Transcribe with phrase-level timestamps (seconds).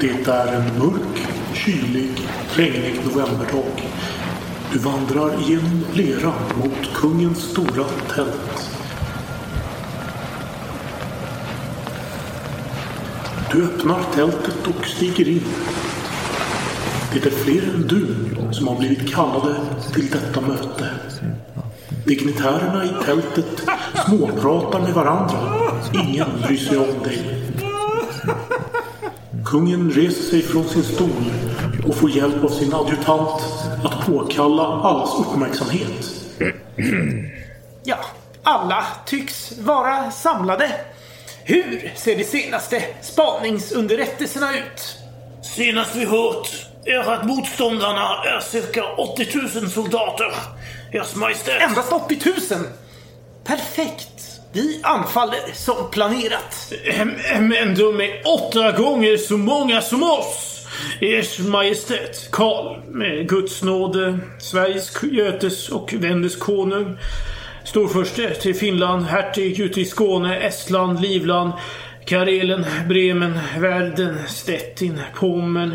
[0.00, 2.10] Det är en mörk, kylig,
[2.54, 3.92] regnig novemberdag.
[4.72, 7.84] Du vandrar genom leran mot kungens stora
[8.14, 8.70] tält.
[13.52, 15.44] Du öppnar tältet och stiger in.
[17.12, 18.06] Det är fler än du
[18.52, 19.56] som har blivit kallade
[19.94, 20.88] till detta möte.
[22.06, 23.62] Dignitärerna i tältet
[24.06, 25.38] småpratar med varandra.
[25.92, 27.39] Ingen bryr sig om dig.
[29.50, 31.24] Kungen reser sig från sin stol
[31.88, 33.42] och får hjälp av sin adjutant
[33.84, 36.14] att påkalla allas uppmärksamhet.
[37.84, 37.96] Ja,
[38.42, 40.72] alla tycks vara samlade.
[41.44, 44.96] Hur ser de senaste spaningsunderrättelserna ut?
[45.42, 50.32] Senast vi hört är att motståndarna är cirka 80 000 soldater.
[50.92, 51.62] Ers Majestät.
[51.62, 52.18] Endast 80
[52.50, 52.60] 000?
[53.44, 54.29] Perfekt.
[54.52, 56.72] Vi anfaller som planerat.
[57.40, 60.66] Men de är åtta gånger så många som oss.
[61.00, 66.98] Ers Majestät Karl med Guds nåde, Sveriges, Götes och Vendes konung.
[67.64, 71.52] Storförste till Finland, hertig ute i Skåne, Estland, Livland,
[72.04, 75.74] Karelen, Bremen, Verden, Stettin, Pommern,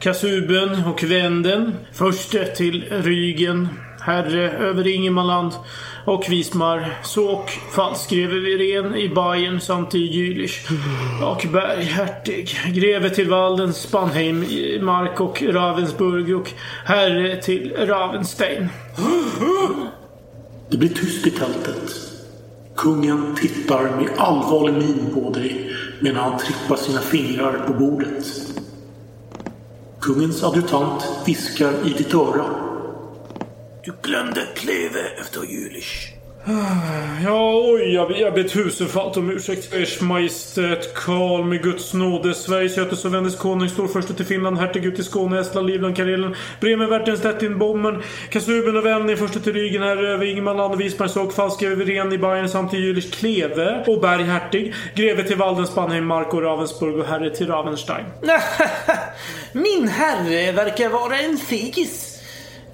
[0.00, 1.74] Kasuben och Venden.
[1.92, 3.68] Förste till Rygen,
[4.00, 5.52] herre över Ingermanland
[6.04, 10.68] och Vismar, Såk, falskgreve Viren i Bayern samt i Jülich
[11.22, 14.44] och Berghertig, greve till Walden, Spanheim,
[14.84, 16.50] Mark och Ravensburg och
[16.84, 18.68] herre till Ravenstein.
[20.70, 21.94] Det blir tyst i tältet.
[22.76, 28.24] Kungen tittar med allvarlig min på dig medan han trippar sina fingrar på bordet.
[30.00, 32.73] Kungens adjutant viskar i ditt öra.
[33.84, 36.08] Du glömde Kleve efter Jülich.
[37.24, 39.74] Ja, oj, jag, jag ber tusenfalt om ursäkt.
[39.74, 44.84] Ers Majestät Karl med Guds nåde, Sveriges, Götes och Vendes konung, storförste till Finland, hertig
[44.84, 49.52] ut i Skåne, Estland, Livland, Karelen, Bremen, Värten, Stettin, Bommen, Kasuben och Vällning, förste till
[49.52, 53.84] Rygen, herre över Ingermanland och Vismarsåg, falska över Ren i Bayern samt till Jülich, Kleve
[53.86, 58.04] och Berghertig, greve till Walden, Spanheim, Mark och Ravensburg och herre till Ravenstein.
[59.52, 62.13] Min herre verkar vara en fegis.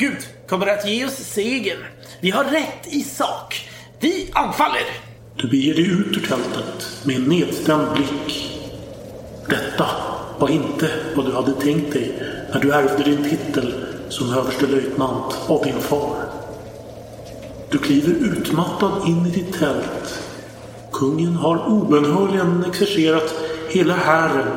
[0.01, 1.79] Gud kommer att ge oss segern.
[2.21, 3.69] Vi har rätt i sak.
[4.01, 4.83] Vi anfaller!
[5.37, 8.61] Du beger dig ut ur tältet med en nedstämd blick.
[9.49, 9.87] Detta
[10.39, 12.23] var inte vad du hade tänkt dig
[12.53, 13.75] när du ärvde din titel
[14.09, 16.17] som överstelöjtnant av din far.
[17.71, 20.23] Du kliver utmattad in i ditt tält.
[20.93, 23.35] Kungen har obönhörligen exercerat
[23.69, 24.49] hela hären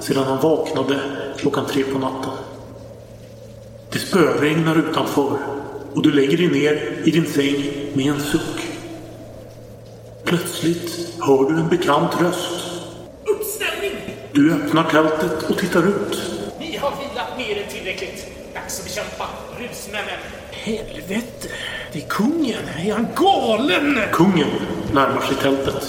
[0.00, 1.00] sedan han vaknade
[1.38, 2.51] klockan tre på natten.
[3.92, 5.38] Det spöregnar utanför
[5.94, 8.60] och du lägger dig ner i din säng med en suck.
[10.24, 12.80] Plötsligt hör du en bekant röst.
[13.24, 13.92] Uppställning!
[14.32, 16.22] Du öppnar tältet och tittar ut.
[16.58, 18.26] Vi har vilat mer än tillräckligt.
[18.54, 20.20] Dags att bekämpa rusmännen.
[20.50, 21.48] Helvete!
[21.92, 22.68] Det är kungen.
[22.86, 23.98] Är han galen?
[24.12, 24.50] Kungen
[24.94, 25.84] närmar sig tältet.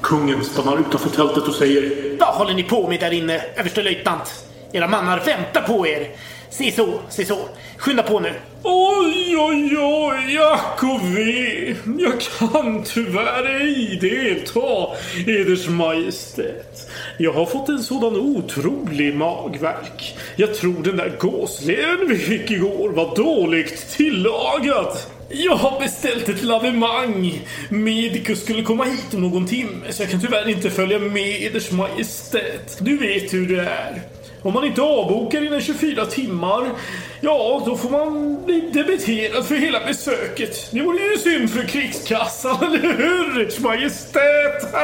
[0.00, 4.44] Kungen stannar utanför tältet och säger Vad håller ni på med där inne, överstelöjtnant?
[4.72, 6.10] Era mannar väntar på er.
[6.50, 7.38] Se så, se så.
[7.76, 8.32] Skynda på nu.
[8.62, 11.74] Oj, oj, oj, ack och ve.
[11.98, 14.88] Jag kan tyvärr ej delta,
[15.26, 16.90] Eders Majestät.
[17.18, 20.16] Jag har fått en sådan otrolig magvärk.
[20.36, 24.96] Jag tror den där gåslevern vi fick igår var dåligt tillagad.
[25.28, 27.46] Jag har beställt ett lavemang.
[27.68, 31.70] Medicus skulle komma hit om någon timme, så jag kan tyvärr inte följa med Eders
[31.70, 32.78] Majestät.
[32.80, 34.02] Du vet hur det är.
[34.42, 36.70] Om man inte avbokar inom 24 timmar,
[37.20, 40.70] ja, då får man bli debiterad för hela besöket.
[40.72, 44.74] Det vore ju synd för krigskassan, eller hur, Ers Majestät?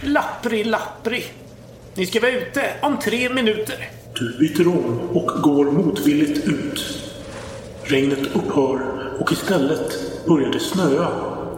[0.00, 1.24] Lappri, lappri.
[1.94, 3.88] Ni ska vara ute om tre minuter.
[4.14, 7.02] Du byter om och går motvilligt ut.
[7.84, 8.80] Regnet upphör
[9.20, 11.08] och istället börjar det snöa.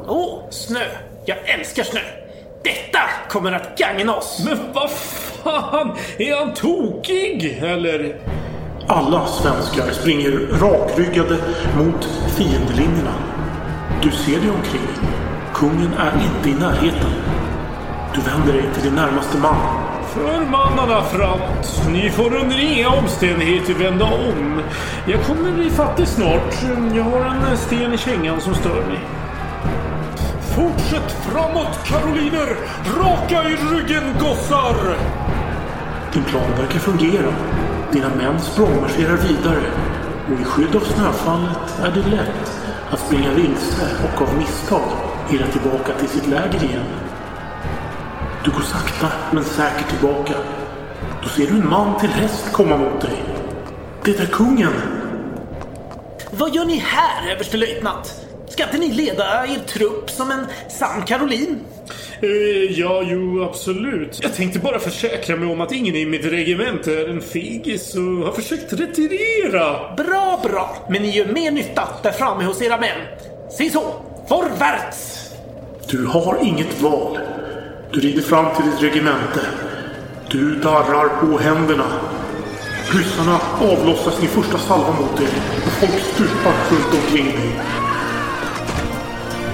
[0.07, 0.85] Åh, snö.
[1.27, 2.01] Jag älskar snö.
[2.65, 4.43] Detta kommer att gagna oss.
[4.45, 4.91] Men vad
[5.43, 8.17] fan, är han tokig, eller?
[8.87, 10.31] Alla svenskar springer
[10.61, 11.37] rakryggade
[11.77, 12.05] mot
[12.37, 13.15] fiendelinjerna.
[14.03, 14.89] Du ser dig omkring.
[15.55, 17.11] Kungen är inte i närheten.
[18.15, 19.57] Du vänder dig till din närmaste man.
[20.09, 21.83] Förmannarna framåt.
[21.93, 24.63] Ni får under inga omständigheter vända om.
[25.07, 26.55] Jag kommer ifatt er snart.
[26.95, 28.99] Jag har en sten i kängan som stör mig.
[30.57, 32.57] Fortsätt framåt, karoliner!
[32.99, 34.97] Raka i ryggen, gossar!
[36.19, 37.35] Din plan verkar fungera.
[37.93, 39.71] Dina män språngmarscherar vidare
[40.27, 42.61] och i skydd av snöfallet är det lätt
[42.91, 44.91] att springa vilse och av misstag
[45.31, 46.85] irra tillbaka till sitt läger igen.
[48.45, 50.35] Du går sakta men säkert tillbaka.
[51.23, 53.25] Då ser du en man till häst komma mot dig.
[54.05, 54.73] Det är kungen.
[56.31, 58.27] Vad gör ni här, överstelöjtnant?
[58.49, 61.61] Ska inte ni leda er trupp som en sann Karolin?
[62.23, 64.19] Eh, ja, jo, absolut.
[64.23, 68.03] Jag tänkte bara försäkra mig om att ingen i mitt regemente är en fegis och
[68.03, 69.95] har försökt retirera.
[69.97, 70.87] Bra, bra.
[70.91, 73.01] Men ni gör mer nytta där framme hos era män.
[73.59, 73.95] Se så!
[74.29, 75.31] Vorwärts!
[75.91, 77.19] Du har inget val.
[77.93, 79.41] Du rider fram till ditt regemente.
[80.31, 81.87] Du darrar på händerna.
[82.93, 85.29] Ryssarna avlossar sin första salva mot dig
[85.67, 87.51] och folk stupar runt omkring dig.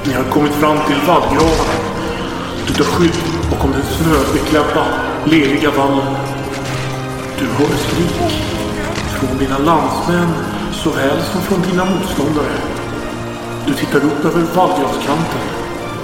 [0.06, 1.83] Ni har kommit fram till vallgravarna.
[2.66, 3.18] Du tar skydd
[3.50, 4.86] bakom den snöbeklädda,
[5.24, 6.16] leriga vallen.
[7.38, 8.32] Du hör skrik
[9.18, 10.28] från dina landsmän
[10.72, 12.56] såväl som från dina motståndare.
[13.66, 15.44] Du tittar upp över vallgravskanten.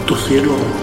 [0.09, 0.75] Då ser du honom.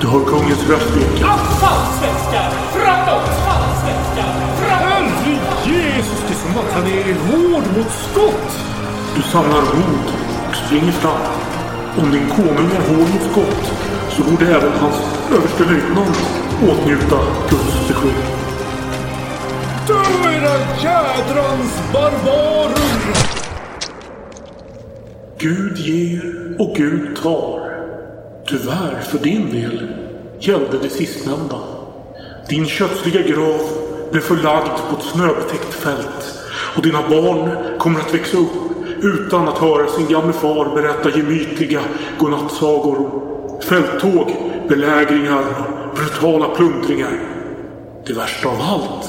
[0.00, 1.26] Du hör kungens röst eka.
[1.26, 2.50] Anfall, svenskar!
[2.72, 4.34] Framåt, fall, svenskar!
[4.60, 4.82] Framåt!
[4.82, 8.52] Herre Jesus, det är som att han är hård mot skott.
[9.16, 10.12] Du samlar mod
[10.48, 11.51] och springer fram.
[11.96, 13.72] Om din konung är hård mot skott
[14.10, 14.96] så borde även hans
[15.32, 16.18] överstelöjtnant
[16.62, 17.18] åtnjuta
[17.50, 18.22] Guds beskydd.
[19.86, 23.16] Dö era jädrans barbarer!
[25.38, 27.60] Gud ger och Gud tar.
[28.46, 29.88] Tyvärr för din del
[30.40, 31.58] gällde det sistnämnda.
[32.48, 33.60] Din kötsliga grav
[34.10, 36.38] blev förlagd på ett snöbetäckt fält
[36.76, 38.72] och dina barn kommer att växa upp
[39.02, 41.80] utan att höra sin gamle far berätta gemytliga
[42.18, 44.36] godnattsagor om fälttåg,
[44.68, 47.20] belägringar och brutala plundringar.
[48.06, 49.08] Det värsta av allt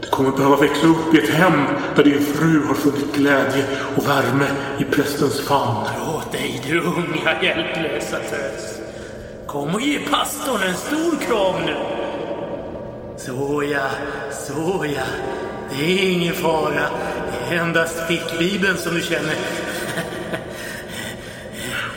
[0.00, 1.62] du kommer behöva växa upp i ett hem
[1.96, 3.64] där din fru har funnit glädje
[3.96, 4.46] och värme
[4.78, 5.86] i prästens famn.
[6.16, 8.80] Åt dig du unga hjälplösa tös.
[9.46, 11.76] Kom och ge pastorn en stor kram nu.
[13.16, 13.90] Såja,
[14.30, 15.04] såja.
[15.70, 16.86] Det är ingen fara.
[17.52, 19.34] Endast fickbibeln som du känner.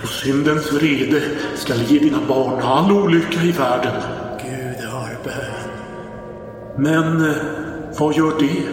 [0.03, 1.21] Och syndens vrede
[1.55, 4.01] skall ge dina barn all olycka i världen.
[4.43, 5.69] Gud hör bön.
[6.77, 7.35] Men eh,
[7.99, 8.67] vad gör det?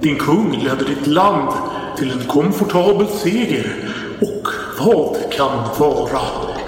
[0.00, 1.52] Din kung ledde ditt land
[1.98, 3.76] till en komfortabel seger.
[4.20, 6.20] Och vad kan vara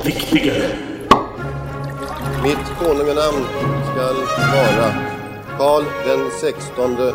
[0.05, 0.69] viktigare?
[2.43, 3.47] Mitt konunganamn
[3.93, 4.17] skall
[4.53, 4.93] vara
[5.59, 7.15] Karl den sextonde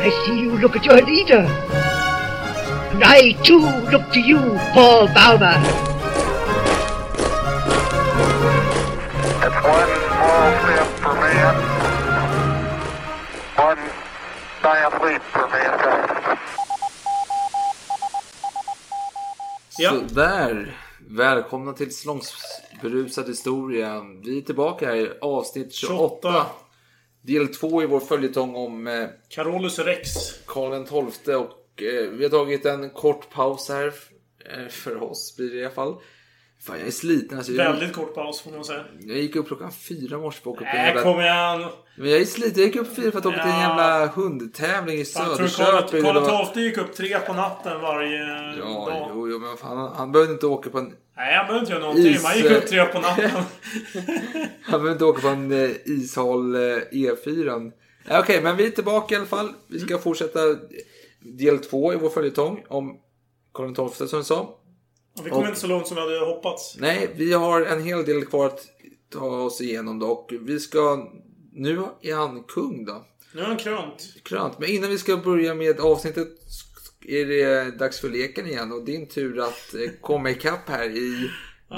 [0.00, 1.44] I see you look at your leader.
[2.92, 3.58] And I too
[3.90, 4.38] look to you,
[4.72, 5.58] Paul Bauma.
[9.42, 11.54] It's one small step for man.
[13.56, 13.82] One
[14.62, 16.38] giant leap for mankind.
[19.78, 19.90] Ja.
[19.90, 20.76] Så där.
[21.10, 24.00] Välkomna till Slångsberusad historia.
[24.24, 26.18] Vi är tillbaka här i avsnitt 28.
[26.22, 26.46] 28.
[27.22, 30.10] Del 2 i vår följetong om eh, Carolus Rex.
[30.46, 33.92] Karl XII och eh, vi har tagit en kort paus här.
[34.44, 35.96] Eh, för oss blir det i alla fall.
[36.60, 37.38] Fan, jag är sliten.
[37.38, 38.84] Alltså, jag, Väldigt kort paus får man säga.
[39.00, 41.02] jag gick upp klockan fyra i morse på en Nej, jävla...
[41.02, 41.64] kom igen.
[41.96, 42.52] Men jag är sliten.
[42.62, 43.68] Jag gick upp fyra för att åka till en Ja.
[43.68, 46.02] jävla hundtävling i du Söderköping.
[46.02, 48.18] Karl XII gick upp tre på natten varje
[48.58, 49.10] Ja, dag?
[49.14, 51.72] jo, jo, men fan, han, han behövde inte åka på en Nej, han behöver inte
[51.72, 52.06] göra någonting.
[52.14, 53.30] Is- Man gick upp tre på natten.
[54.62, 56.60] Han behöver inte åka på en eh, ishal eh,
[56.92, 57.72] E4.
[58.08, 59.52] Ja, Okej, men vi är tillbaka i alla fall.
[59.68, 60.38] Vi ska fortsätta
[61.20, 62.96] del två i vår följetong om
[63.54, 64.57] Karl XII som jag sa.
[65.24, 66.76] Vi kom Och- inte så långt som vi hade hoppats.
[66.78, 68.60] Nej, vi har en hel del kvar att
[69.12, 70.06] ta oss igenom då.
[70.06, 71.08] Och vi ska...
[71.52, 73.04] Nu är han kung då.
[73.34, 74.14] Nu är han krönt.
[74.22, 74.58] Krönt.
[74.58, 76.28] Men innan vi ska börja med avsnittet
[77.06, 78.72] är det dags för leken igen.
[78.72, 81.30] Och din tur att eh, komma ikapp här i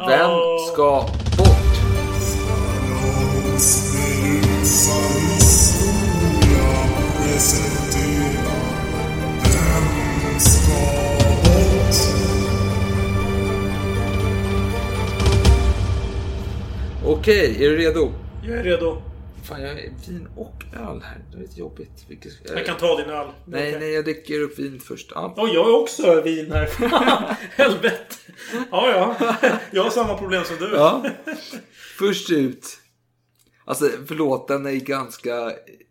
[0.09, 0.31] Vem
[0.73, 1.07] ska
[1.39, 2.71] bort?
[17.21, 18.13] Okej, är du redo?
[18.43, 19.03] Jag är redo.
[19.45, 21.25] Fan, jag är vin och öl här.
[21.31, 22.05] Det är lite jobbigt.
[22.09, 22.33] Vilket...
[22.49, 23.17] Jag kan ta din öl.
[23.17, 23.81] Är Nej, okej.
[23.81, 25.13] nej, jag dricker upp vin först.
[25.15, 25.35] Ja.
[25.37, 26.69] Och jag har också vin här.
[27.57, 28.15] Helvete.
[28.71, 29.37] Ja, ja.
[29.71, 30.71] Jag har samma problem som du.
[30.75, 31.05] Ja.
[31.99, 32.79] Först ut.
[33.65, 35.35] Alltså förlåt, den är ganska...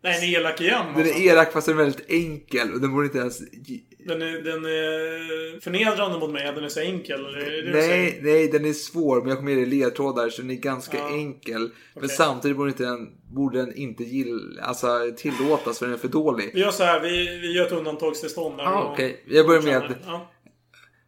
[0.02, 0.86] Nej, en elak igen.
[0.86, 1.18] Den Alltså.
[1.18, 3.40] är elak fast den är väldigt enkel och den borde inte ens...
[4.06, 7.20] Den, är, den är förnedrande mot mig, den är så enkel.
[7.26, 7.96] Är det det du säger?
[7.96, 10.96] Nej, nej, den är svår men jag kommer ge dig ledtrådar så den är ganska
[10.96, 11.10] Ja.
[11.16, 11.60] enkel.
[11.60, 12.08] Men Okej.
[12.08, 16.50] samtidigt borde, inte den, borde den inte gill, alltså, tillåtas för den är för dålig.
[16.54, 18.64] Vi gör så här, vi, vi gör ett undantagstillstånd där.
[18.64, 19.24] Ah, okej.
[19.28, 20.30] Jag börjar med Ja.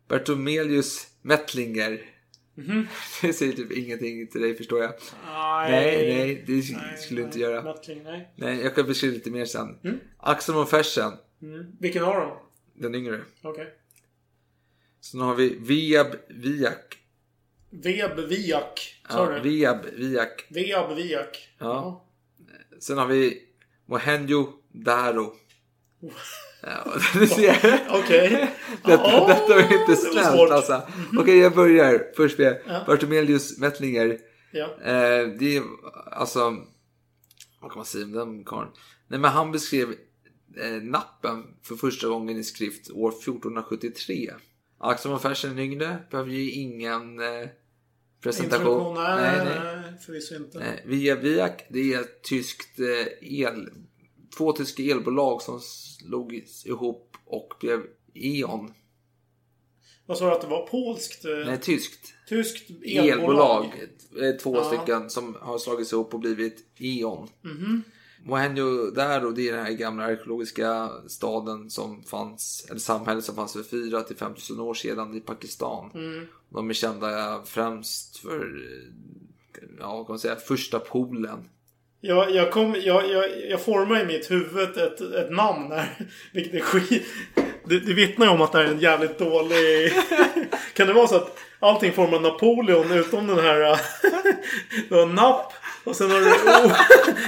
[0.09, 2.01] Bartomelius Mettlinger.
[2.55, 2.87] Mhm.
[3.23, 4.93] Det säger typ ingenting till dig förstår jag.
[5.35, 5.71] Nej.
[5.71, 6.63] nej, nej det
[7.01, 7.63] skulle du inte göra.
[7.63, 8.33] Mettling, nej.
[8.37, 9.79] Nej, jag kan beskriva lite mer sen.
[9.85, 9.97] Mm.
[10.19, 11.67] Axel von Fersen, Mm.
[11.81, 12.31] Vilken av dem?
[12.83, 13.21] Den yngre.
[13.43, 13.75] Okej.
[15.01, 16.99] Sen har vi Viab Viak.
[17.71, 19.03] Veb Viak.
[19.11, 19.41] Sa Ja, du?
[19.51, 20.47] Viab Viak.
[20.51, 21.49] Veb Viak.
[21.59, 22.05] Ja.
[22.81, 23.43] Sen har vi
[23.87, 25.33] Mohenjo Daro.
[26.65, 26.85] Ja,
[27.15, 27.87] du ser.
[27.91, 28.31] Okej.
[28.85, 30.83] Detta, Ja, detta var inte snällt alltså.
[31.19, 32.85] Okej, jag börjar först med Ja.
[32.87, 34.19] Bartomelius Mettlinger.
[34.53, 34.65] Ja.
[34.83, 35.63] Eh, det är
[36.13, 36.41] alltså...
[37.61, 38.69] Vad kan man säga om den karln?
[39.09, 39.95] Nej, men han beskrev
[40.83, 44.31] nappen för första gången i skrift år 1473.
[44.79, 47.49] Axel von Fersen den yngre behöver ju ingen eh,
[48.23, 48.95] presentation.
[48.95, 50.59] Nej, nej, nej, förvisso inte.
[50.59, 53.69] Nej, Via Viak, det är ett tyskt eh, el...
[54.39, 57.81] Två tyska elbolag som slog ihop och blev
[58.15, 58.73] E.ON.
[60.07, 60.67] Vad sa du att det var?
[60.67, 61.25] Polskt?
[61.25, 62.15] eh, Nej, tyskt.
[62.29, 63.09] Tyskt elbolag?
[63.09, 63.73] Elbolag.
[64.29, 64.65] eh, Två Ja.
[64.65, 67.29] stycken som har slagits ihop och blivit E.ON.
[68.25, 68.31] Mhm.
[68.31, 73.63] Mohenjo-Daro, det är den här gamla arkeologiska staden som fanns, eller samhället som fanns för
[73.63, 75.91] 4 till 5000 år sedan i Pakistan.
[75.95, 76.27] Mm.
[76.49, 78.67] De är kända främst för,
[79.81, 81.49] ja vad kan man säga, första polen.
[82.05, 86.09] Jag, jag, kom, jag, jag, jag formar i mitt huvud ett, ett namn här.
[86.33, 87.07] Vilket är skit.
[87.65, 89.93] Det, det vittnar ju om att det här är en jävligt dålig...
[90.75, 93.59] kan det vara så att allting formar Napoleon utom den här...
[94.89, 95.53] du har napp
[95.85, 96.31] och sen har du...
[96.31, 96.77] Oh,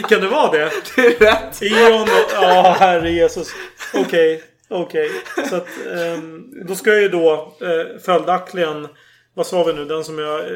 [0.08, 0.70] kan det vara det?
[0.96, 1.62] Det är rätt!
[1.62, 2.32] Eon och...
[2.32, 3.48] Ja, herre Jesus.
[3.94, 5.10] Okej, okej.
[5.50, 5.68] Så att...
[5.94, 8.88] ehm, då ska jag ju då eh, följaktligen...
[9.36, 9.84] Vad sa vi nu?
[9.84, 10.40] Den som jag...
[10.40, 10.46] Eh,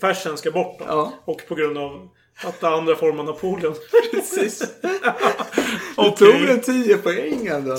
[0.00, 0.84] färsen ska bort då.
[0.88, 1.12] Ja.
[1.24, 2.08] Och på grund av
[2.44, 3.74] att det andra formar Napoleon.
[4.12, 4.62] Precis.
[5.96, 6.32] Du Okej.
[6.32, 7.76] tog en 10 poäng ändå.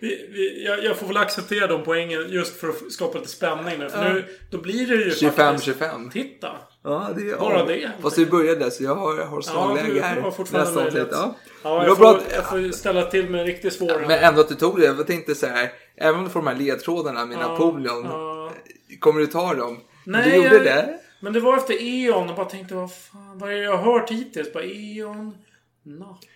[0.00, 3.30] Ja, vi, vi, jag, jag får väl acceptera de poängen just för att skapa lite
[3.30, 3.88] spänning nu.
[3.88, 4.12] För Ja.
[4.12, 5.78] nu då blir det ju faktiskt...
[5.80, 6.10] 25-25.
[6.12, 6.48] Titta!
[6.84, 7.90] Ja, det är Bara det.
[8.02, 10.20] Fast vi började så jag har, har Ja, slagläge du här.
[10.20, 11.12] har fortfarande Nästa möjlighet.
[11.12, 11.70] avsnitt, Ja.
[11.70, 14.04] Ja, jag, får, bra att- jag får ställa till med en riktigt svår.
[14.08, 14.86] Men ändå att du tog det.
[14.86, 15.70] Jag tänkte så här.
[15.96, 18.04] Även om du får de här ledtrådarna med Ja, Napoleon.
[18.04, 18.52] ja.
[18.98, 19.80] Kommer du ta dem?
[20.04, 20.98] Nej, du gjorde jag, det.
[21.20, 23.92] Men det var efter E.ON och bara tänkte vad fan, vad är det jag har
[23.92, 24.52] hört hittills?
[24.52, 25.34] Bara E.ON...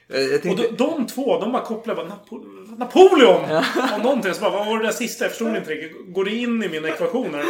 [0.09, 3.45] Jag, jag Och tänkte, de, de två, de bara kopplade bara Napo- Napoleon!
[3.95, 4.35] Av någonting.
[4.35, 5.25] Så bara, vad var det där sista?
[5.25, 6.15] Jag förstod inte riktigt.
[6.15, 7.45] Går det in i mina ekvationer?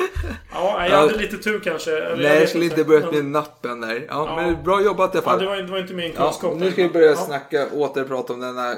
[0.53, 0.97] Ja, jag Ja.
[0.97, 1.97] hade lite tur kanske.
[1.99, 3.95] Eller nej, jag skulle inte börjat med nappen där.
[4.09, 4.37] Ja, Ja.
[4.37, 5.41] Men bra jobbat i alla Ja, fall.
[5.41, 6.57] det, var, det var inte min Ja, kunskap.
[6.57, 7.17] nu ska vi börja Ja.
[7.17, 8.75] snacka, återprata om denna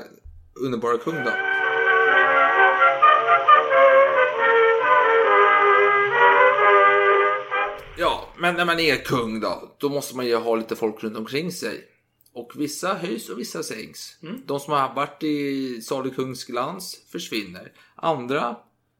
[0.65, 1.31] underbara kung då.
[7.99, 11.17] Ja, men när man är kung då, då måste man ju ha lite folk runt
[11.19, 11.81] omkring sig.
[12.37, 14.19] Och vissa höjs och vissa sänks.
[14.47, 17.73] De som har varit i salig kungs glans försvinner.
[17.95, 18.57] Andra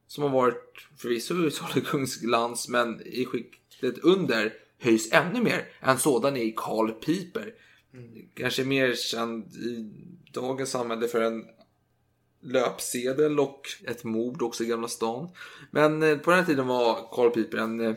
[0.07, 5.67] som har varit förvisso i salig kungs glans men i skiktet under höjs ännu mer.
[5.79, 7.53] En sådan är Karl Piper.
[8.33, 9.91] Kanske mer känd i
[10.31, 11.45] dagens samhälle för en
[12.41, 15.29] löpsedel och ett mord också i Gamla stan.
[15.71, 17.95] Men eh, på den här tiden var Karl Piper en eh,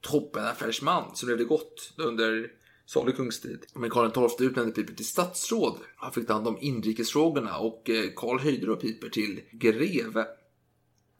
[0.00, 2.50] toppenaffärsman som levde gott under
[2.86, 3.66] salig kungstid.
[3.74, 5.78] Men Karl XII utnämnde Piper till statsråd.
[5.96, 10.26] Han fick ta hand om inrikesfrågorna och eh, Karl höjde då Piper till greve.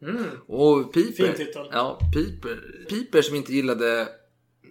[0.02, 0.24] Mm.
[0.46, 1.68] Och Piper, Fin titel.
[1.72, 4.08] ja, Piper, Piper som inte gillade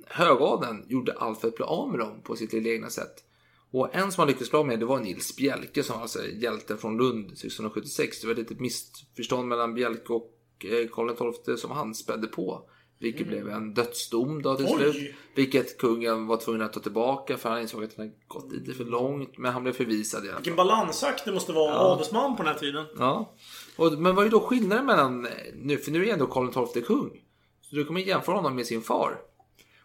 [0.07, 3.23] högadeln gjorde allt för att bli av med dem på sitt lilla egna sätt.
[3.71, 6.27] Och en som han lyckades bli av med det var Nils Bjelke som var alltså
[6.27, 8.21] hjälten från Lund 1676.
[8.21, 10.31] Det var ett litet missförstånd mellan Bjelke och
[10.65, 12.69] eh, Karl XII som han spädde på.
[12.99, 14.91] Vilket blev en dödsdom då till Oj.
[14.93, 15.15] slut.
[15.35, 18.73] Vilket kungen var tvungen att ta tillbaka för han insåg att han hade gått lite
[18.73, 19.37] för långt.
[19.37, 20.37] Men han blev förvisad i alla.
[20.37, 21.79] Vilken balansakt det måste vara Ja.
[21.79, 22.85] adelsman på den här tiden.
[22.97, 23.33] Ja.
[23.77, 25.77] Och, men vad är då skillnaden mellan nu?
[25.77, 27.21] För nu är ändå Karl XII kung.
[27.61, 29.17] Så du kommer jämföra honom med sin far.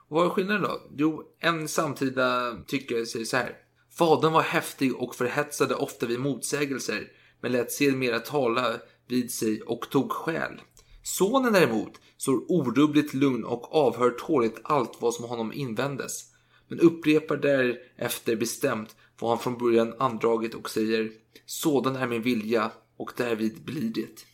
[0.08, 0.80] Och vad är skillnaden då?
[0.96, 3.56] Jo, en samtida tycker säger så här.
[3.98, 8.72] Fadern var häftig och förhetsade ofta vid motsägelser, men lät sedermera tala
[9.08, 10.60] vid sig och tog skäl.
[11.02, 16.25] Sonen däremot står orubbligt lugn och avhör tåligt allt vad som honom invändes,
[16.69, 21.11] men upprepar därefter bestämt vad han från början andragit och säger
[21.47, 24.25] Sådan är min vilja och därvid blir det.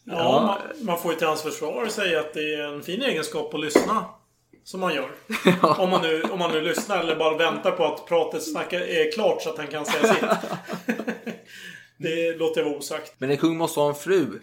[0.10, 3.54] Ja, Man, man får ju till hans försvar säga att det är en fin egenskap
[3.54, 4.06] att lyssna.
[4.64, 5.12] Som man gör.
[5.80, 9.12] Om, man nu, om man nu lyssnar eller bara väntar på att pratet snacka, är
[9.12, 10.24] klart så att han kan säga sitt.
[11.98, 13.14] det låter jag vara osagt.
[13.18, 14.40] Men en kung måste ha en fru.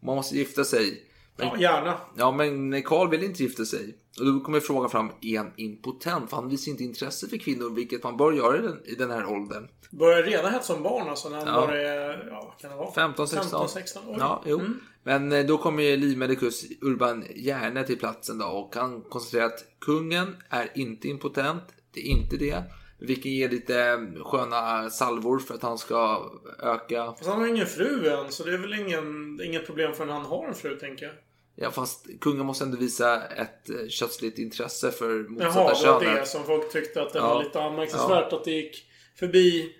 [0.00, 1.02] Och man måste gifta sig.
[1.36, 2.00] Men, Ja, gärna.
[2.16, 3.94] ja, men Karl vill inte gifta sig.
[4.18, 6.30] Och då kommer frågan fram, är han impotent?
[6.30, 9.10] För han visar inte intresse för kvinnor, vilket man bör göra i den, i den
[9.10, 9.68] här åldern.
[9.90, 11.54] Började redan hett som barn alltså när han Ja.
[11.66, 12.28] bara är...
[12.30, 12.92] Ja, vad kan det vara?
[12.92, 13.50] 15, 16.
[13.50, 14.16] 15, 16 Oj.
[14.18, 14.58] Ja, jo.
[14.58, 14.80] Mm.
[15.02, 19.64] Men eh, då kommer ju livmedikus Urban Järne till platsen då och han konstaterar att
[19.80, 21.62] kungen är inte impotent.
[21.94, 22.62] Det är inte det.
[23.00, 27.04] Vi kan ge lite eh, sköna salvor för att han ska öka.
[27.18, 30.24] Fast han har ingen fru än, så det är väl ingen, inget problem förrän han
[30.24, 31.14] har en fru, tänker jag.
[31.60, 36.00] Ja, fast kungen måste ändå visa ett eh, kötsligt intresse för Jaha, motsatta det var
[36.02, 36.20] könet.
[36.20, 37.34] det som folk tyckte att det Ja.
[37.34, 38.32] var lite anmärkningsvärt.
[38.32, 38.84] Att det gick
[39.18, 39.74] förbi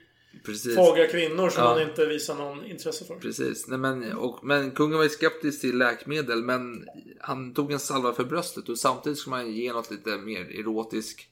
[0.47, 0.77] Precis.
[0.77, 1.69] fagra kvinnor som Ja.
[1.69, 3.15] han inte visar någon intresse för.
[3.15, 3.69] Precis.
[3.69, 6.85] Nej, men, och, men kungen var ju skeptisk till läkemedel men
[7.21, 11.29] han tog en salva för bröstet och samtidigt skulle man ge något lite mer erotisk.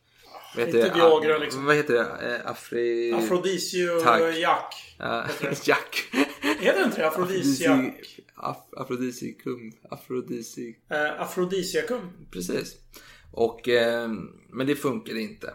[0.57, 1.65] Vad Lite Viagra, liksom.
[1.65, 2.35] Vad heter det?
[2.37, 3.13] Eh, Afri...
[3.13, 4.37] Afrodisio Tack.
[4.37, 4.75] Jack.
[4.99, 6.85] Ja, heter det.
[6.85, 7.09] Inte det?
[7.09, 8.21] Afrodisiak?
[8.37, 9.73] Af- Afrodisikum.
[9.91, 10.77] Afrodisi...
[10.91, 12.01] Eh, afrodisiakum.
[12.31, 12.75] Precis.
[13.33, 14.09] Och, eh,
[14.53, 15.53] men det funkade inte.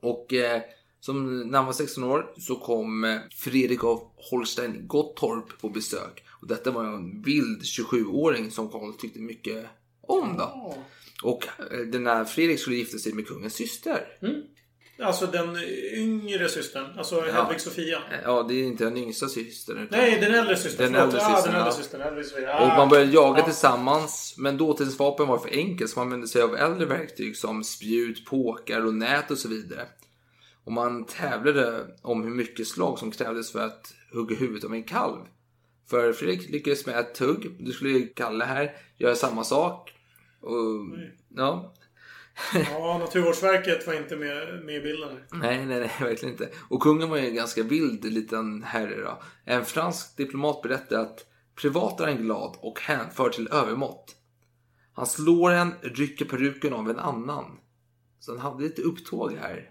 [0.00, 0.62] Och eh,
[1.00, 6.24] som när han var 16 år så kom eh, Fredrik av Holstein Gottorp på besök.
[6.40, 9.66] Och detta var en vild 27-åring som Karl tyckte mycket
[10.00, 10.76] om då.
[11.22, 14.06] Och eh, den här Fredrik skulle gifta sig med kungens syster.
[15.02, 15.56] Alltså den
[15.94, 16.98] yngre systern.
[16.98, 17.96] Alltså Hedvig Sofia.
[17.96, 19.88] Eh, Ja, det är inte den yngsta systern.
[19.90, 20.92] Nej, den äldre systern.
[20.92, 21.82] Den äldre ja, systern, den äldre ja.
[21.82, 22.24] systern.
[22.24, 22.56] Sofia.
[22.60, 22.76] Och Ah.
[22.76, 23.44] man började jaga Ja.
[23.44, 24.34] tillsammans.
[24.38, 28.24] Men dåtidens vapen var för enkelt så man använde sig av äldre verktyg som spjut,
[28.26, 29.86] påkar och nät och så vidare.
[30.64, 34.84] Och man tävlade om hur mycket slag som krävdes för att hugga huvudet av en
[34.84, 35.20] kalv.
[35.90, 37.56] För Fredrik lyckades med ett hugg.
[37.60, 39.93] Du skulle ju Kalle här göra samma sak.
[40.44, 41.74] Och, ja,
[42.70, 45.20] Ja, Naturvårdsverket var inte med, med i bilden.
[45.32, 46.48] Nej, nej, nej, verkligen inte.
[46.68, 49.22] Och kungen var ju en ganska vild liten herre då.
[49.44, 54.16] En fransk diplomat berättade att privat är han glad och hänför till övermått.
[54.92, 57.58] Han slår en, rycker peruken av en annan.
[58.20, 59.70] Så han hade lite upptåg här.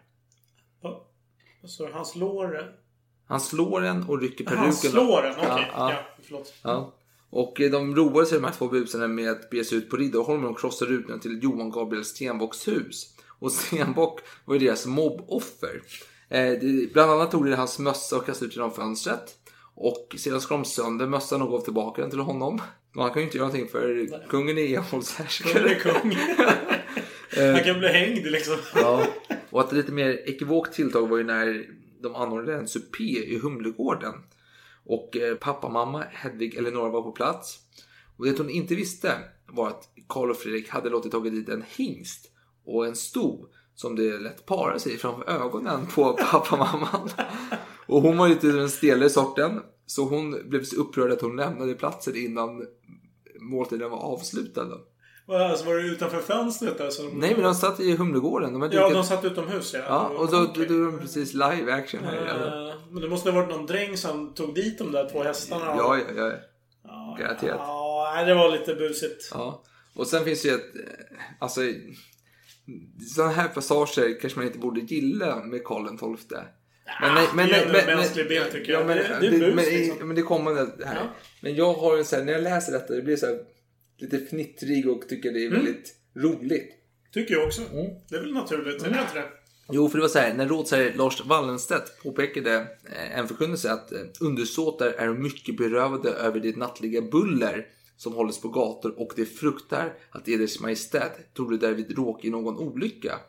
[1.61, 2.75] Alltså, han slår...
[3.27, 5.31] Han slår en och rycker peruken Han slår den?
[5.31, 5.47] Okej.
[5.47, 5.99] Ja, Ja, ja.
[6.23, 6.53] förlåt.
[6.63, 6.93] Ja.
[7.35, 9.97] Och eh, de roade sig de här två busarna med att bege sig ut på
[9.97, 13.07] Riddarholmen och krossa rutorna till Johan Gabriel Stenbocks hus.
[13.39, 15.81] Och Stenbock var ju deras mobboffer.
[16.29, 16.53] Eh,
[16.93, 19.35] bland annat tog de hans mössa och kastade ut genom fönstret.
[19.75, 22.61] Och sedan skar de sönder mössan och gav tillbaka den till honom.
[22.95, 25.75] Han kan ju inte göra någonting för kungen är envåldshärskare.
[25.75, 26.17] Kung.
[27.53, 28.57] Han kan bli hängd liksom.
[28.75, 29.07] Ja,
[29.49, 31.65] och att lite mer ekivokt tilltag var ju när
[32.01, 34.13] de anordnade en supé i Humlegården.
[34.85, 37.59] Och eh, pappa, mamma, Hedvig, Eleonora var på plats.
[38.17, 39.17] Och det hon inte visste
[39.47, 42.31] var att Karl och Fredrik hade låtit tagit dit en hingst
[42.65, 47.09] och en sto som det lät para sig framför ögonen på pappa och mamman.
[47.87, 49.61] Och hon var lite den stelare sorten.
[49.85, 52.65] Så hon blev så upprörd att hon lämnade platsen innan
[53.39, 54.67] måltiden var avslutad.
[55.27, 56.91] Alltså, var det utanför fönstret där?
[57.09, 57.19] De...
[57.19, 58.59] Nej, men de satt i Humlegården.
[58.59, 59.79] De Ja, de satt utomhus ja.
[59.87, 62.15] Ja, och då, är de precis live action här.
[62.27, 65.23] Ja, Eh, Men det måste ha varit någon dräng som tog dit de där två
[65.23, 65.65] hästarna.
[65.65, 66.31] ja, ja.
[67.19, 67.55] Garanterat.
[67.59, 69.29] Ja, nej, det var lite busigt.
[69.33, 69.63] Ja.
[69.95, 70.75] Och sen finns det ju ett...
[70.75, 70.81] eh,
[71.39, 71.61] Alltså...
[73.15, 76.37] Sådana här passager kanske man inte borde gilla med Karl XII.
[77.01, 78.81] Men, nej, men, det är nej, ändå en mänsklig bild, tycker jag.
[78.81, 80.07] Ja, men, Det- det, det men, liksom.
[80.07, 80.67] men det kommer här.
[80.79, 81.01] Ja.
[81.41, 83.39] Men jag har en så här, när jag läser detta, det blir så här
[83.97, 85.59] lite fnittrig och tycker det är Mm.
[85.65, 86.71] väldigt roligt.
[87.13, 87.61] Tycker jag också.
[87.61, 87.91] Mm.
[88.09, 89.25] Det är väl naturligt, är det inte det?
[89.71, 92.55] Jo, för det var så här, när rådsherre Lars Wallenstedt påpekade
[92.95, 98.41] eh, en förkunnelse att eh, undersåtar är mycket berövade över det nattliga buller som hålls
[98.41, 103.19] på gator och de fruktar att eders majestät torde därvid råka i någon olycka.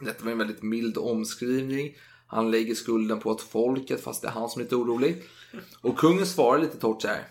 [0.00, 1.96] Detta var en väldigt mild omskrivning.
[2.26, 5.22] Han lägger skulden på att folket, fast det är han som är lite orolig.
[5.80, 7.24] Och kungen svarar lite torrt så här.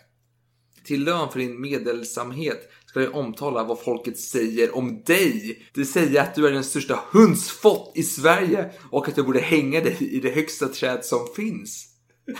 [0.86, 5.66] Till lön för din medelsamhet ska jag omtala vad folket säger om dig.
[5.74, 9.82] Det säger att du är den största hundsfott i Sverige och att jag borde hänga
[9.82, 11.88] dig i det högsta träd som finns.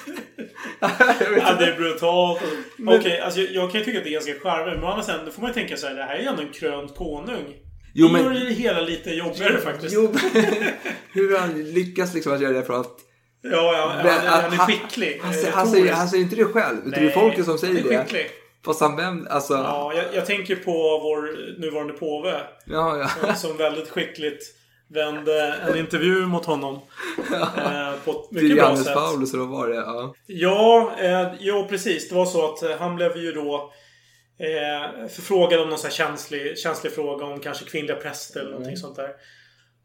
[0.80, 2.42] Ja, det är brutalt.
[2.88, 4.76] Okej, alltså jag, jag kan ju tycka att det är ganska charmigt.
[4.76, 6.28] Men å andra sidan, då får man ju tänka så här, det här är ju
[6.28, 7.46] ändå en krönt konung.
[7.94, 9.94] Jo, det men- gör det hela lite jobbigare faktiskt.
[9.96, 10.14] Jo,
[11.12, 12.98] hur han lyckas liksom att göra det för att...
[13.42, 15.20] Ja, ja, Men, han, han är han- skicklig.
[15.22, 17.58] Han, eh, säger- han, säger, han säger inte det själv, utan det är folket som
[17.58, 17.98] säger han det.
[18.04, 18.28] skicklig.
[18.66, 19.54] Fast han vänder, alltså...
[19.54, 20.72] Ja, jag, jag tänker på
[21.04, 21.22] vår
[21.62, 22.42] nuvarande påve.
[22.66, 23.34] Ja, ja.
[23.36, 24.44] Som väldigt skickligt
[24.88, 26.76] vände en intervju mot honom.
[27.58, 28.94] Eh, på ett mycket bra Johannes sätt.
[28.96, 29.76] Paulus vad var det?
[29.76, 30.14] Ja.
[30.26, 32.10] Ja, eh, jo precis.
[32.10, 33.74] Det var så att eh, han blev ju då
[34.40, 38.78] eh, förfrågad om någon så här känslig, känslig fråga om kanske kvinnliga präster eller någonting
[38.78, 39.10] sånt där.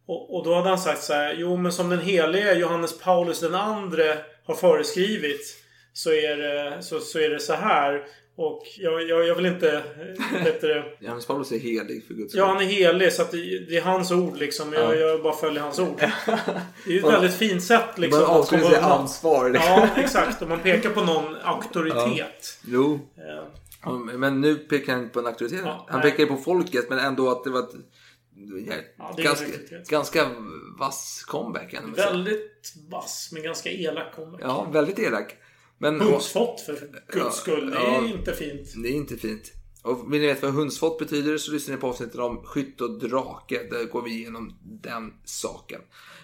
[0.09, 1.35] Och, och då hade han sagt så här.
[1.39, 5.57] Jo, men som den helige Johannes Paulus den andre har föreskrivit
[5.93, 8.05] så är det så, så, är det så här.
[8.39, 9.73] Och jag, jag, jag vill inte...
[9.77, 13.37] eh, du, det- Johannes Paulus är helig för guds Ja, han är helig så det,
[13.69, 14.73] det är hans ord liksom.
[14.73, 14.95] Jag, Ja.
[14.95, 15.97] jag bara följer hans ord.
[16.85, 18.23] Det är ju ett väldigt fint sätt liksom.
[18.23, 18.85] Man sig undan.
[18.85, 19.51] ansvar.
[19.55, 20.43] Ja, exakt.
[20.43, 22.59] Om man pekar på någon auktoritet.
[22.67, 22.95] Jo.
[23.17, 23.49] Eh,
[23.85, 25.61] Ja, Men nu pekar han inte på en auktoritet.
[25.65, 26.11] Ja, han nej.
[26.11, 27.71] pekar på folket men ändå att det var ett
[28.99, 29.47] ja, ganska,
[29.89, 30.31] ganska
[30.79, 31.75] vass comeback.
[31.97, 34.41] Väldigt vass, men ganska elak comeback.
[34.45, 35.37] Ja, väldigt elak.
[35.79, 37.71] Men, Hundsfott för guds skull.
[37.71, 38.75] Det är inte fint.
[38.83, 39.53] Det är inte fint.
[39.83, 42.99] Och vill ni veta vad hundsfott betyder så lyssnar ni på avsnittet om skytt och
[42.99, 43.63] drake.
[43.71, 45.81] Där går vi igenom den saken.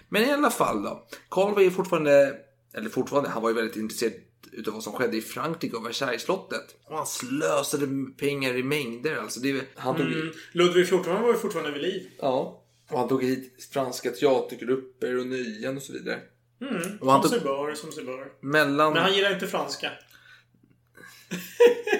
[0.09, 1.07] Men i alla fall då.
[1.29, 2.37] Karl var ju fortfarande,
[2.73, 4.13] eller fortfarande, han var ju väldigt intresserad
[4.51, 6.75] utav vad som skedde i Frankrike och Versaillesslottet.
[6.85, 9.15] Och han slösade pengar i mängder.
[9.15, 10.31] Alltså det, han tog, Mm.
[10.51, 12.09] Ludvig XIV var ju fortfarande vid liv.
[12.19, 12.63] Ja.
[12.89, 16.19] Och han tog hit franska teatergrupper och nöjen och så vidare.
[16.61, 16.97] Mm.
[17.01, 18.27] Och han som tog- sig bör, som sig bör.
[18.41, 18.93] Mellan...
[18.93, 19.91] Men han gillar inte franska.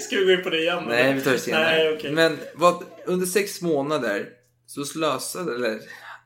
[0.01, 0.83] Ska vi gå in på det igen?
[0.87, 1.15] Nej, eller?
[1.15, 1.63] vi tar det senare.
[1.63, 2.11] Nej, okej.
[2.11, 4.29] Men vad, under sex månader
[4.65, 5.79] så slösade, eller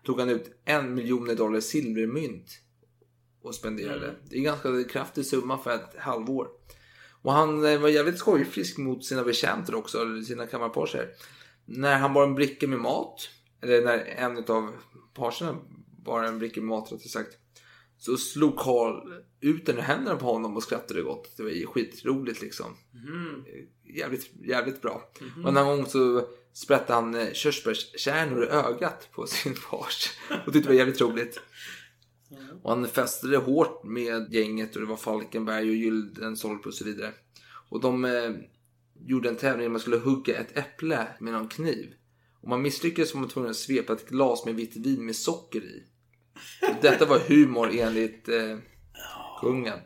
[0.06, 2.60] tog han ut en miljon dollar silvermynt
[3.48, 4.06] och spenderade.
[4.06, 4.22] Mm.
[4.30, 6.48] Det är en ganska kraftig summa för ett halvår.
[7.22, 11.10] Och han eh, var jävligt skojfrisk mot sina betjänter också, eller sina kammarparser.
[11.66, 13.30] När han bar en bricka med mat,
[13.62, 14.74] eller när en av
[15.14, 15.58] parserna
[16.06, 17.38] bar en bricka med mat rättare sagt.
[17.98, 21.38] Så slog Karl ut den i händerna på honom och skrattade gott.
[21.38, 22.78] Det var skitroligt liksom.
[22.94, 23.46] Mm.
[23.84, 25.12] Jävligt, jävligt bra.
[25.22, 25.46] Mhm.
[25.46, 30.10] Och en gång så sprätte han eh, körsbärskärnor i ögat på sin fars.
[30.46, 31.40] Och tyckte det var jävligt roligt.
[32.64, 37.12] Och han fästade hårt med gänget och det var Falkenberg och Gyldenstolpe och så vidare.
[37.70, 38.32] Och de eh,
[39.06, 41.94] gjorde en tävling där man skulle hugga ett äpple med någon kniv.
[42.42, 45.60] Om man misslyckades var man tvungen att svepa ett glas med vitt vin med socker
[45.60, 45.84] i.
[46.62, 48.58] Och detta var humor enligt eh,
[49.42, 49.80] kungen.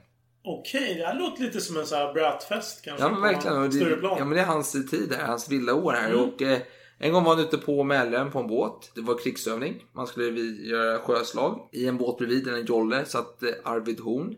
[0.43, 3.04] Okej, det här låter lite som en sån här bratfest kanske.
[3.04, 3.69] Ja men verkligen.
[3.69, 6.10] Det, ja, men det är hans tid här, hans vilda år här.
[6.10, 6.19] Mm.
[6.19, 6.60] Och, eh,
[7.01, 8.91] en gång var han ute på Mälaren på en båt.
[8.95, 9.85] Det var krigsövning.
[9.93, 11.69] Man skulle göra sjöslag.
[11.71, 14.35] I en båt bredvid, en jolle, satt eh, Arvid Horn.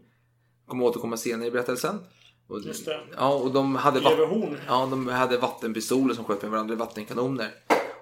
[0.68, 2.00] Kommer återkomma senare i berättelsen.
[2.48, 3.00] Och, Just det.
[3.18, 4.58] Ja, och de hade, Horn.
[4.68, 7.50] ja, de hade vattenpistoler som sköt med varandra, vattenkanoner.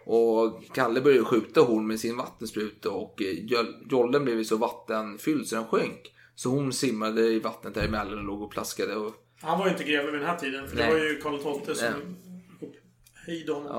[0.05, 5.47] Och Kalle började skjuta Horn med sin vattenspruta och eh, jol- jollen blev så vattenfylld
[5.47, 6.13] så den sjönk.
[6.35, 8.95] Så hon simmade i vattnet där emellan och låg och plaskade.
[8.95, 10.67] Och, Han var ju inte greve vid den här tiden.
[10.67, 10.85] För Nej.
[10.87, 11.87] det var ju Karl XII som
[13.19, 13.71] upphöjde honom.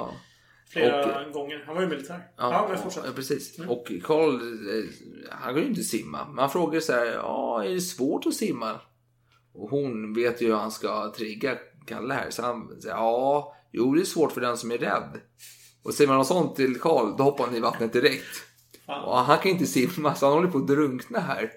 [0.73, 1.63] Flera gånger.
[1.67, 2.29] Han var ju militär.
[2.37, 3.03] Ja, men fortsätt.
[3.07, 3.59] ja, precis.
[3.59, 3.71] Mm.
[3.71, 4.85] Och Karl, eh,
[5.31, 6.29] han kan ju inte simma.
[6.29, 8.81] Men han frågar så här, ja, är det svårt att simma?
[9.55, 12.31] Och hon vet ju hur han ska trigga Kalle här.
[12.31, 15.21] Så han säger, ja, jo det är svårt för den som är rädd.
[15.83, 18.43] Och säger man något sånt till Karl, då hoppar han i vattnet direkt.
[18.87, 21.51] Och han kan inte simma, så han håller på att drunkna här.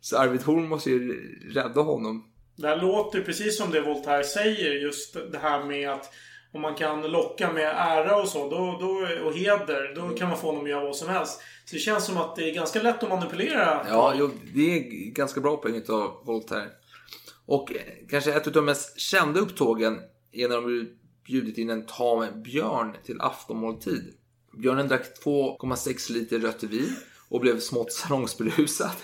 [0.00, 1.12] Så Arvid Horn måste ju
[1.54, 2.24] rädda honom.
[2.56, 4.72] Det här låter precis som det Voltaire säger.
[4.72, 6.12] Just det här med att
[6.52, 10.38] om man kan locka med ära och så då, då, och heder, då kan man
[10.38, 11.40] få honom att göra vad som helst.
[11.64, 13.86] Så det känns som att det är ganska lätt att manipulera.
[13.88, 16.68] Ja, jo, det är ganska bra poäng av Voltaire.
[17.46, 19.98] Och eh, kanske ett av de mest kända upptågen
[20.32, 20.88] är när de
[21.26, 24.14] bjudit in en tam björn till aftonmåltid.
[24.58, 26.96] Björnen drack 2,6 liter rött vin
[27.28, 28.96] och blev smått salongsberusad.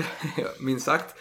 [0.60, 1.14] Minst sagt.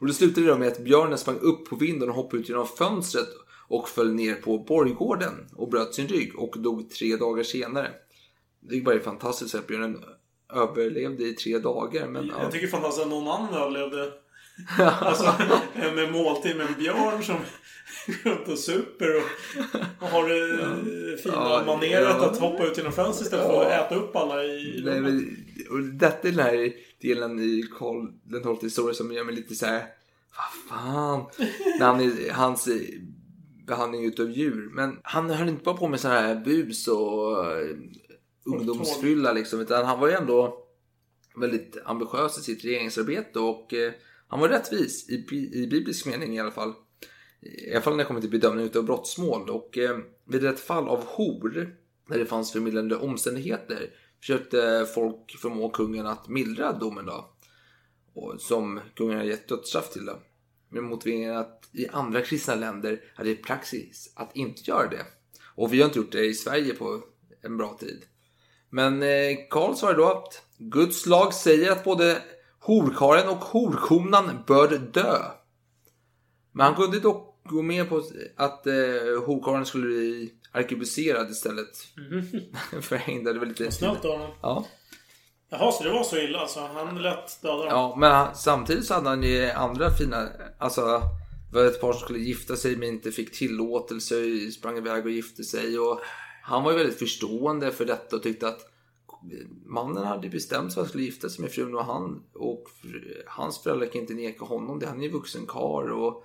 [0.00, 2.66] Och det slutade då med att björnen sprang upp på vinden och hoppade ut genom
[2.66, 3.28] fönstret
[3.72, 7.90] och föll ner på borggården och bröt sin rygg och dog tre dagar senare.
[8.60, 10.04] Det är bara fantastiskt att björnen
[10.54, 12.06] överlevde i tre dagar.
[12.06, 12.42] Men, ja.
[12.42, 14.12] Jag tycker fantastiskt att någon annan överlevde.
[15.00, 15.32] alltså
[15.94, 17.36] med måltid med en björn som
[18.24, 19.22] går runt och super och,
[20.02, 22.26] och har det fina Ja, maneret ja.
[22.26, 25.36] att hoppa ut genom fönstret istället för att äta upp alla i Nej, men,
[25.70, 29.66] och detta är den här delen i Karl den historia som gör mig lite så
[29.66, 29.86] här.
[30.36, 31.26] Vad fan?
[31.78, 32.68] När han hans
[33.72, 34.70] behandling utav djur.
[34.72, 37.76] Men han höll inte bara på med sådana här bus och eh,
[38.46, 39.60] ungdomsfylla liksom.
[39.60, 40.58] Utan han var ju ändå
[41.36, 43.92] väldigt ambitiös i sitt regeringsarbete och eh,
[44.28, 45.14] han var rättvis i,
[45.52, 46.72] i biblisk mening i alla fall.
[47.40, 49.50] I alla fall när det kommer till bedömning utav brottsmål.
[49.50, 51.76] Och eh, vid ett fall av hor,
[52.08, 57.34] där det fanns förmildrande omständigheter, försökte folk förmå kungen att mildra domen då.
[58.14, 60.18] Och, som kungen hade gett dödsstraff till då.
[60.72, 65.06] Med motiveringen att i andra kristna länder är det praxis att inte göra det.
[65.54, 67.02] Och vi har inte gjort det i Sverige på
[67.42, 68.04] en bra tid.
[68.70, 72.22] Men eh, Karl svarade då att Guds lag säger att både
[72.60, 75.18] horkaren och horkonan bör dö.
[76.52, 78.02] Men han kunde dock gå med på
[78.36, 78.72] att eh,
[79.26, 81.76] horkaren skulle bli arkebuserad istället.
[82.82, 83.24] för hängd.
[83.24, 83.72] Det var lite...
[83.72, 84.34] Snällt av honom.
[84.42, 84.66] Ja.
[85.52, 86.60] Jaha, så det var så illa alltså?
[86.74, 87.66] Han lät döda dem?
[87.68, 91.02] Ja, men han, samtidigt så hade han ju andra fina, alltså
[91.52, 94.14] det var ett par som skulle gifta sig men inte fick tillåtelse,
[94.50, 96.00] sprang iväg och gifte sig och
[96.42, 98.60] han var ju väldigt förstående för detta och tyckte att
[99.66, 102.64] mannen hade bestämt sig för att han skulle gifta sig med frun och han och
[103.26, 104.86] hans föräldrar kan inte neka honom det.
[104.86, 106.24] Han är ju vuxen karl och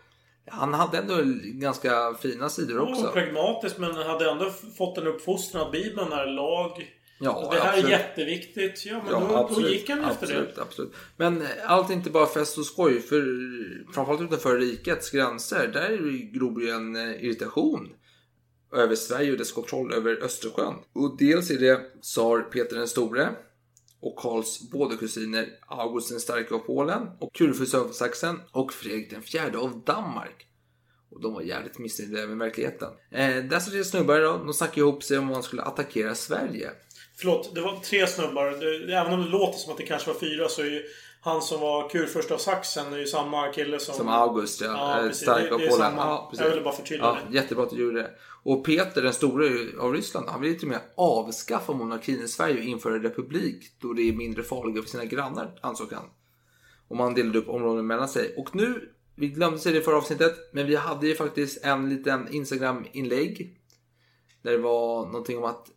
[0.52, 3.12] han hade ändå ganska fina sidor också.
[3.12, 6.97] pragmatiskt men hade ändå fått en uppfostran att Bibeln är lag.
[7.20, 7.86] Ja, det här absolut.
[7.86, 8.86] är jätteviktigt.
[8.86, 10.62] Ja, men Ja, då, då absolut, gick han efter absolut, det.
[10.62, 10.94] Absolut.
[11.18, 13.02] Men eh, allt är inte bara fest och skoj.
[13.02, 13.24] För
[13.94, 15.68] framförallt utanför rikets gränser.
[15.68, 15.98] Där
[16.34, 17.90] gror ju en eh, irritation
[18.74, 20.74] över Sverige och dess kontroll över Östersjön.
[20.94, 23.30] Och dels är det tsar Peter den store
[24.00, 29.10] och Karls båda kusiner August den starke av Polen och Kurfürst av Sachsen och Fredrik
[29.12, 30.48] den fjärde av Danmark.
[31.10, 32.90] Och de var jävligt missnöjda med verkligheten.
[33.12, 36.72] Eh, dessa tre snubbar då, de snackade ihop sig om man skulle attackera Sverige.
[37.20, 38.46] Förlåt, det var tre snubbar.
[38.88, 40.84] Det, även om det låter som att det kanske var fyra så är ju
[41.22, 43.96] han som var kurfurst av Sachsen är ju samma kille som...
[43.96, 45.06] Som August, ja.
[45.06, 45.12] Ja.
[45.12, 45.94] Stark av Polen.
[45.96, 46.46] Ja, precis.
[46.46, 47.36] Jag ville bara förtydliga ja, det.
[47.36, 48.12] Jättebra att du gjorde det.
[48.44, 49.50] Och Peter den store
[49.80, 53.94] av Ryssland, han ville till och med avskaffa monarkin i Sverige och införa republik då
[53.94, 56.06] det är mindre farliga för sina grannar, ansåg han.
[56.88, 58.36] Och man delade upp områden mellan sig.
[58.38, 61.90] Och nu, vi glömde säga det i förra avsnittet, men vi hade ju faktiskt en
[61.90, 63.58] liten Instagram-inlägg.
[64.42, 65.68] Där det var någonting om att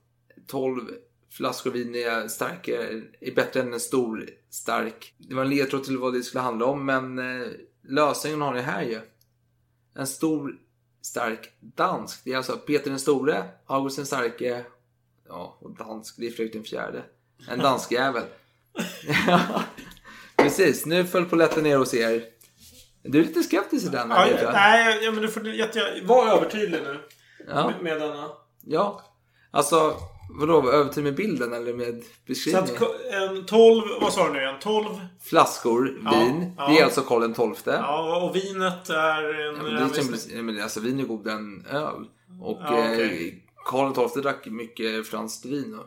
[0.47, 0.89] 12
[1.31, 5.15] flaskor vin är starkare, är bättre än en stor stark.
[5.19, 7.49] Det var en ledtråd till vad det skulle handla om, men eh,
[7.89, 9.01] lösningen har ni här ju.
[9.95, 10.57] En stor
[11.03, 12.21] stark dansk.
[12.25, 14.65] Det är alltså Peter den store, August den starke,
[15.29, 17.03] ja, och dansk, det är Fredrik den fjärde.
[17.49, 18.25] En dansk jävel.
[20.37, 22.25] Precis, nu föll polletten ner hos er.
[23.03, 24.53] Du är lite skeptisk i den Ja, här, jag.
[24.53, 26.01] nej, ja, men du får jätte...
[26.05, 27.01] Var övertydlig nu.
[27.49, 27.67] Ja.
[27.71, 28.29] Med, med denna.
[28.65, 29.03] Ja.
[29.51, 29.97] Alltså,
[30.39, 32.71] vadå, övertid med bilden eller med Så beskrivningen?
[32.75, 33.83] att ko- en 12...
[34.01, 34.55] Vad sa du nu igen?
[34.63, 34.87] 12?
[35.23, 36.53] Flaskor vin.
[36.59, 36.69] ja.
[36.69, 37.55] Det är alltså Karl XII.
[37.67, 39.57] Ja, och vinet är en...
[39.57, 39.99] Ja, men det
[40.33, 42.05] är ja, men alltså vin är godare än öl.
[42.43, 43.29] Och Ja, okej.
[43.29, 43.35] eh,
[43.67, 45.75] Karl XII drack mycket franskt vin.
[45.79, 45.87] Och,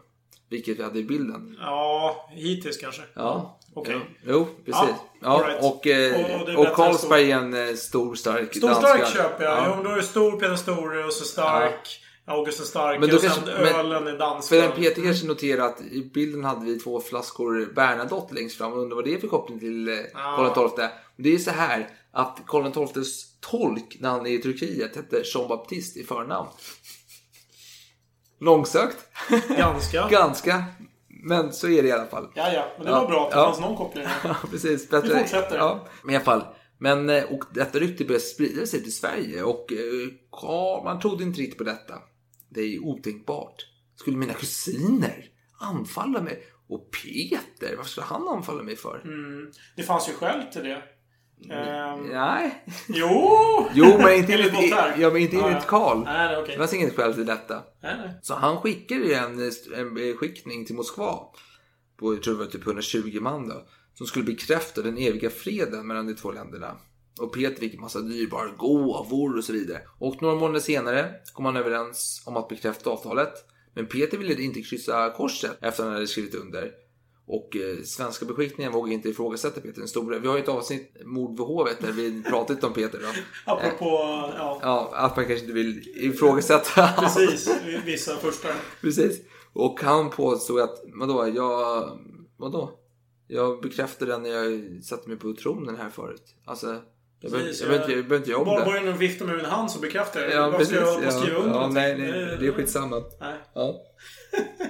[0.49, 1.57] vilket vi hade i bilden.
[1.61, 3.01] Ja, hittills kanske.
[3.15, 3.59] Ja.
[3.75, 3.95] Okej.
[3.95, 4.01] Ja.
[4.33, 4.95] Jo, precis.
[5.21, 5.63] Ja, right.
[5.63, 8.87] och, eh, Och- och och, än Carlsberg är en eh, stor, stark Stor danska.
[8.87, 9.53] stark köper jag.
[9.57, 9.75] Ja.
[9.77, 9.83] Ja.
[9.83, 11.99] Då är det stor Peter Store och så stark.
[12.25, 14.55] August den starke Men då och sen kanske- men- ölen är danska.
[14.55, 18.73] För en Peter kanske noterar att i bilden hade vi två flaskor Bernadotte längst fram.
[18.73, 20.51] Och undrar vad det är för koppling till eh, Ja.
[20.55, 20.87] Karl XII.
[21.17, 25.47] Det är så här att Karl XIIs tolk när han är i Turkiet hette Jean
[25.47, 26.47] Baptiste i förnamn.
[28.39, 28.97] Långsökt.
[29.57, 30.07] Ganska.
[30.11, 30.63] Ganska.
[31.25, 32.27] Men så är det i alla fall.
[32.35, 32.65] Ja, ja.
[32.77, 34.05] Men det var bra att det fanns någon koppling.
[34.23, 34.87] Ja, precis.
[34.93, 35.57] Vi fortsätter.
[35.57, 36.43] Ja, men i alla fall.
[36.77, 39.77] Men, eh, och detta rykte började sprida sig till Sverige och eh,
[40.41, 41.93] ja, man trodde inte riktigt på detta.
[42.53, 43.65] Det är otänkbart.
[43.95, 45.25] Skulle mina kusiner
[45.59, 46.43] anfalla mig?
[46.67, 49.01] Och Peter, varför skulle han anfalla mig för?
[49.03, 49.51] Mm.
[49.75, 50.83] Det fanns ju skäl till det.
[51.49, 52.63] Ehm, Nej.
[52.87, 53.39] Jo!
[53.73, 54.53] Jo, men inte Enligt
[54.97, 55.69] ja, men inte Ja, enligt ja.
[55.69, 56.03] Karl.
[56.03, 56.51] Nej, nej, okej.
[56.51, 57.63] Det fanns inget skäl till detta.
[57.83, 58.19] Nej, nej.
[58.21, 61.19] Så han skickade ju en, en skickning till Moskva.
[61.97, 63.67] På, jag tror det var typ 120 man då.
[63.93, 66.77] Som skulle bekräfta den eviga freden mellan de två länderna.
[67.19, 69.81] Och Peter fick en massa dyrbara gåvor och så vidare.
[69.99, 73.33] Och några månader senare kom man överens om att bekräfta avtalet.
[73.73, 76.71] Men Peter ville inte kryssa korset efter att han hade skrivit under.
[77.25, 80.19] Och eh, svenska beskickningen vågade inte ifrågasätta Peter den store.
[80.19, 82.99] Vi har ju ett avsnitt, Mord vid hovet, där vi pratat om Peter.
[82.99, 83.07] Då.
[83.51, 83.85] Apropå,
[84.37, 84.59] ja.
[84.61, 87.49] Ja, att man kanske inte vill ifrågasätta Precis.
[87.85, 88.47] Vissa första.
[88.81, 89.21] Precis.
[89.53, 91.89] Och han påstod att, vadå, jag,
[92.37, 92.79] vadå?
[93.27, 96.35] Jag bekräftade den när jag satte mig på tronen här förut.
[96.45, 96.81] Alltså,
[97.23, 100.29] jag behöver inte- om Bara bara genom att vifta med min hand så bekräftar jag
[100.29, 100.35] det.
[100.35, 100.73] Ja, precis.
[100.75, 101.55] jag Ja, skriva under?
[101.55, 103.03] ja, nej, nej, det är skitsamma.
[103.19, 103.35] Nej.
[103.53, 103.81] Ja.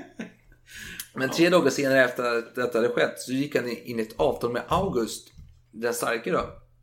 [1.15, 4.19] Men tre dagar senare efter att detta hade skett så gick han in i ett
[4.19, 5.27] avtal med August,
[5.71, 6.41] den starke då,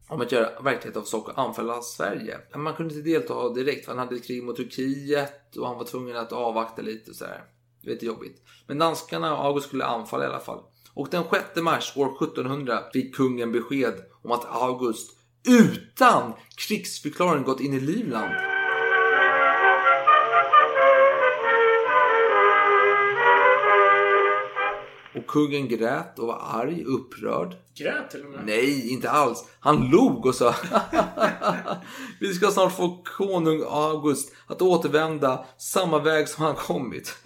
[0.08, 2.38] om att göra verklighet av saker och anfalla Sverige.
[2.52, 5.76] Men Man kunde inte delta direkt för han hade ett krig mot Turkiet och han
[5.78, 7.42] var tvungen att avvakta lite och sådär.
[7.82, 8.42] Det var lite jobbigt.
[8.66, 10.60] Men danskarna och August skulle anfalla i alla fall.
[10.94, 15.10] Och den 6 mars år 1700 fick kungen besked om att August
[15.48, 18.34] utan krigsförklaring gått in i Livland.
[25.14, 27.56] Och kungen grät och var arg, upprörd.
[27.74, 28.40] Grät till och med.
[28.46, 29.48] Nej, inte alls.
[29.60, 30.54] Han log och sa
[32.20, 37.16] Vi ska snart få konung August att återvända samma väg som han kommit.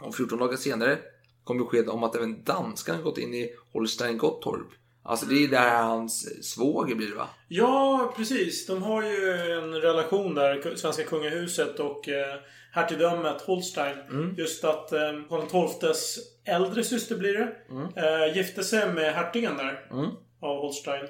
[0.00, 0.98] och 14 dagar senare
[1.44, 4.68] kom besked om att även danskarna gått in i Holstein Gottorp.
[5.06, 7.28] Alltså det är där hans svåger blir va?
[7.48, 8.66] Ja, precis.
[8.66, 12.36] De har ju en relation där, svenska kungahuset och eh,
[12.72, 13.98] hertigdömet Holstein.
[14.10, 14.34] Mm.
[14.38, 17.56] Just att eh, Karl XIIs äldre syster blir det.
[18.00, 19.86] Eh, gifte sig med hertigen där.
[19.90, 20.10] Mm.
[20.40, 21.06] Av Holstein.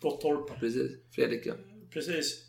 [0.00, 0.60] Gottorp.
[0.60, 0.90] Precis.
[1.14, 1.52] Fredrik ja.
[1.92, 2.44] Precis.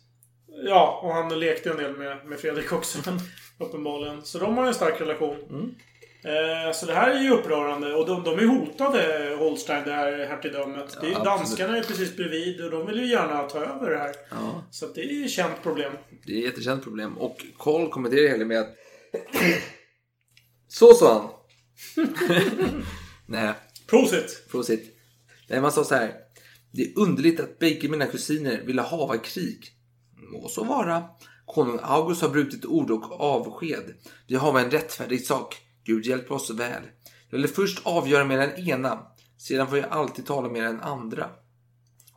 [0.64, 2.98] Ja, och han lekte en del med, med Fredrik också.
[3.58, 4.24] uppenbarligen.
[4.24, 5.36] Så de har en stark relation.
[5.50, 5.74] Mm.
[6.22, 7.94] Eh, så det här är ju upprörande.
[7.94, 10.96] Och de, de är hotade, Holstein, det här hertigdömet.
[11.00, 13.98] Det är, Ja, danskarna är precis bredvid och de vill ju gärna ta över det
[13.98, 14.14] här.
[14.30, 14.64] Ja.
[14.70, 15.92] Så det är ju ett känt problem.
[16.26, 17.18] Det är ett jättekänt problem.
[17.18, 18.74] Och Karl kommenterar hela med att...
[20.68, 21.30] Så sa han.
[23.26, 23.54] Nej.
[23.86, 24.46] Prosit!
[24.50, 24.96] Prosit.
[25.48, 26.14] Nej, man sa så här.
[26.72, 29.66] Det är underligt att bägge mina kusiner ville hava krig.
[30.32, 31.04] Må så vara.
[31.46, 33.94] Konung August har brutit ord och avsked.
[34.28, 35.56] Vi har en rättfärdig sak.
[35.84, 36.82] Gud hjälper oss väl.
[37.30, 39.06] Jag vill först avgöra med den ena.
[39.36, 41.26] Sedan får jag alltid tala med den andra.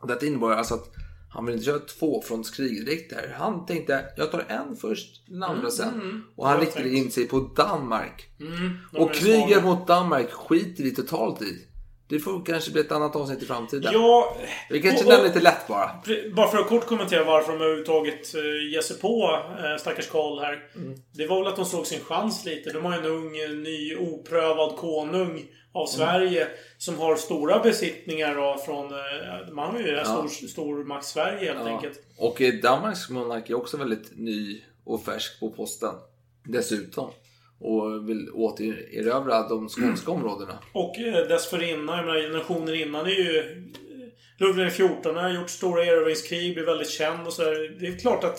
[0.00, 0.92] Och detta innebar alltså att
[1.30, 3.34] han vill inte köra tvåfrontskrig direkt där.
[3.38, 5.94] Han tänkte jag tar en först, den andra Mm, sen.
[5.94, 6.22] mm.
[6.36, 8.28] Och han riktade in sig på Danmark.
[8.40, 11.66] Mm, och kriget mot Danmark skiter vi totalt i.
[12.08, 13.92] Det får kanske bli ett annat avsnitt i framtiden.
[13.92, 14.36] Ja,
[14.70, 15.90] Vi kanske nämner lite lätt bara.
[16.36, 20.40] Bara för att kort kommentera varför de överhuvudtaget uh, ger sig på uh, stackars Karl
[20.40, 20.62] här.
[20.76, 20.94] Mm.
[21.12, 22.70] Det var väl att de såg sin chans lite.
[22.70, 26.48] De har en ung, eh, ny, oprövad konung av Sverige.
[26.78, 28.92] Som har stora besittningar då, från...
[29.54, 30.04] Man har ju Ja.
[30.04, 31.74] stor, stormakt-Sverige helt Ja.
[31.76, 32.00] enkelt.
[32.18, 35.94] Och eh, Danmarks monark är också väldigt ny och färsk på posten.
[36.44, 37.10] Dessutom.
[37.60, 40.58] Och vill återerövra de skånska områdena.
[40.72, 43.38] Och eh, dessförinnan, jag menar generationer innan är ju...
[43.38, 43.44] eh,
[44.38, 47.76] Ludvig XIV har gjort stora erövringskrig, blir väldigt känd och så där.
[47.80, 48.38] Det är klart att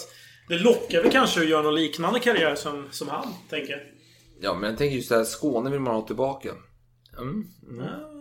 [0.50, 3.82] det lockar väl kanske att göra någon liknande karriär som, som han, tänker jag.
[4.42, 6.50] Ja, men jag tänker just det här Skåne vill man ha tillbaka.
[7.18, 7.44] Mm.
[7.70, 7.86] Mm.
[7.86, 8.12] Ja.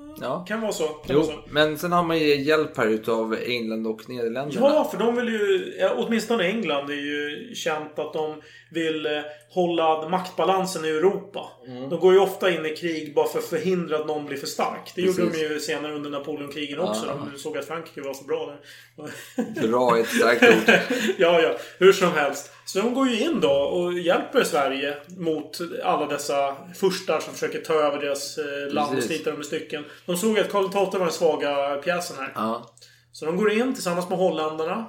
[0.49, 0.85] Kan vara så.
[0.85, 1.43] Kan Jo, vara så.
[1.51, 4.67] men sen har man ju hjälp här utav England och Nederländerna.
[4.67, 5.75] Ja, för de vill ju...
[5.79, 9.13] ja, Åtminstone England är ju känt att de vill eh,
[9.51, 11.49] hålla maktbalansen i Europa.
[11.67, 11.89] Mm.
[11.91, 14.47] De går ju ofta in i krig bara för att förhindra att någon blir för
[14.47, 14.93] stark.
[14.95, 15.49] Det gjorde Precis.
[15.49, 17.07] de ju senare under Napoleonkrigen också.
[17.07, 17.29] Ja.
[17.33, 19.69] De såg att Frankrike var för bra där.
[19.69, 20.75] Bra, ett starkt ord.
[21.19, 21.55] ja, ja.
[21.79, 22.51] Hur som helst.
[22.67, 27.61] Så de går ju in då och hjälper Sverige mot alla dessa furstar som försöker
[27.61, 29.85] ta över deras eh, land och slita dem i stycken.
[30.07, 32.33] De såg att Karl XII var den svaga pjäsen här.
[32.35, 32.75] Ja.
[33.13, 34.87] Så de går in tillsammans med holländarna.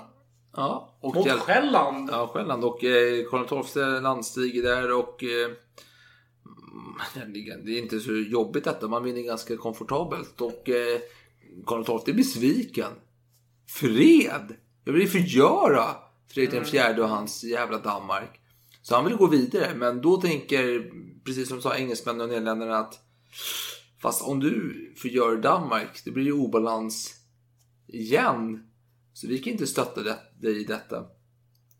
[0.56, 2.10] Ja, och Mot Själland.
[2.12, 2.64] Ja, Själland.
[2.66, 5.24] Och eh, Karl XII landstiger där och...
[5.24, 5.54] Eh, mm,
[7.34, 8.88] det är- det är inte så jobbigt detta.
[8.88, 10.42] Man vinner ganska komfortabelt.
[10.42, 11.00] Och eh,
[11.66, 12.92] Karl XII är besviken.
[13.70, 14.56] Fred!
[14.86, 15.86] Jag vill förgöra
[16.34, 18.40] Fredrik den fjärde och hans jävla Danmark.
[18.82, 19.76] Så han vill gå vidare.
[19.76, 20.92] Men då tänker,
[21.26, 23.02] precis som sa engelsmännen och nederländerna att
[24.02, 27.16] Fast om du förgör Danmark, det blir ju obalans
[27.88, 28.64] igen.
[29.14, 30.02] Så vi kan inte stötta
[30.42, 31.06] dig i detta.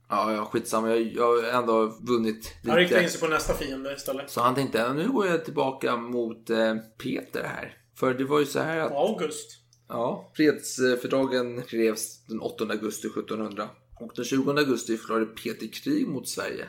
[0.10, 0.90] Ja, ja, skitsamma.
[0.90, 3.12] Jag, jag har ändå vunnit Han riktar in lite.
[3.12, 4.30] sig på nästa fiende istället.
[4.30, 7.78] Så han tänkte, nu går jag tillbaka mot eh, Peter här.
[7.96, 8.92] För det var ju så här att...
[8.92, 9.60] August.
[9.88, 13.70] Ja, fredsfördragen skrevs den 8 augusti 1700.
[14.00, 16.68] Och den 20 augusti förklarade Peter krig mot Sverige.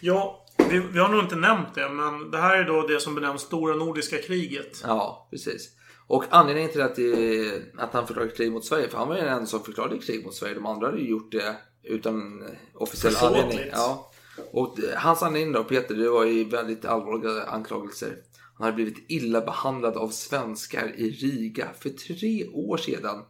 [0.00, 3.14] Ja, vi, vi har nog inte nämnt det, men det här är då det som
[3.14, 4.80] benämns Stora Nordiska kriget.
[4.84, 5.68] Ja, precis.
[6.06, 9.20] Och anledningen till att, det, att han förklarade krig mot Sverige, för han var ju
[9.22, 10.54] den enda som förklarade krig mot Sverige.
[10.54, 12.44] De andra hade ju gjort det utan
[12.74, 13.44] officiell Försåtligt.
[13.44, 13.70] anledning.
[13.72, 14.10] Ja.
[14.52, 18.16] Och det- hans anledning då, Peter, det var ju väldigt allvarliga anklagelser.
[18.54, 23.24] Han hade blivit illa behandlad av svenskar i Riga för tre år sedan.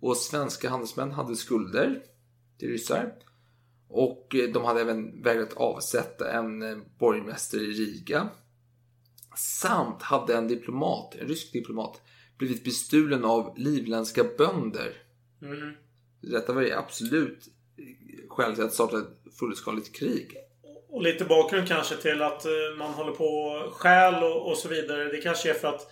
[0.00, 2.00] Och svenska handelsmän hade skulder
[2.64, 3.12] till ryssar.
[3.88, 8.28] Och eh, de hade även vägrat avsätta en eh, borgmästare i Riga.
[9.36, 12.00] Samt hade en diplomat, en rysk diplomat,
[12.38, 14.92] blivit bestulen av livländska bönder.
[15.42, 15.74] Mm.
[16.20, 17.48] Detta var ju absolut
[18.28, 20.36] skäl till att starta ett fullskaligt krig.
[20.88, 24.68] Och lite bakgrund kanske till att eh, man håller på och stjäl och, och så
[24.68, 25.04] vidare.
[25.04, 25.90] Det kanske är för att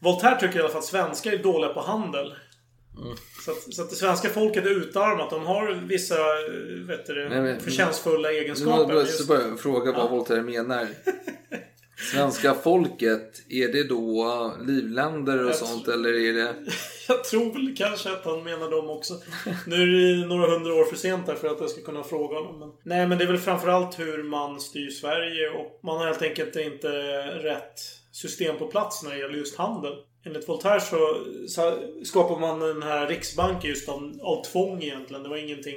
[0.00, 2.34] Voltaire tycker i alla fall att svenskar är dåliga på handel.
[2.98, 3.16] Mm.
[3.44, 5.30] Så, att, så att det svenska folket är utarmat.
[5.30, 8.76] De har vissa eh, vet du, Nej, men- förtjänstfulla Nu egenskaper.
[8.76, 10.08] måste jag Just- börja fråga vad Ja.
[10.08, 10.86] Voltaire menar.
[12.12, 16.54] Svenska folket, är det då livländer och Jag sånt tror- eller är det...
[17.08, 19.14] Jag tror väl kanske att han menar dem också.
[19.66, 22.36] Nu är det några hundra år för sent där för att jag ska kunna fråga
[22.38, 22.58] honom.
[22.60, 22.68] Men...
[22.82, 26.56] Nej, men det är väl framförallt hur man styr Sverige och man har helt enkelt
[26.56, 26.88] inte
[27.42, 27.80] rätt
[28.12, 29.92] system på plats när det gäller just handel.
[30.24, 31.16] Enligt Voltaire så,
[31.48, 35.22] så skapar man den här riksbanken just av, av tvång egentligen.
[35.22, 35.76] Det var ingenting...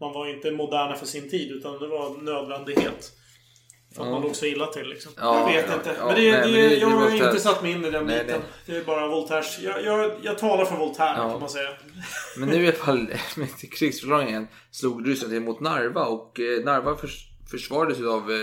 [0.00, 3.12] Man var inte moderna för sin tid utan det var nödvändighet.
[3.94, 5.12] För att man låg så illa till liksom.
[5.16, 5.94] Ja, jag vet ja, inte.
[5.98, 6.06] ja.
[6.06, 7.28] men det, Nej, det, men det- jag har Voltaire.
[7.30, 8.40] inte satt mig in i den Nej, biten.
[8.66, 9.58] Det är bara Voltaires.
[9.60, 11.30] Jag, jag, jag talar för Voltaire Ja.
[11.30, 11.68] kan man säga.
[12.36, 12.98] Men nu i alla fall
[13.36, 18.36] med krigsförklaringen slog Ryssland mot Narva och eh, Narva förs försvarades av eh,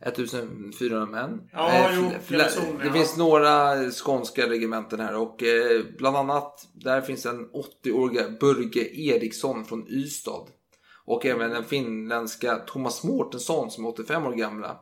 [0.00, 1.40] 1400 män.
[1.52, 6.16] Ja, Eh, jo, fl- fl- garnison, det finns några skånska regementen här och eh, bland
[6.16, 7.46] annat där finns en
[7.84, 10.46] 80-åriga Börge Eriksson från Ystad.
[11.04, 14.76] Och även den finländska Thomas Mårtensson som är 85 år gamla.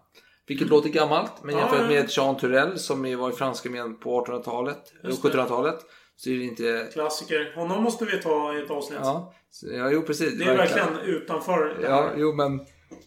[0.47, 1.61] Vilket låter gammalt, men Mm.
[1.61, 1.87] Jämfört ja.
[1.89, 5.29] med Jean Turel som var i franska armén på 1800-talet och Just det.
[5.29, 5.77] 1700-talet.
[6.17, 6.89] Så är det inte...
[6.93, 7.53] Klassiker.
[7.57, 8.99] Honom måste vi ta i ett avsnitt.
[9.03, 10.39] Ja, ja jo precis.
[10.39, 12.61] Det är verkligen utanför det Ja, jo men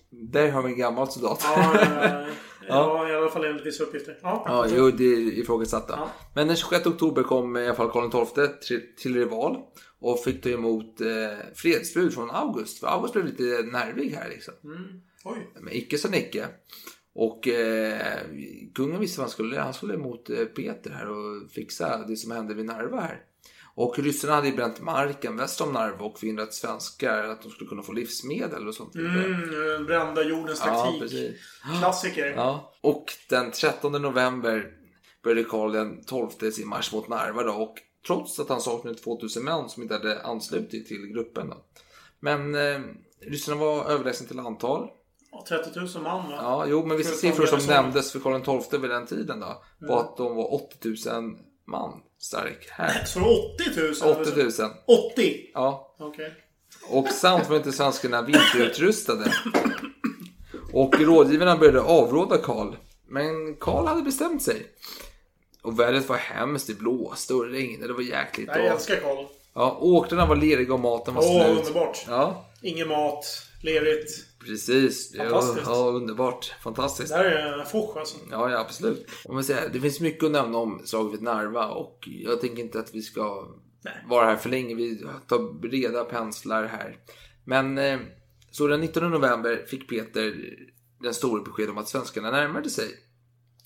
[0.09, 1.41] där har vi en gammal soldat.
[1.43, 2.27] Ja, ja,
[2.67, 4.17] ja, i alla fall enligt vissa uppgifter.
[4.21, 5.93] Ja, Ja, jo, det är ifrågasatta.
[5.97, 6.09] Ja.
[6.35, 9.57] Men den 26 oktober kom i alla fall Karl XII till, till rival
[9.99, 11.07] och fick ta emot eh,
[11.55, 12.79] fredsbud från August.
[12.79, 14.53] För August blev lite nervig här liksom.
[14.63, 15.01] Mm.
[15.23, 15.51] Oj.
[15.59, 16.47] Men icke så icke.
[17.15, 18.17] Och eh,
[18.75, 19.59] kungen visste vad han skulle.
[19.59, 23.21] Han skulle emot eh, Peter här och fixa det som hände vid Narva här.
[23.79, 27.69] Och ryssarna hade ju bränt marken väster om Narva och förhindrat svenskar att de skulle
[27.69, 28.95] kunna få livsmedel och sånt.
[28.95, 31.01] Mm, brända jordens Ja, taktik.
[31.01, 31.35] precis.
[31.79, 32.25] Klassiker.
[32.35, 32.73] Ja.
[32.81, 34.71] Och den 13 november
[35.23, 37.75] började Karl den 12 sin marsch mot Narva då, och
[38.07, 41.49] trots att han saknade 2000 män som inte hade anslutit till gruppen.
[41.49, 41.55] Då.
[42.19, 42.79] Men eh,
[43.21, 44.87] ryssarna var överlägsna till antal.
[45.31, 46.35] Ja, 30 000 man va?
[46.41, 49.97] Ja, jo, men vissa siffror som nämndes för Karl XII vid den tiden då, var
[49.97, 50.05] Mm.
[50.07, 51.37] att de var 80 000
[51.67, 52.67] man stark.
[52.69, 53.05] Här.
[53.05, 53.19] Så
[53.55, 54.21] 80 000?
[54.21, 54.51] 80 000.
[55.13, 55.51] 80?
[55.53, 55.95] Ja.
[55.99, 56.33] Okej.
[56.89, 59.33] Och samt var inte svenskarna vinterutrustade.
[60.73, 62.75] Och rådgivarna började avråda Karl.
[63.07, 64.65] Men Karl hade bestämt sig.
[65.61, 68.47] Och vädret var hemskt, det blåste och regnade, det var jäkligt.
[68.47, 69.25] Jag och, älskar Karl.
[69.53, 71.57] ja, åkrarna var leriga och maten var Åh, slut.
[71.59, 72.05] underbart.
[72.07, 73.25] Ja, Ingen mat.
[73.63, 74.11] Lerigt.
[74.47, 75.17] Precis.
[75.17, 75.67] Fantastiskt.
[75.67, 76.55] Ja, underbart.
[76.61, 77.09] Fantastiskt.
[77.09, 78.17] Det här är en foch alltså.
[78.31, 79.05] Ja, ja absolut.
[79.25, 82.63] Om man säger, det finns mycket att nämna om slaget vid Narva och jag tänker
[82.63, 83.47] inte att vi ska
[84.09, 84.75] vara här för länge.
[84.75, 86.97] Vi tar breda penslar här.
[87.45, 87.99] Men eh,
[88.51, 90.35] så den 19 november fick Peter
[90.99, 92.87] den stora besked om att svenskarna närmade sig.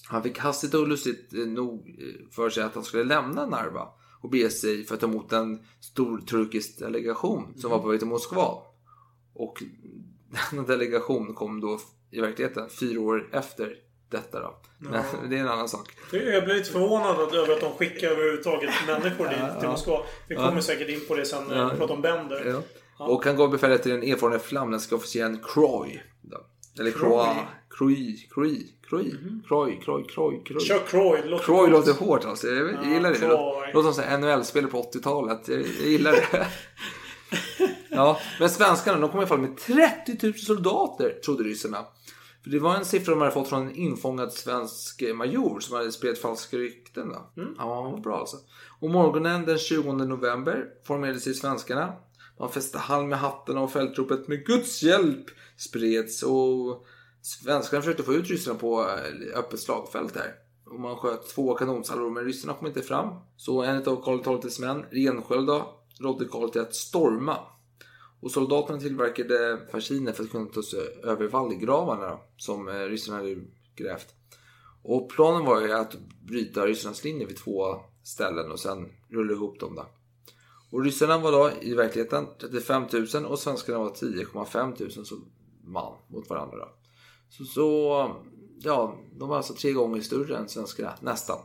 [0.09, 3.87] Han fick hastigt och lustigt eh, nog eh, för sig att han skulle lämna Narva
[4.21, 7.99] och bege sig för att ta emot en stor turkisk delegation som var på väg
[7.99, 8.63] till Moskva.
[9.33, 9.63] Och
[10.51, 11.79] denna delegation kom då
[12.11, 13.75] i verkligheten fyra år efter
[14.09, 14.55] detta då.
[14.77, 15.03] Men Ja.
[15.29, 15.91] det är en annan sak.
[16.11, 19.69] Jag blir lite förvånad över att de skickar överhuvudtaget människor dit till.
[19.69, 19.99] Moskva.
[20.27, 20.61] Vi kommer Ja.
[20.61, 22.55] säkert in på det sen när vi pratar om Bender.
[22.97, 26.01] Och han gav befälet till den erfarna flamländska officeren Croy.
[26.21, 26.37] Då.
[26.79, 27.25] Eller Croy.
[27.69, 28.27] Croy.
[28.33, 28.67] Croy.
[28.89, 29.11] Croy.
[29.47, 29.79] Croy.
[29.79, 29.79] Croy.
[29.81, 30.03] Croy.
[30.07, 30.43] Croy.
[30.45, 30.59] Croy.
[30.59, 31.21] Kör Croy.
[31.25, 32.47] Låter Croy låter hårt alltså.
[32.47, 33.73] Jag, jag Ja, gillar det.
[33.73, 35.47] Låter som en NHL-spelare på 80-talet.
[35.47, 36.47] Jag, jag gillar det.
[37.91, 41.85] ja, men svenskarna de kom i alla fall med 30 000 soldater, trodde ryssarna.
[42.43, 45.75] För det var en siffra de hade fått från en infångad svensk eh, major som
[45.75, 47.09] hade spridit falska rykten.
[47.09, 47.41] Då.
[47.41, 48.37] Mm, ja, han var bra alltså.
[48.79, 51.93] Och morgonen den 20 november formerade sig svenskarna.
[52.37, 55.25] De fäste halm med hattarna och fältropet med Guds hjälp
[55.57, 56.23] spreds.
[56.23, 56.85] Och
[57.21, 60.33] svenskarna försökte få ut ryssarna på eh, öppet slagfält här.
[60.65, 63.15] Och man sköt två kanonsalvor men ryssarna kom inte fram.
[63.37, 67.37] Så en av Karl XIIs män, Rensköld då, rådde Karl till att storma.
[68.21, 73.35] Och soldaterna tillverkade fasciner för att kunna ta sig över vallgravarna som eh, ryssarna hade
[73.75, 74.07] grävt.
[74.83, 77.63] Och planen var ju att bryta ryssarnas linje vid två
[78.03, 79.85] ställen och sen rulla ihop dem då.
[80.71, 85.15] Och ryssarna var då i verkligheten 35 000 och svenskarna var 10,5 000 så
[85.63, 86.57] man mot varandra.
[86.57, 86.67] Då.
[87.29, 88.11] Så, så
[88.59, 91.37] ja, de var alltså tre gånger större än svenskarna, nästan.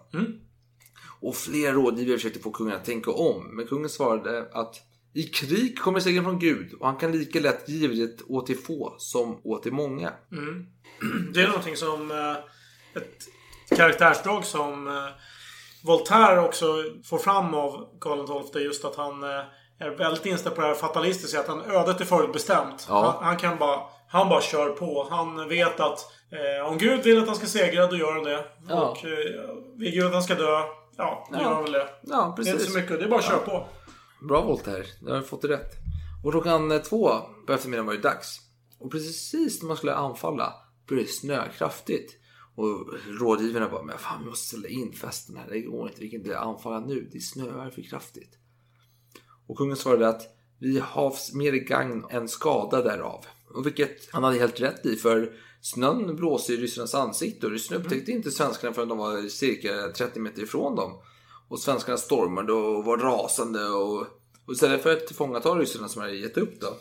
[1.20, 3.56] Och fler rådgivare försökte få kungen att tänka om.
[3.56, 4.82] Men kungen svarade att
[5.16, 8.94] i krig kommer segern från Gud och han kan lika lätt givet åt till få
[8.98, 10.12] som åt till många.
[10.32, 10.66] Mm.
[11.34, 12.10] Det är någonting som...
[12.10, 12.36] eh,
[13.02, 14.92] Ett karaktärsdrag som eh,
[15.84, 16.66] Voltaire också
[17.04, 18.62] får fram av Karl XII.
[18.64, 19.28] Just att han eh,
[19.78, 21.40] är väldigt inställd på det här fatalistiska.
[21.40, 22.86] Att han ödet är förutbestämt.
[22.88, 23.16] Ja.
[23.20, 23.80] Han, han kan bara...
[24.08, 25.06] Han bara kör på.
[25.10, 25.98] Han vet att
[26.32, 28.44] eh, om Gud vill att han ska segra, då gör han det.
[28.68, 28.74] Ja.
[28.88, 29.10] Och eh,
[29.78, 30.60] vill Gud att han ska dö,
[30.96, 31.42] ja, då Ja.
[31.42, 31.88] gör han väl det.
[32.02, 32.72] Ja, Det är inte precis.
[32.72, 32.98] så mycket.
[32.98, 33.66] Det är bara att köra på.
[34.20, 35.72] Bra Volter, du har fått det rätt.
[36.24, 37.10] Och klockan eh, två
[37.46, 38.40] på eftermiddagen var det dags.
[38.78, 40.54] Och precis när man skulle anfalla
[40.88, 42.16] började det snöa kraftigt.
[42.54, 42.88] Och
[43.20, 45.46] rådgivarna bara, men fan vi måste ställa in festen här.
[45.50, 47.08] Det går inte, vi kan inte anfalla nu.
[47.12, 48.38] Det snöar för kraftigt.
[49.46, 50.22] Och kungen svarade att
[50.58, 53.24] vi har mer gagn än skada därav.
[53.54, 57.80] Och vilket han hade helt rätt i för snön blåste i ryssarnas ansikte och ryssarna
[57.80, 60.92] upptäckte inte svenskarna förrän de var cirka 30 meter ifrån dem.
[61.48, 64.00] Och svenskarna stormade och var rasande och,
[64.46, 66.76] och istället för att tillfångata ryssarna som hade gett upp då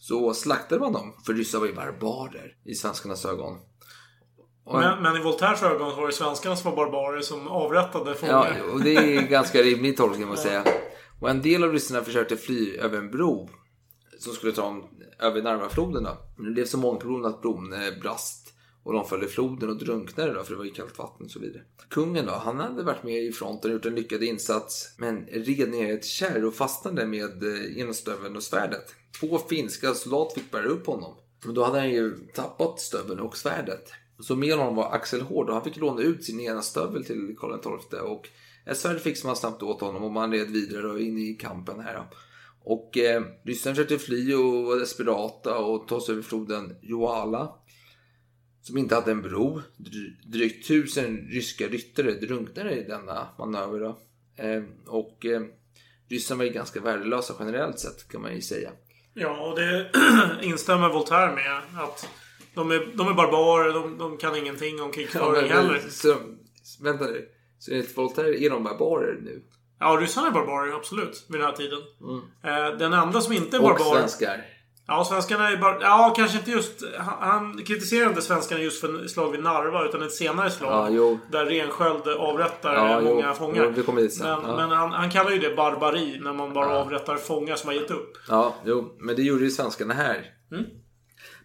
[0.00, 3.58] så slaktade man dem för ryssar var ju barbarer i svenskarnas ögon.
[4.72, 8.62] Men, men i Voltaires ögon var det svenskarna som var barbarer som avrättade Ja, fångar.
[8.72, 10.76] och det är ganska rimlig tolkning måste jag säga.
[11.20, 13.48] Och en del av ryssarna försökte fly över en bro
[14.18, 14.84] som skulle ta dem
[15.20, 16.04] över Narvafloden.
[16.04, 16.16] Då.
[16.36, 18.41] Men det blev så många problem att bron eh, brast
[18.82, 21.30] och de föll i floden och drunknade då, för det var ju kallt vatten och
[21.30, 21.62] så vidare.
[21.90, 25.70] Kungen då, han hade varit med i fronten och gjort en lyckad insats men red
[25.70, 28.94] ner i ett kärr och fastnade med eh, ena stöveln och svärdet.
[29.20, 31.14] Två finska soldater fick bära upp honom.
[31.44, 33.92] Men då hade han ju tappat stöveln och svärdet.
[34.20, 37.36] Så med honom var Axel Hård och han fick låna ut sin ena stövel till
[37.38, 38.00] Karl XII.
[38.00, 38.28] Och
[38.66, 41.80] ett svärd fixade man snabbt åt honom och man red vidare och in i kampen
[41.80, 41.94] här.
[41.94, 42.16] då.
[42.64, 47.54] Och eh, ryssarna försökte fly och var desperata och ta sig över floden Joala.
[48.62, 49.62] Som inte hade en bro.
[49.76, 53.82] Dry- Drygt tusen ryska ryttare drunknade i denna manöver.
[54.36, 55.42] Eh, och eh,
[56.10, 58.70] ryssarna var ju ganska värdelösa generellt sett kan man ju säga.
[59.14, 59.90] Ja, och det
[60.42, 61.62] instämmer Voltaire med.
[61.82, 62.08] Att
[62.54, 65.78] de är, de är barbarer, de, de kan ingenting om krigföring Ja, heller.
[65.88, 66.16] Så,
[66.82, 67.28] vänta nu.
[67.58, 69.42] Så enligt Voltaire är de barbarer nu?
[69.80, 71.26] Ja, ryssarna är barbarer, absolut.
[71.28, 71.78] Vid den här tiden.
[72.44, 73.96] Eh, Den enda som inte är Och barbar...
[73.98, 74.44] svenskar.
[74.86, 75.80] Ja, svenskarna är bara...
[75.80, 76.82] Ja, kanske inte just...
[76.98, 80.70] Han, kritiserar inte svenskarna just för slag vid Narva, utan ett senare slag.
[80.72, 81.18] Ja, jo.
[81.32, 83.08] Där Rensköld avrättar Ja, jo.
[83.08, 83.64] många fångar.
[83.64, 84.26] Jo, vi kommer dit sen.
[84.40, 84.56] Men, Ja.
[84.56, 87.90] men han, han kallar ju det barbari, när man bara avrättar fångar som har gett
[87.90, 88.12] upp.
[88.28, 90.24] Ja, jo, men det gjorde ju svenskarna här.
[90.52, 90.64] Mm.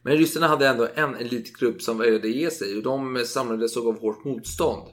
[0.03, 3.99] Men ryssarna hade ändå en elitgrupp som vägrade ge sig och de samlades och gav
[3.99, 4.83] hårt motstånd.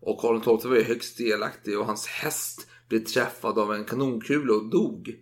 [0.00, 4.52] Och Karl XII var ju högst delaktig och hans häst blev träffad av en kanonkula
[4.54, 5.14] och dog.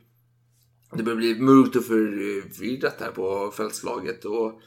[0.96, 4.60] Det började bli mörkt och eh, förvirrat här på fältslaget och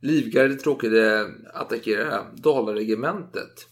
[0.00, 3.68] Livgardet råkade attackera Dalaregementet.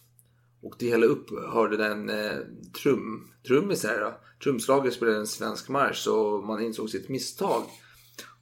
[0.63, 2.39] Och det hela upphörde den eh,
[2.83, 4.21] trum, trummis här då.
[4.43, 7.63] Trumslaget spelade en svensk marsch och man insåg sitt misstag.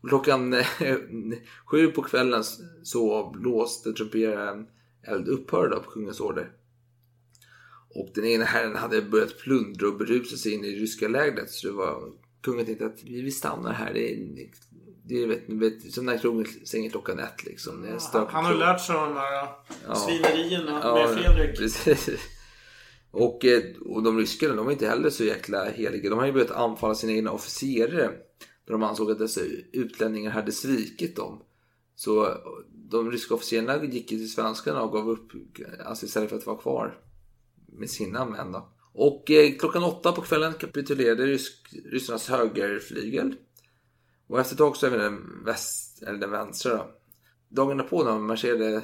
[0.02, 0.66] Och klockan eh,
[1.66, 2.44] sju på kvällen
[2.82, 4.66] så blåste trumperaren
[5.06, 6.52] eld upphörde på kungens order.
[7.94, 11.50] Och den ena herren hade börjat plundra och berusa sig in i ryska lägret.
[11.50, 12.12] Så det var,
[12.42, 13.94] kungen tänkte att vi, stannar här.
[13.94, 14.18] Det är,
[15.04, 17.84] det är vet, vet, som när kungen stänger klockan ett liksom.
[17.84, 19.48] En Han, har lärt sig av de här
[19.86, 19.94] Ja.
[19.94, 21.58] svinerierna Ja, med Fredrik.
[21.58, 22.08] Precis.
[23.14, 26.10] Och, eh, och de ryskarna, de var inte heller så jäkla heliga.
[26.10, 28.10] De hade ju börjat anfalla sina egna officerare.
[28.64, 29.40] Då de ansåg att dessa
[29.72, 31.42] utlänningar hade svikit dem.
[31.94, 32.28] Så
[32.70, 35.32] de ryska officerarna gick ju till svenskarna och gav upp.
[35.84, 36.98] Alltså istället för att vara kvar
[37.72, 38.68] med sina män då.
[38.94, 43.34] Och eh, klockan åtta på kvällen kapitulerade rysk, ryssarnas högerflygel.
[44.26, 46.90] Och efter ett tag så även den, väst, eller den vänstra då.
[47.48, 48.82] Dagen därpå när de marscherade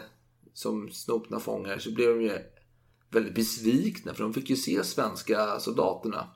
[0.53, 2.39] som snopna fångar så blev de ju
[3.11, 6.31] väldigt besvikna för de fick ju se svenska soldaterna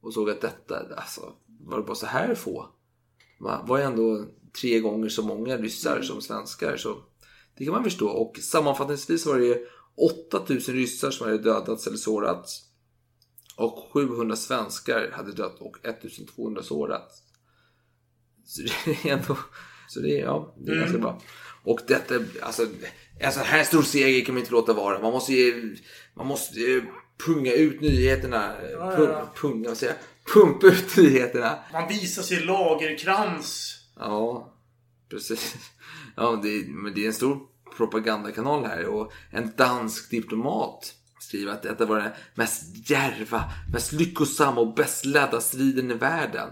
[0.00, 2.68] och såg att detta, alltså var det bara så här få?
[3.40, 4.24] Man var ju ändå
[4.60, 7.02] tre gånger så många ryssar som svenskar så
[7.58, 9.66] det kan man förstå och sammanfattningsvis var det ju
[10.30, 12.62] 8000 ryssar som hade dödats eller sårats
[13.56, 17.22] och 700 svenskar hade dött och 1200 sårats.
[18.44, 19.36] Så det är ändå,
[19.88, 20.84] så det är, ja, det är Mm.
[20.84, 21.20] ganska bra.
[21.64, 22.66] Och detta, alltså
[23.20, 24.98] en sån här stor seger kan man inte låta vara.
[25.00, 25.76] Man måste ju,
[26.14, 26.82] man måste ju
[27.26, 28.54] punga ut nyheterna.
[28.72, 29.32] Ja, Pum, ja.
[29.36, 30.32] punga, vad säger jag?
[30.34, 31.58] Pumpa ut nyheterna.
[31.72, 33.74] Man visar sig lagerkrans.
[33.96, 34.54] Ja,
[35.10, 35.54] precis.
[36.16, 37.38] Ja, det, men det är en stor
[37.76, 40.94] propagandakanal här och en dansk diplomat
[41.26, 46.48] skriver att detta var den mest djärva, mest lyckosamma och bäst ledda striden i världen.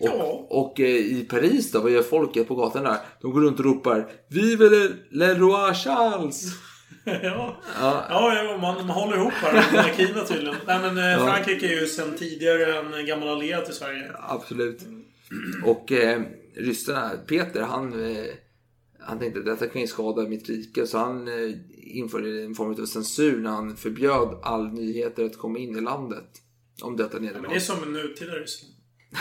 [0.00, 2.98] Och, och eh, i Paris då, vad gör folket på gatan där?
[3.20, 6.44] De går runt och ropar Vive le, le roi Charles!
[7.04, 7.56] ja.
[7.80, 8.04] Ja.
[8.10, 9.72] Ja, ja man, man håller ihop här.
[9.72, 10.56] Monarkierna tydligen.
[10.66, 11.26] Nej, men eh, Ja.
[11.26, 14.12] Frankrike är ju sedan tidigare en gammal allierad till Sverige.
[14.28, 14.80] Absolut.
[15.64, 16.20] Och eh,
[16.56, 18.24] ryssarna, Peter, han, eh,
[19.08, 20.86] han tänkte att detta kan ju skada mitt rike.
[20.86, 25.58] Så han eh, införde en form av censur när han förbjöd all nyheter att komma
[25.58, 26.28] in i landet.
[26.82, 27.42] Om detta nederlag.
[27.42, 28.74] Men det är som en nutida Ryssland.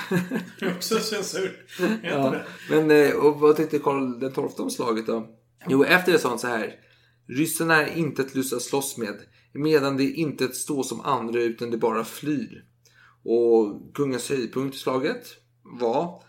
[0.59, 1.65] det är också censur.
[2.03, 2.35] Ja,
[2.69, 5.35] men eh, och vad tyckte Karl den XII om slaget då?
[5.67, 6.75] Jo, efter det sa han så här.
[7.27, 9.15] Ryssarna är inte ett lust att slåss med,
[9.53, 12.65] medan det inte ett stå som andra utan det bara flyr.
[13.23, 15.27] Och kungens höjdpunkt i slaget
[15.63, 16.23] var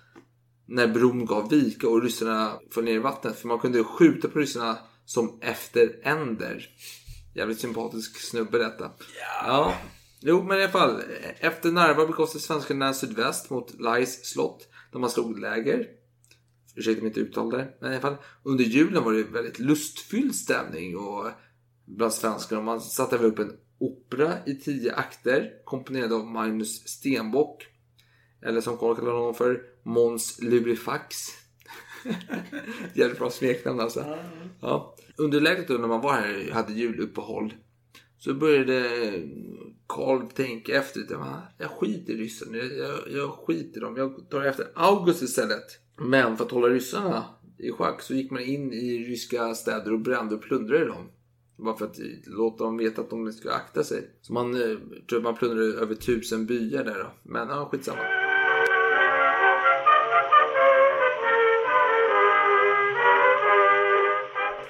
[0.69, 3.39] när bron gav vika och ryssarna föll ner i vattnet.
[3.39, 6.69] För man kunde skjuta på ryssarna som efter änder.
[7.35, 8.91] Jävligt sympatisk snubbe detta.
[9.47, 9.75] Ja.
[10.21, 11.03] Jo, men i alla fall.
[11.41, 14.69] Efter Narva begav sig svenskarna sydväst mot Lais slott.
[14.93, 15.87] Där man slog läger.
[16.77, 17.77] Ursäkta mitt uttal där.
[17.81, 18.17] Men i alla fall.
[18.43, 20.97] Under julen var det väldigt lustfylld stämning.
[20.97, 21.27] Och
[21.85, 22.63] bland svenskarna.
[22.63, 25.51] Man satte väl upp en opera i tio akter.
[25.65, 27.67] Komponerad av Magnus Stenbock.
[28.43, 31.17] Eller som Karl kallar honom för Måns Lurifax.
[32.95, 34.05] Jävligt bra smeknamn alltså.
[34.61, 34.97] Ja.
[35.17, 37.55] Under läget då när man var här hade juluppehåll.
[38.19, 38.83] Så började
[39.87, 41.17] Karl tänka efter lite.
[41.17, 41.43] "Va?
[41.59, 42.57] Jag skiter i ryssarna.
[42.57, 43.97] Jag, jag, jag skiter i dem.
[43.97, 45.65] Jag tar efter August istället.
[45.97, 47.25] Men för att hålla ryssarna
[47.59, 51.09] i schack så gick man in i ryska städer och brände och plundrade dem.
[51.57, 54.11] Bara för att låta dem veta att de ska akta sig.
[54.21, 54.79] Så man eh,
[55.11, 57.11] tror man plundrade över tusen byar där då.
[57.23, 58.28] Men ja, skitsamma.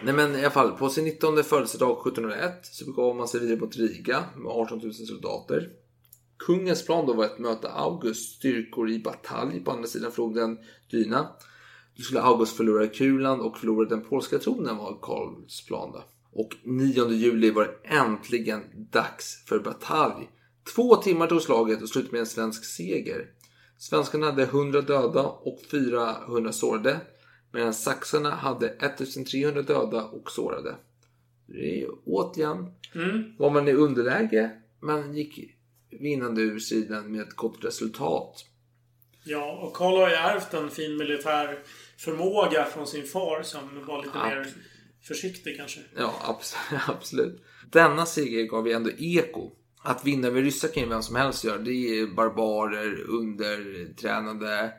[0.03, 3.61] Nej men i alla fall, på sin 19 födelsedag 1701 så begav man sig vidare
[3.61, 5.71] mot Riga med 18 000 soldater.
[6.39, 10.59] Kungens plan då var att möta Augusts styrkor i batalj på andra sidan floden
[10.91, 11.29] Dyna.
[11.97, 16.05] Då skulle August förlora kulan och förlora den polska tronen var Karls plan då.
[16.33, 20.31] Och 9 juli var det äntligen dags för batalj.
[20.75, 23.27] Två timmar tog slaget och slutade med en svensk seger.
[23.79, 27.01] Svenskarna hade 100 döda och 400 sårade.
[27.53, 30.77] Medan saxarna hade 1300 döda och sårade.
[31.47, 33.37] Det är återigen Mm.
[33.39, 34.51] var man i underläge.
[34.81, 35.55] Man gick
[36.01, 38.45] vinnande ur sidan med ett gott resultat.
[39.25, 41.59] Ja, och Karl har ju ärvt en fin militär
[41.99, 44.25] förmåga från sin far som var lite Ja.
[44.27, 44.47] mer
[45.03, 45.81] försiktig kanske.
[45.97, 46.57] Ja, abs-
[46.89, 47.43] absolut.
[47.71, 49.51] Denna seger gav ju ändå eko.
[49.83, 51.59] Att vinna över ryssar kan ju vem som helst göra.
[51.59, 51.71] Det
[52.01, 54.73] är barbarer, undertränade.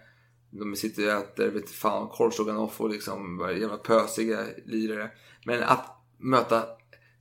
[0.50, 5.12] De sitter och äter, vet fan, korvstroganoff och liksom jävla pösiga lirare.
[5.46, 5.86] Men att
[6.18, 6.64] möta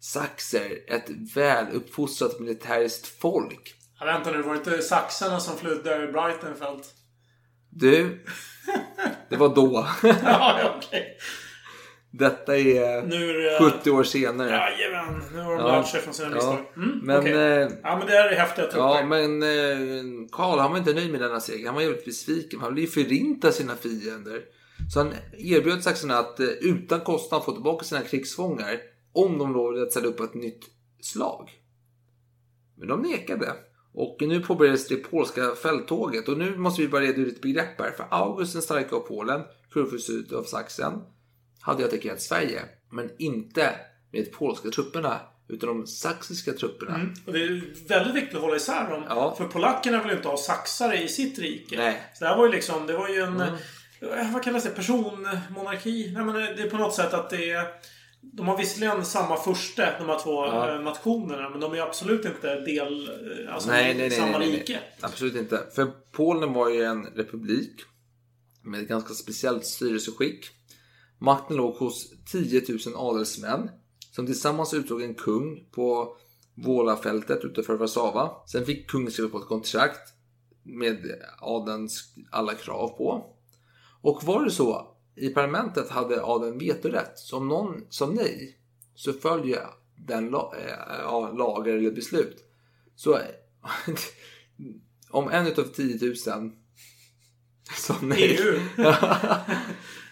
[0.01, 3.75] saxer, ett väluppfostrat militäriskt folk.
[4.01, 6.85] Ja, vänta nu, var det inte saxarna som flydde över Brightonfeld?
[7.71, 8.25] Du,
[9.29, 9.87] det var då.
[10.23, 11.19] ja, okej.
[12.11, 14.49] Detta är är det- 70 år senare.
[14.51, 15.77] Jajamän, nu har de Ja.
[15.79, 16.59] lärt sig från sina misstag.
[16.77, 17.33] Mm, Men, okej.
[17.33, 18.79] eh, ja, men det här är häftiga trupper.
[18.79, 21.67] Ja, men eh, Karl han var inte nöjd med denna seger.
[21.67, 22.61] Han var jävligt besviken.
[22.61, 24.43] Han ville ju förinta sina fiender.
[24.93, 28.81] Så han erbjöd saxarna att eh, utan kostnad få tillbaka sina krigsfångar
[29.13, 30.65] om de lovade att ställa upp ett nytt
[31.01, 31.51] slag.
[32.77, 33.53] Men de nekade.
[33.95, 36.29] Och nu påbörjades det polska fälttåget.
[36.29, 37.91] Och nu måste vi bara reda ut ett begrepp här.
[37.91, 39.41] För August den starka av Polen,
[39.73, 40.93] kurfürst av Sachsen,
[41.61, 42.61] hade attackerat Sverige.
[42.91, 43.75] Men inte
[44.13, 46.95] med polska trupperna, utan de saxiska trupperna.
[46.95, 47.15] Mm.
[47.27, 49.05] Och det är väldigt viktigt att hålla isär dem.
[49.09, 49.35] Ja.
[49.39, 51.77] För polackerna vill ju inte ha saxare i sitt rike.
[51.77, 52.03] Nej.
[52.15, 53.41] Så det här var ju liksom, det var ju en...
[53.41, 53.55] Mm.
[54.01, 54.71] eh, Vad kallas det?
[54.71, 56.11] Personmonarki?
[56.15, 57.65] Nej men det är på något sätt att det är...
[58.21, 60.75] De har visserligen samma furste, de här två Ja.
[60.75, 61.51] eh, nationerna.
[61.51, 63.09] Men de är absolut inte del...
[63.09, 64.79] eh, Alltså nej, nej, nej, samma rike.
[65.01, 65.67] Absolut inte.
[65.75, 67.81] För Polen var ju en republik
[68.63, 70.47] med ett ganska speciellt styrelseskick.
[71.19, 73.71] Makten låg hos 10 000 adelsmän
[74.11, 76.17] som tillsammans utsåg en kung på
[76.55, 78.31] Vålafältet utanför Warszawa.
[78.47, 80.13] Sen fick kungen skriva på ett kontrakt
[80.63, 80.99] med
[81.41, 83.35] adelns alla krav på.
[84.03, 87.19] Och var det så i parlamentet hade adeln vetorätt.
[87.19, 88.59] Så om någon sa nej
[88.95, 89.67] så följer
[89.97, 90.55] den la-
[91.03, 92.45] ja, lagar eller beslut.
[92.97, 93.19] Så
[95.11, 96.17] om en utav 10 000
[97.77, 98.39] sa nej.
[98.41, 98.59] EU.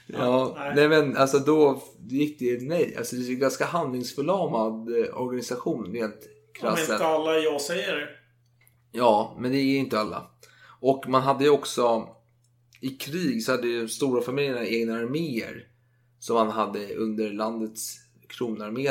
[0.07, 0.73] ja, nej.
[0.77, 2.95] nej men alltså då gick det nej.
[2.99, 7.01] Alltså det är en ganska handlingsförlamad eh, organisation rent Om krasst inte sett.
[7.01, 8.11] alla jag säger.
[8.93, 10.31] Ja, men det är inte alla.
[10.81, 12.09] Och man hade ju också
[12.81, 15.69] i krig så hade ju stora familjerna egna arméer
[16.19, 17.97] som man hade under landets
[18.29, 18.91] kronarmé.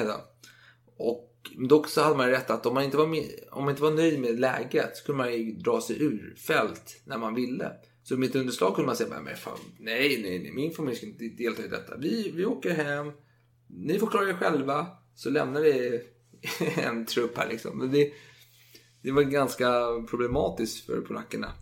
[0.97, 1.31] Och
[1.69, 3.91] dock så hade man rätt att om man inte var, med, om man inte var
[3.91, 7.71] nöjd med läget så kunde man ju dra sig ur fält när man ville.
[8.07, 11.05] Så mitt under slag kunde man säga men fan, nej, nej, nej, min familj ska
[11.05, 11.97] inte delta i detta.
[11.97, 13.11] Vi, vi åker hem,
[13.69, 16.01] ni får klara er själva, så lämnar vi
[16.77, 17.77] en trupp här liksom.
[17.79, 18.11] Men det,
[19.03, 21.53] det var ganska problematiskt för polackerna.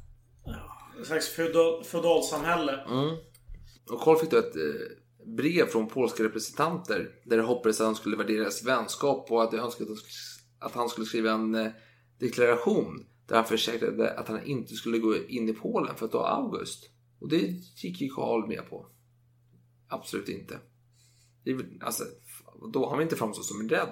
[1.02, 2.72] Ett slags feodal, feodalsamhälle.
[2.90, 3.16] Mm.
[3.90, 7.96] Och Karl fick då ett eh, brev från polska representanter där det hoppades att han
[7.96, 9.98] skulle värdera deras vänskap och att de önskade att-
[10.68, 11.72] att han skulle skriva en eh,
[12.20, 16.28] deklaration där han försäkrade att han inte skulle gå in i Polen för att ta
[16.28, 16.90] August.
[17.20, 17.38] Och det
[17.84, 18.86] gick ju Karl med på.
[19.90, 20.60] Absolut inte.
[21.82, 22.04] Alltså,
[22.74, 23.90] då har vi inte framstått som rädd.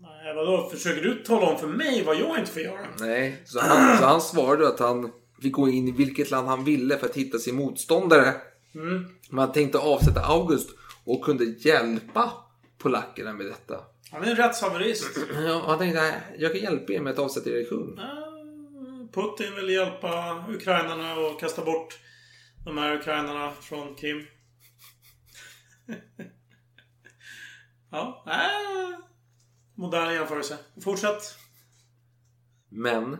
[0.00, 0.68] Nej, vadå?
[0.70, 2.86] Försöker du tala om för mig vad jag inte får göra?
[3.00, 6.64] Nej, så han, så han svarade att han fick gå in i vilket land han
[6.64, 8.34] ville för att hitta sin motståndare.
[8.74, 9.04] Mm.
[9.30, 10.70] Men han tänkte avsätta August
[11.04, 12.32] och kunde hjälpa
[12.78, 13.80] polackerna med detta.
[14.10, 15.18] Han är en rättshaverist.
[15.46, 17.94] Ja, han tänkte "Nej, jag kan hjälpa er med att avsätta er kung.
[19.14, 21.98] Putin vill hjälpa ukrainarna och kasta bort
[22.64, 24.26] de här ukrainarna från Krim.
[27.90, 28.98] ja, äh,
[29.74, 30.58] modern jämförelse.
[30.84, 31.38] Fortsätt.
[32.68, 33.16] Men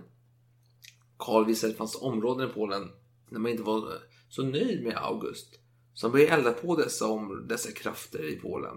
[1.17, 2.91] Karl visade att det fanns områden i Polen
[3.31, 3.93] där man inte var
[4.29, 5.61] så nöjd med August.
[5.95, 8.77] Så han började elda på dessa, om, dessa krafter i Polen.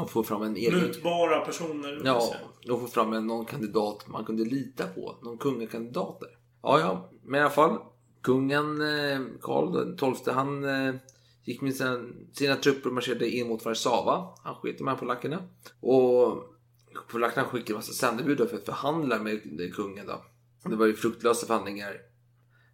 [0.00, 0.78] Och få fram en egen...
[0.78, 2.00] Mutbara personer.
[2.04, 2.34] Ja,
[2.70, 5.18] och få fram en, någon kandidat man kunde lita på.
[5.22, 6.38] Någon kungakandidat där.
[6.62, 7.78] Ja, ja, men i alla fall.
[8.22, 10.94] Kungen eh, Karl XII, han eh,
[11.44, 14.34] gick med sina, sina trupper och marscherade in mot Warszawa.
[14.44, 15.42] Han sket de här polackerna.
[15.80, 16.44] Och
[17.10, 20.24] polackerna skickade en massa sändebud för att förhandla med med kungen då.
[20.70, 21.96] Det var ju fruktlösa förhandlingar.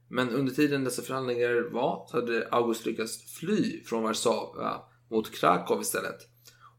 [0.08, 5.80] Men under tiden dessa förhandlingar var så hade August lyckats fly från Warszawa mot Krakow
[5.80, 6.34] istället.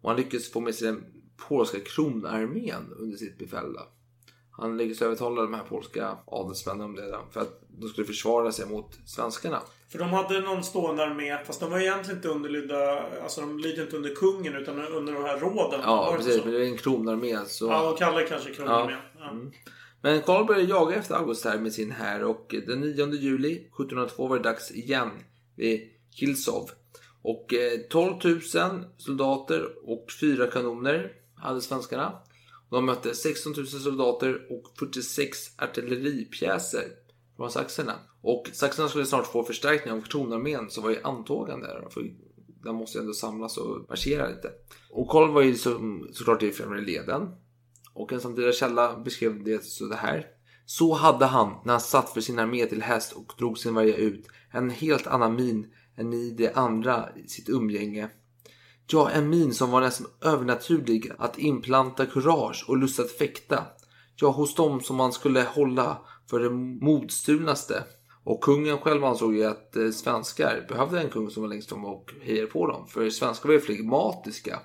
[0.05, 1.03] Och han lyckades få med sig den
[1.49, 3.75] polska kronarmén under sitt befäl.
[4.51, 8.65] Han lyckades övertala de här polska adelsmännen om det för att de skulle försvara sig
[8.65, 9.61] mot svenskarna.
[9.91, 13.03] För de hade någon stående armé, fast de var egentligen inte underlydda...
[13.23, 15.79] Alltså de lydde inte under kungen utan under de här råden.
[15.83, 16.43] Ja, precis.
[16.43, 17.37] Men det var en kronarmé.
[17.45, 17.67] Så...
[17.67, 18.99] Ja, de kallar det kanske kronarmén.
[19.19, 19.29] Ja.
[19.29, 19.51] Mm.
[20.01, 24.27] Men Karl började jaga efter August här med sin här och den 9 juli 1702
[24.27, 25.09] var det dags igen
[25.55, 25.81] vid
[26.11, 26.69] Kilsov.
[27.27, 28.41] Och eh, 12 000
[28.97, 32.19] soldater och fyra kanoner hade svenskarna.
[32.69, 36.83] De mötte 16 000 soldater och 46 artilleripjäser
[37.37, 37.93] från saxarna.
[38.21, 41.67] Och saxarna skulle snart få förstärkning av kronarmén som var i antågande.
[41.81, 42.11] De För
[42.63, 44.51] den måste ju ändå samlas och marschera lite.
[44.91, 47.29] Och Karl var ju som, såklart i främre leden.
[47.93, 50.25] Och en samtida källa beskrev det så det här.
[50.65, 53.95] Så hade han, när han satt för sin armé till häst och drog sin varje
[53.95, 58.09] ut, en helt annan min än i det andra sitt umgänge.
[58.87, 63.63] Ja, en min som var nästan övernaturlig att inplanta kurage och lust att fäkta.
[64.15, 65.97] Ja, hos dem som man skulle hålla
[66.29, 66.49] för det
[66.85, 67.83] modstulnaste.
[68.23, 71.85] Och kungen själv ansåg ju att eh, svenskar behövde en kung som var längst fram
[71.85, 72.87] och hejade på dem.
[72.87, 74.59] För svenskar var ju flegmatiska.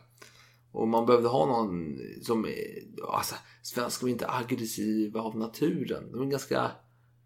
[0.73, 2.45] Och man behövde ha någon som...
[2.45, 2.53] Eh,
[3.09, 6.13] alltså, svenskar var inte aggressiva av naturen.
[6.13, 6.71] De är ganska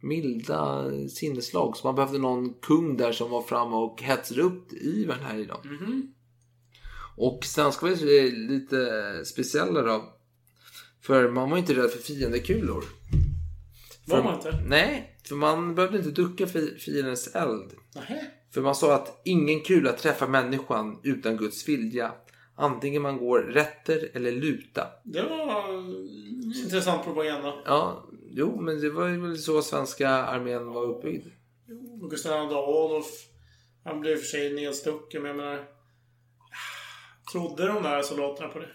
[0.04, 1.76] milda sinneslag.
[1.76, 5.44] Så man behövde någon kung där som var framme och hetsade upp ivern här i
[5.44, 5.60] dem.
[7.16, 10.14] Och svenskar var ju lite speciella då.
[11.00, 12.84] För man var ju inte rädd för fiendekulor.
[14.06, 14.60] Var man inte?
[14.66, 17.72] Nej, för man behövde inte ducka för fiendens eld.
[17.94, 18.26] Nähä.
[18.54, 22.12] För man sa att ingen kula träffar människan utan Guds vilja.
[22.56, 24.86] Antingen man går rätter eller luta.
[25.04, 25.84] Det var
[26.64, 27.54] intressant propaganda.
[27.64, 31.26] Ja, jo, men det var väl så svenska armén var uppbyggd.
[32.02, 33.06] Och Gustav II Adolf,
[33.84, 35.64] han blev i och för sig nedstucken, men jag menar...
[37.32, 38.70] Trodde de där soldaterna på det?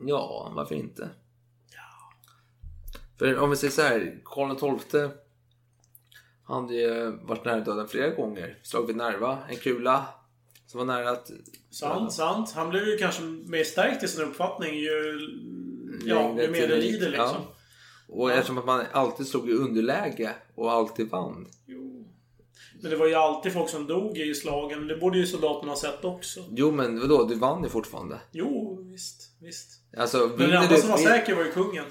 [0.00, 1.10] Ja, varför inte?
[3.18, 5.08] För om vi säger så här, Karl XII
[6.48, 8.58] han hade ju varit nära döden flera gånger.
[8.62, 10.06] Slag vid Nerva, en kula
[10.66, 11.30] som var nära att...
[11.70, 12.52] Sant, sant.
[12.54, 15.18] Han blev ju kanske mer stärkt i sin uppfattning ju...
[16.04, 17.36] Ja, ju mer det lider liksom.
[17.36, 17.54] Ja.
[18.08, 21.46] Och eftersom att man alltid stod i underläge och alltid vann.
[22.80, 24.86] Men det var ju alltid folk som dog i slagen.
[24.86, 26.40] Det borde ju soldaterna ha sett också.
[26.50, 28.18] Jo men vadå, du vann ju fortfarande.
[28.32, 29.22] Jo, visst.
[29.40, 29.68] Visst.
[29.96, 31.84] Alltså, Men den enda som var säker var ju kungen.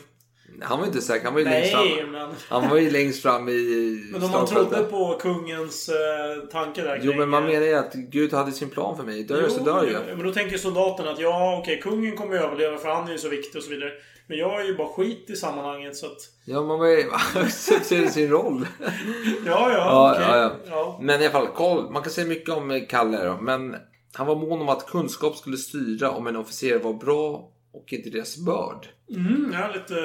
[0.61, 2.11] Han var inte säker, han var ju Nej, längst fram.
[2.11, 6.83] men- Han var ju längst fram i Men om man trodde på kungens eh, tankar
[6.83, 9.23] där Jo kring, men man eh, menar ju att Gud hade sin plan för mig.
[9.23, 10.17] Dör jag så dör jo, jag.
[10.17, 13.29] Men då tänker soldaterna att ja, okej, kungen kommer överleva för han är ju så
[13.29, 13.91] viktig och så vidare.
[14.27, 16.17] Men jag är ju bara skit i sammanhanget så att...
[16.45, 18.67] Ja man var ju accepterade sin roll.
[19.45, 20.25] Ja, ja, Ja, okej.
[20.29, 20.55] ja, ja.
[20.69, 20.99] Ja.
[21.01, 23.75] Men i alla fall, Karl, man kan säga mycket om Kalle då, men
[24.13, 28.09] han var mån om att kunskap skulle styra om en officer var bra och inte
[28.09, 28.87] deras börd.
[29.09, 29.95] Mm, jag är lite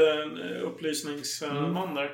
[0.44, 2.10] eh, upplysningsman där.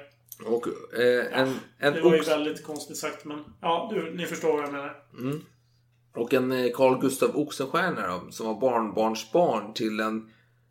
[0.46, 0.66] Och
[0.98, 3.44] eh, en, en det var ju väldigt konstigt sagt men...
[3.60, 4.96] Ja, du, ni förstår vad jag menar.
[5.18, 5.40] Mm.
[6.14, 10.30] Och en eh, Carl Gustav Oxenstierna då, som var barnbarnsbarn till en,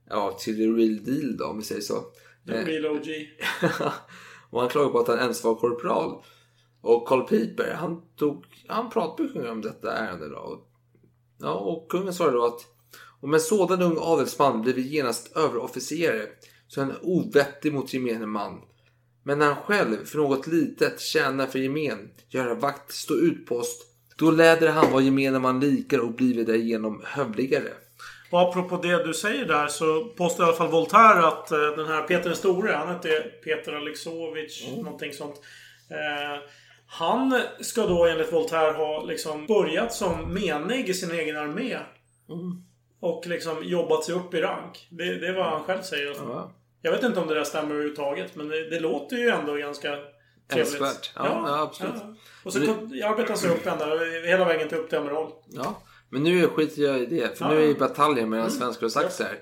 [0.09, 2.03] ja, till the real deal då, om vi säger så.
[2.47, 3.07] The real OG.
[4.49, 6.23] och han klagade på att han ens var korpral.
[6.81, 10.37] Och Karl Piper, han tog, han pratade med kungen om detta ärende då.
[10.37, 10.69] Och,
[11.39, 12.65] ja, och kungen svarade då att
[13.21, 16.27] om en sådan ung adelsman blivit genast överofficerare
[16.67, 18.61] så är han ovettig mot gemene man.
[19.23, 23.87] Men när han själv för något litet tjänar för gemen, göra vakt, stå utpost,
[24.17, 27.73] då läder han vad gemene man likar och blir därigenom hövligare.
[28.31, 31.87] Och apropå det du säger där så påstår i alla fall Voltaire att eh, den
[31.87, 33.09] här Peter den store, han hette
[33.43, 35.35] Peter Alexovich, någonting sånt.
[35.89, 36.41] Eh,
[36.87, 41.77] han ska då enligt Voltaire ha liksom börjat som menig i sin egen armé.
[42.99, 44.87] Och liksom jobbat sig upp i rank.
[44.91, 46.15] Det, det är vad han själv säger.
[46.15, 46.51] Ja.
[46.81, 49.89] Jag vet inte om det där stämmer överhuvudtaget men det, det låter ju ändå ganska
[49.89, 50.81] trevligt.
[50.81, 51.11] Älskvärt.
[51.15, 51.93] Ja, ja, absolut.
[52.43, 53.85] Och så kom- jag arbetar sig upp ända,
[54.25, 54.99] hela vägen till upp till.
[55.47, 57.37] Ja, men nu skiter jag i det.
[57.37, 57.51] För Ja.
[57.51, 58.59] nu är det bataljen mellan Mm.
[58.59, 59.37] svenskar och saxar.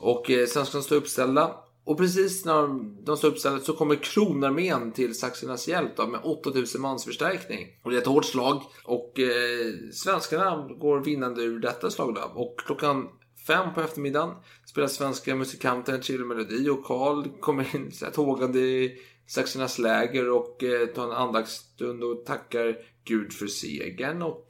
[0.00, 1.56] Och eh, svenskarna står uppställda.
[1.86, 2.68] Och precis när
[3.04, 7.66] de, står uppställda så kommer kronarmén till saxernas hjälp då, med 8000 mans förstärkning.
[7.84, 12.40] Och det är ett hårt slag och eh, svenskarna går vinnande ur detta slag då.
[12.40, 13.08] Och klockan
[13.46, 14.34] fem på eftermiddagen
[14.66, 19.78] spelar svenska musikanter en trevlig melodi och Karl kommer in så här, tågande i saxernas
[19.78, 24.46] läger och eh, tar en andaktsstund och tackar Gud för segern och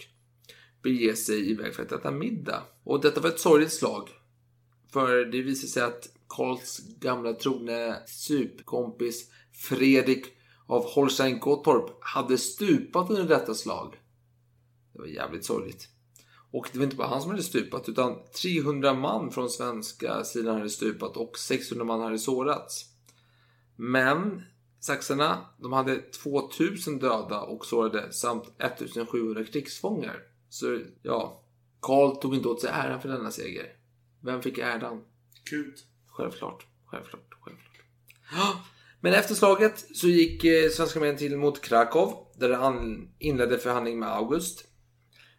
[0.85, 2.63] bege sig iväg för att äta middag.
[2.85, 4.11] Och detta var ett sorgligt slag.
[4.93, 10.25] För det visade sig att Karls gamla trogne supkompis Fredrik
[10.67, 13.97] av Holstein Gottorp hade stupat under detta slag.
[14.93, 15.89] Det var jävligt sorgligt.
[16.51, 20.57] Och det var inte bara han som hade stupat utan 300 man från svenska sidan
[20.57, 22.85] hade stupat och 600 man hade sårats.
[23.77, 24.43] Men
[24.81, 30.34] saxarna, de hade 2000 döda och sårade samt 1700 krigsfångar.
[30.55, 31.43] Så ja,
[31.81, 33.67] Karl tog inte åt sig äran för denna seger.
[34.23, 35.05] Vem fick äran?
[35.51, 35.75] Gud.
[36.09, 37.87] Självklart, självklart, självklart.
[39.01, 43.99] Men efter slaget så gick eh, svenska armén till mot Krakow där han inledde förhandling
[43.99, 44.65] med August.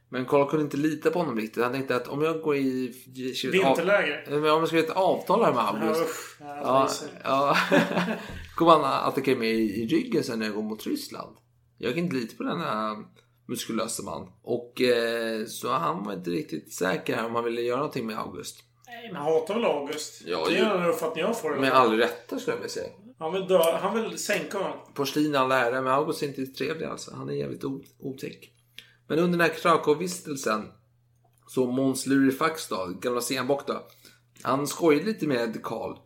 [0.10, 1.64] Men Karl kunde inte lita på honom riktigt.
[1.64, 2.94] Han tänkte att om jag går i...
[3.52, 4.28] Vinterläger?
[4.28, 6.38] Av, om jag skriver ett avtal här med August.
[6.40, 6.60] Ja.
[6.64, 6.90] Ja,
[7.24, 7.58] Ja,
[8.56, 11.38] kommer han attackera mig i, i ryggen sen när jag går mot Ryssland.
[11.78, 13.04] Jag kan inte lita på denna
[13.48, 14.28] muskulösa man.
[14.44, 18.20] Och eh, så han var inte riktigt säker här om han ville göra någonting med
[18.20, 18.64] August.
[18.88, 20.22] Nej, men hatar väl August?
[20.26, 21.56] Ja, det ju- är den uppfattningen jag får.
[21.56, 22.90] Med all rätta skulle jag vilja säga.
[23.20, 24.78] Han vill, dö, han vill sänka honom.
[24.94, 27.16] Porslin all ära, men August är inte trevlig alltså.
[27.16, 27.64] Han är jävligt
[28.00, 28.52] otäck.
[29.08, 30.72] Men under den här Krakow-vistelsen
[31.48, 33.88] så Måns Lurifax då, gamla Stenbock då.
[34.42, 35.98] Han skojade lite med Karl.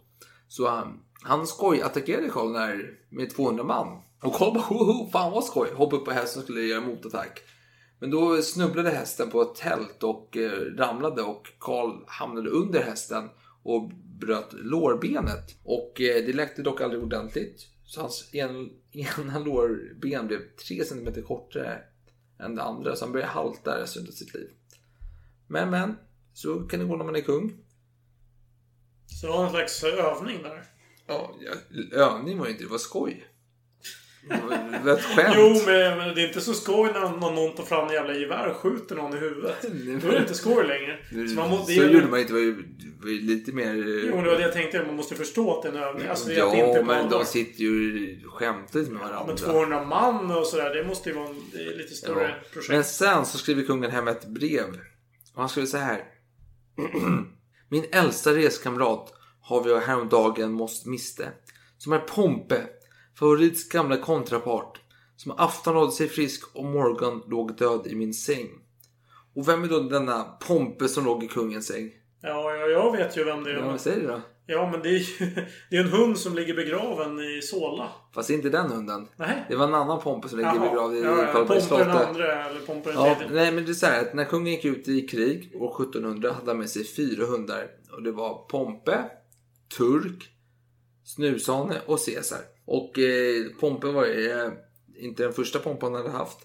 [0.48, 4.02] Så han, han skoj attackerade Karl när, med 200 man.
[4.22, 5.70] Och Karl bara hoho, fan vad skoj.
[5.74, 7.42] Hoppade upp på hästen och skulle göra motattack.
[8.00, 13.30] Men då snubblade hästen på ett tält och eh, ramlade och Karl hamnade under hästen
[13.64, 15.56] och bröt lårbenet.
[15.64, 17.68] Och eh, det läkte dock aldrig ordentligt.
[17.86, 21.82] Så hans en, ena lårben blev 3 cm kortare
[22.40, 22.96] än det andra.
[22.96, 24.50] Så han började halta resten av sitt liv.
[25.48, 25.96] Men men,
[26.34, 27.54] så kan det gå när man är kung.
[29.06, 30.64] Så det var en slags övning där.
[31.08, 31.54] Ja, ja,
[31.92, 33.12] övning var ju inte, det var skoj.
[33.12, 35.36] Det var det var ett skämt.
[35.38, 38.14] Jo, men, men det är inte så skoj när någon, någon tar fram en jävla
[38.14, 39.62] gevär och skjuter någon i huvudet.
[40.02, 40.98] Då är det inte skoj längre.
[41.30, 43.74] Så, man må, det så gjorde man inte, det var ju, lite mer...
[44.08, 44.84] Jo, det var det jag tänkte.
[44.86, 46.08] Man måste förstå att det är en övning.
[46.08, 47.94] Alltså, ja, inte men de sitter ju
[48.74, 49.24] lite med varandra.
[49.28, 50.76] Men 200 man och sådär.
[50.76, 51.36] Det måste ju vara en,
[51.78, 52.50] lite större Ja.
[52.54, 52.70] projekt.
[52.72, 54.66] Men sen så skriver kungen hem ett brev.
[55.34, 56.04] Och han skriver så här.
[57.70, 61.30] Min äldsta reskamrat har vi häromdagen måst miste.
[61.78, 62.62] Som är Pompe,
[63.20, 64.80] favorits gamla kontrapart.
[65.16, 68.48] Som afton rådde sig frisk och morgon låg död i min säng.
[69.36, 71.92] Och vem är då denna Pompe som låg i kungens säng?
[72.22, 73.56] Ja, ja, jag vet ju vem det är.
[73.56, 74.22] Ja, vad säger du då?
[74.46, 75.36] Ja, men det är ju
[75.70, 77.88] det är en hund som ligger begraven i Solna.
[78.16, 79.08] Fast inte den hunden.
[79.16, 79.46] Nej.
[79.50, 82.08] Det var en annan Pompe som ligger begravd i ja, ja, Karlbergs Pompe den slott.
[82.08, 83.36] andra eller Pompe den Ja, tredje.
[83.36, 86.32] nej men det är så här att när kungen gick ut i krig år 1700
[86.32, 87.68] hade han med sig fyra hundar.
[87.92, 89.04] Och det var Pompe,
[89.78, 90.30] Turk,
[91.04, 92.40] Snushane och Caesar.
[92.72, 94.52] Och eh, Pompe var eh,
[94.96, 96.38] inte den första Pompan han hade haft.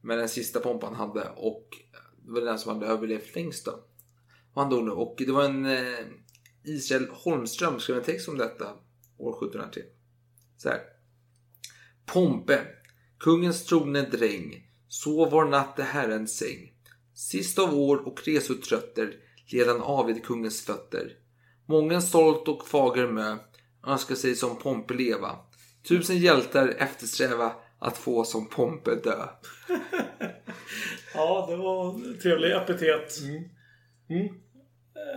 [0.00, 1.68] Men den sista Pompan han hade och
[2.24, 3.72] det var den som hade överlevt längst då.
[4.52, 4.90] Och han dog nu.
[4.90, 6.06] Och det var en eh,
[6.64, 8.64] Israel Holmström skrev en text om detta
[9.18, 9.82] år 1703.
[10.56, 10.80] Så här.
[12.06, 12.66] Pompe,
[13.18, 16.72] kungens trogne dräng, sov var natt i Herrens säng.
[17.14, 19.16] Sist av år och resotrötter
[19.46, 21.16] led han av kungens fötter.
[21.66, 23.36] Mången stolt och fager mö
[23.86, 25.36] önskar sig som Pompe leva.
[25.88, 29.26] Tusen hjältar eftersträva att få som Pompe dö.
[31.14, 33.20] Ja, det var en trevlig epitet.
[34.08, 34.28] Mm.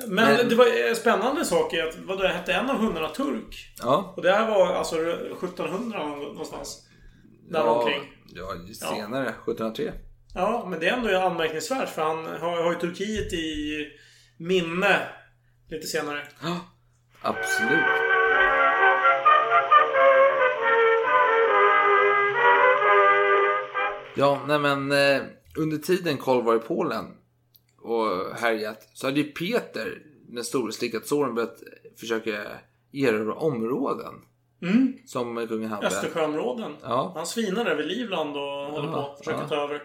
[0.07, 3.09] Men, Men- det var en spännande sak är att vad det hette en av hundarna
[3.09, 3.73] turk.
[3.81, 4.13] Ja.
[4.17, 6.87] Och det här var alltså 1700 någonstans.
[7.49, 8.01] Där ja, omkring.
[8.35, 9.93] ja, senare, 1703.
[10.35, 13.77] Ja, men det är ändå anmärkningsvärt för han har, har ju Turkiet i
[14.37, 14.99] minne
[15.69, 16.27] lite senare.
[17.21, 18.02] Absolut.
[24.15, 25.21] Ja, nej men eh,
[25.57, 27.05] under tiden Karl var i Polen
[27.81, 31.63] och härjat så hade ju Peter, den store slickat såren, börjat
[31.95, 32.45] försöka
[32.93, 34.13] erövra områden.
[34.61, 34.97] Mm.
[35.05, 35.87] Som kungen hade.
[35.87, 36.75] Östersjöområden.
[36.81, 37.11] Ja.
[37.15, 39.47] Han svinar över Livland och håller på att försöka ja.
[39.47, 39.83] ta över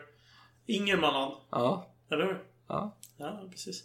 [0.66, 1.35] Ingermanland.
[1.51, 1.95] Ja.
[2.11, 2.43] Eller hur?
[2.68, 2.97] Ja.
[3.16, 3.85] Ja, precis.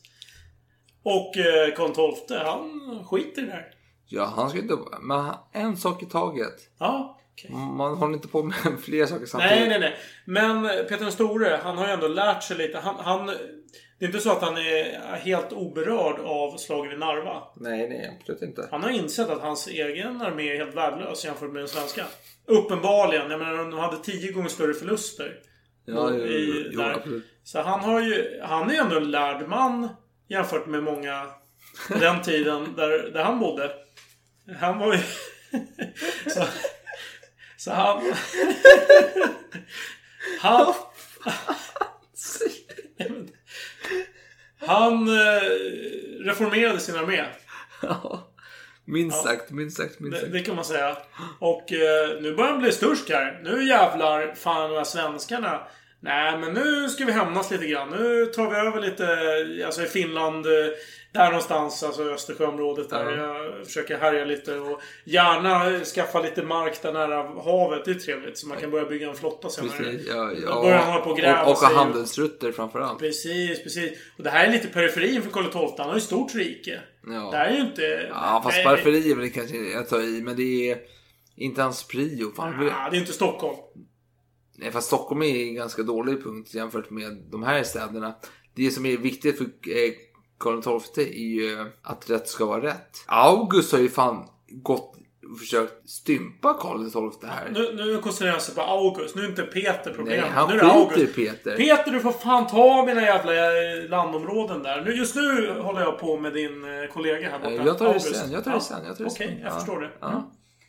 [1.04, 3.76] Och eh, Karl XII, han skiter i det här.
[4.06, 4.78] Ja, han ska inte...
[5.02, 6.70] Men en sak i taget.
[6.78, 9.57] Ja, Man håller inte på med flera saker samtidigt.
[9.57, 9.95] Nej, nej, nej.
[10.25, 12.77] Men Peter den store, han har ju ändå lärt sig lite.
[12.77, 13.25] Han, han,
[13.99, 17.43] det är inte så att han är helt oberörd av slaget vid Narva.
[17.55, 18.67] Nej, nej, absolut inte.
[18.71, 22.05] Han har insett att hans egen armé är helt värdelös jämfört med den svenska.
[22.47, 23.31] Uppenbarligen.
[23.31, 25.39] Jag menar, de hade tio gånger större förluster.
[25.86, 27.23] Ja, jo, i, jo, absolut.
[27.43, 28.39] Så han har ju...
[28.43, 29.89] Han är ju ändå en lärd man
[30.27, 31.27] jämfört med många
[31.88, 33.71] på den tiden där, där han bodde.
[34.59, 34.99] Han var ju...
[36.29, 36.43] så,
[37.64, 38.01] så han...
[40.39, 40.74] han...
[44.59, 45.41] Han eh,
[46.26, 47.26] reformerade sin armé.
[48.86, 50.34] Minst sagt, minst sagt, minst Det, sagt.
[50.34, 50.97] det kan man säga.
[51.39, 53.41] Och eh, nu börjar han bli stursk här.
[53.43, 55.68] Nu jävlar fan de här svenskarna.
[55.99, 57.89] Nej, men nu ska vi hämnas lite grann.
[57.89, 60.45] Nu tar vi över lite, alltså i Finland.
[61.14, 63.18] Där någonstans, alltså Östersjöområdet där.
[63.18, 63.43] Ja.
[63.57, 67.86] Jag försöker härja lite och gärna skaffa lite mark där nära havet.
[67.86, 68.38] Det är trevligt.
[68.38, 69.78] Så man kan börja bygga en flotta senare.
[69.78, 70.61] Precis, ja, ja.
[70.61, 72.99] börjar han hålla på och gräva och, och ha handelsrutter framförallt.
[72.99, 73.91] Precis, precis.
[74.18, 75.76] Och det här är lite periferin för Karl XII.
[75.78, 76.82] Han har ju stort rike.
[77.07, 77.30] Ja.
[77.32, 78.07] Det här är ju inte...
[78.09, 80.78] Ja, fast Nej, parferi är väl kanske jag tar i, men det är
[81.36, 82.32] inte hans prio.
[82.36, 83.57] Fan, Ah, det är inte Stockholm.
[84.57, 88.16] Nej, fast Stockholm är en ganska dålig punkt jämfört med de här städerna.
[88.55, 89.93] Det som är viktigt för eh,
[90.38, 93.03] Karl XII är ju att rätt ska vara rätt.
[93.07, 94.89] August har ju fan gått
[95.34, 97.49] och försökt stympa Karl XII här.
[97.53, 99.15] Nu, nu koncentrerar han sig på August.
[99.15, 100.21] Nu är inte Peter problemet.
[100.23, 101.15] Nej, han nu är det August.
[101.15, 101.57] Peter.
[101.57, 104.81] Peter, du får fan ta mina jävla eh, landområden där.
[104.81, 107.51] Nu, just nu håller jag på med din eh, kollega här borta.
[107.51, 108.15] Eh, Jag tar det August.
[108.15, 109.89] sen, jag tar det sen, jag tar det Okej, jag Ja, förstår det.
[109.99, 110.21] ja, Mm.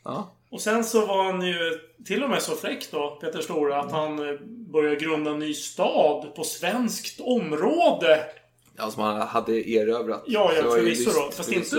[0.04, 0.36] Ja.
[0.50, 1.58] Och sen så var han ju
[2.06, 4.34] till och med så fräck då, Peter Stora, att han eh,
[4.72, 8.20] började grunda en ny stad på svenskt område.
[8.76, 10.24] Ja, som han hade erövrat.
[10.26, 11.30] Ja, ja förvisso då.
[11.30, 11.76] Fast inte,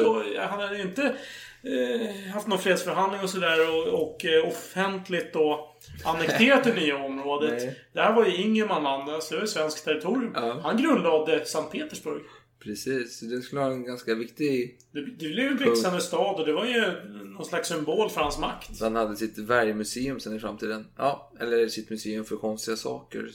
[0.50, 1.16] han hade ju inte
[1.64, 5.76] eh, haft någon fredsförhandling och sådär och, och eh, offentligt då
[6.06, 7.64] annekterat det nya området.
[7.64, 7.80] Nej.
[7.94, 10.32] Det här var ju Ingermanland, alltså det var ju svenskt territorium.
[10.36, 10.60] Ja.
[10.64, 12.22] Han grundlade Sankt Petersburg.
[12.60, 14.78] Precis, det skulle vara en ganska viktig...
[14.92, 16.94] Det, det blev en växande stad och det var ju
[17.24, 18.76] någon slags symbol för hans makt.
[18.76, 20.88] Så han hade sitt värjmuseum sen i framtiden.
[20.98, 23.32] Ja, eller sitt museum för konstiga saker.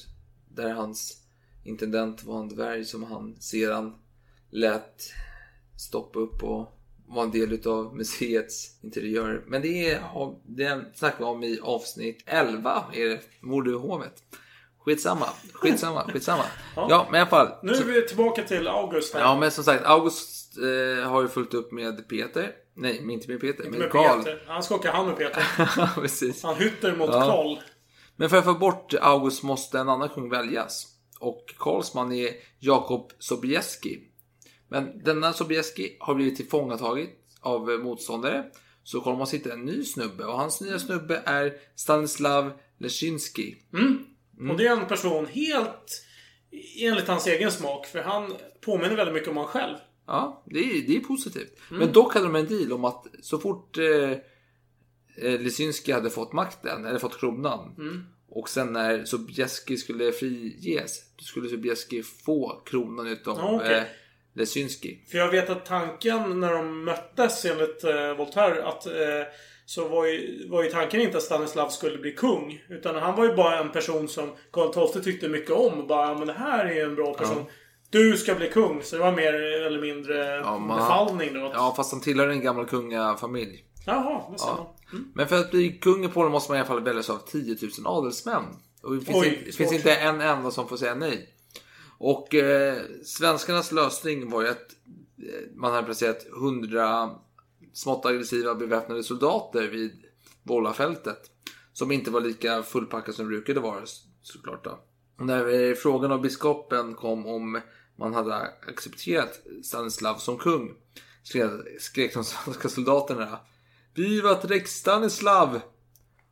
[0.48, 1.19] Där hans
[1.64, 3.94] intendent var en dvärg som han sedan
[4.50, 5.02] lät
[5.76, 9.44] stoppa upp och var en del utav museets interiör.
[9.46, 10.00] Men det, är,
[10.46, 14.22] det snackar vi om i avsnitt 11, är det Mordehovet.
[14.78, 16.44] Skitsamma, skitsamma, skitsamma.
[16.76, 16.86] Ja.
[16.90, 17.48] Ja, men i alla fall.
[17.62, 19.20] Nu är vi tillbaka till August här.
[19.20, 22.52] Ja, men som sagt, August eh, har ju fullt upp med Peter.
[22.74, 24.18] Nej, inte med Peter, Inte med Karl.
[24.18, 24.44] Peter.
[24.46, 25.44] Han ska åka han med Peter.
[26.00, 26.42] Precis.
[26.42, 27.20] Han hytter mot Ja.
[27.20, 27.58] Karl.
[28.16, 30.86] Men för att få bort August måste en annan kung väljas.
[31.20, 34.00] Och Karls man är Jakob Sobieski.
[34.68, 37.10] Men denna Sobieski har blivit tillfångataget
[37.40, 38.44] av motståndare.
[38.82, 40.24] Så måste hitta en ny snubbe.
[40.24, 43.56] Och hans nya snubbe är Stanislav Leszynski.
[44.50, 46.04] Och det är en person helt
[46.80, 47.86] enligt hans egen smak.
[47.86, 49.76] För han påminner väldigt mycket om han själv.
[50.06, 51.58] Ja, det är, det är positivt.
[51.70, 51.80] Mm.
[51.80, 54.10] Men dock hade de en deal om att så fort eh,
[55.16, 57.74] eh, Leszynski hade fått makten, eller fått kronan.
[57.78, 58.04] Mm.
[58.30, 63.76] Och sen när Sobieski skulle friges, då skulle Sobieski få kronan utav Ja, okej.
[63.78, 63.82] eh,
[64.34, 64.98] Leszynski.
[65.10, 68.92] För jag vet att tanken när de möttes enligt eh, Voltaire att eh,
[69.66, 72.64] så var ju, var ju tanken inte att Stanislav skulle bli kung.
[72.68, 75.80] Utan han var ju bara en person som Karl XII tyckte mycket om.
[75.80, 77.44] Och bara, ja, men det här är en bra person.
[77.90, 78.82] Du ska bli kung.
[78.82, 79.34] Så det var mer
[79.66, 81.50] eller mindre Ja, man- befallning då.
[81.54, 83.64] Ja, fast han tillhör en gammal kungafamilj.
[83.84, 84.36] Jaha, det.
[84.38, 84.76] Ja.
[85.14, 87.56] Men för att bli kung i Polen måste man i alla fall väljas av 10
[87.62, 88.44] 000 adelsmän.
[88.82, 91.34] Och det finns, Oj, inte, finns inte en enda som får säga nej.
[91.98, 94.70] Och eh, svenskarnas lösning var ju att
[95.18, 97.10] eh, man hade placerat 100
[97.72, 100.04] smått aggressiva beväpnade soldater vid
[100.42, 101.30] Vålafältet.
[101.72, 103.82] Som inte var lika fullpackade som det brukade vara
[104.22, 104.64] såklart.
[104.64, 104.78] Då.
[105.24, 107.60] När eh, frågan av biskopen kom om
[107.96, 108.34] man hade
[108.68, 110.74] accepterat Stanislav som kung
[111.78, 113.38] skrek de svenska soldaterna
[114.00, 115.60] Vivat Rex Stanislav!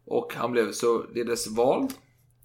[0.07, 1.93] Och han blev således vald.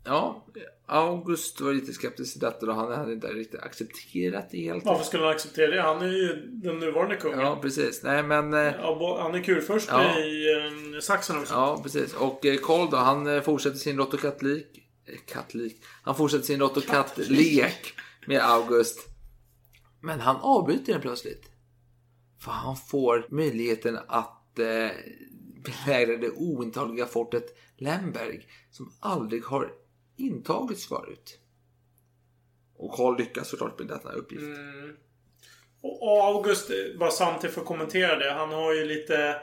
[0.05, 0.45] Ja,
[0.87, 4.85] August var lite skeptisk till detta och han hade inte riktigt accepterat det helt.
[4.85, 5.81] Varför skulle han acceptera det?
[5.81, 7.39] Han är ju den nuvarande kungen.
[7.39, 8.03] Ja, precis.
[8.03, 8.53] Nej, men...
[8.53, 10.19] eh, Ja, han är kurförst Ja.
[10.19, 10.45] i
[10.93, 11.53] eh, Sachsen också.
[11.53, 12.13] Ja, precis.
[12.13, 14.05] Och eh, Karl då, han eh, fortsätter sin eh,
[15.27, 15.83] Kattlik.
[16.03, 17.93] Han fortsätter sin rått och kattlek
[18.27, 18.99] med August.
[20.01, 21.43] Men han avbryter den plötsligt.
[22.39, 24.91] För han får möjligheten att eh,
[25.63, 26.29] belägrade det
[27.05, 28.47] fortet Lemberg.
[28.71, 29.73] Som aldrig har
[30.17, 31.39] intagits förut.
[32.75, 34.43] Och Karl lyckas såklart med denna uppgift.
[34.43, 34.95] Mm.
[35.81, 38.31] Och och August, bara samtidigt för att kommentera det.
[38.31, 39.35] Han har ju lite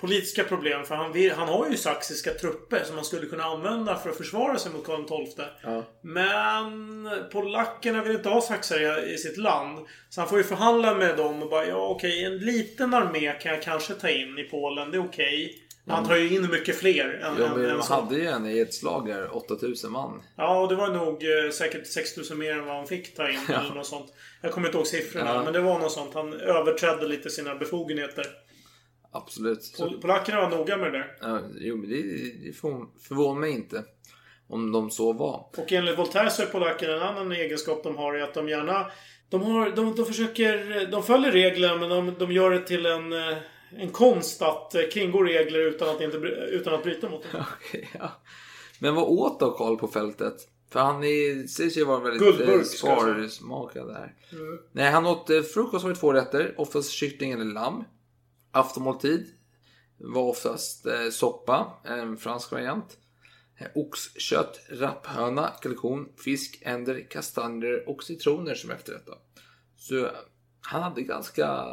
[0.00, 0.84] politiska problem.
[0.84, 4.16] För han, vill, han har ju saxiska trupper som man skulle kunna använda för att
[4.16, 5.44] försvara sig mot Karl XII.
[5.62, 5.84] Ja.
[6.02, 9.86] Men polackerna vill inte ha saxare i sitt land.
[10.10, 13.52] Så han får ju förhandla med dem och bara ja okej, en liten armé kan
[13.52, 14.90] jag kanske ta in i Polen.
[14.90, 15.64] Det är okej.
[15.90, 18.74] Han tar ju in mycket fler än, Ja, men än hade ju en i ett
[18.74, 20.22] slag där, 8000 man.
[20.36, 23.40] Ja, och det var nog eh, säkert 6000 mer än vad han fick ta in.
[23.48, 24.12] Eller något sånt.
[24.40, 25.42] Jag kommer inte ihåg siffrorna, Ja.
[25.44, 26.14] men det var något sånt.
[26.14, 28.26] Han överträdde lite sina befogenheter.
[29.12, 29.74] Absolut.
[29.78, 32.02] Pol- Polackerna var noga med det ja, jo, men det,
[32.44, 32.52] det
[33.08, 33.84] förvånar mig inte.
[34.48, 35.46] Om de så var.
[35.56, 38.86] Och enligt Voltaire så är polacker en annan egenskap de har är att de gärna...
[39.30, 40.86] De, har, de, de försöker...
[40.90, 43.36] De följer regler men de, de gör det till en, eh,
[43.76, 47.42] en konst att eh, kringgå regler utan att, inte, utan att bryta mot dem.
[47.58, 48.10] Okej, ja.
[48.78, 50.34] Men vad åt då Karl på fältet?
[50.72, 54.14] För han är, sägs ju vara väldigt eh, sparsmakad där.
[54.32, 54.58] Mm.
[54.72, 56.54] Nej, han åt frukost det två rätter.
[56.56, 57.84] Oftast kyckling eller lamm.
[58.50, 59.26] Aftonmåltid
[59.96, 62.98] var oftast eh, soppa, en fransk variant.
[63.58, 69.06] Eh, Oxkött, rapphöna, kalkon, fisk, änder, kastanjer och citroner som efterrätt.
[69.06, 69.18] då.
[69.76, 70.12] Så eh,
[70.60, 71.68] han hade ganska...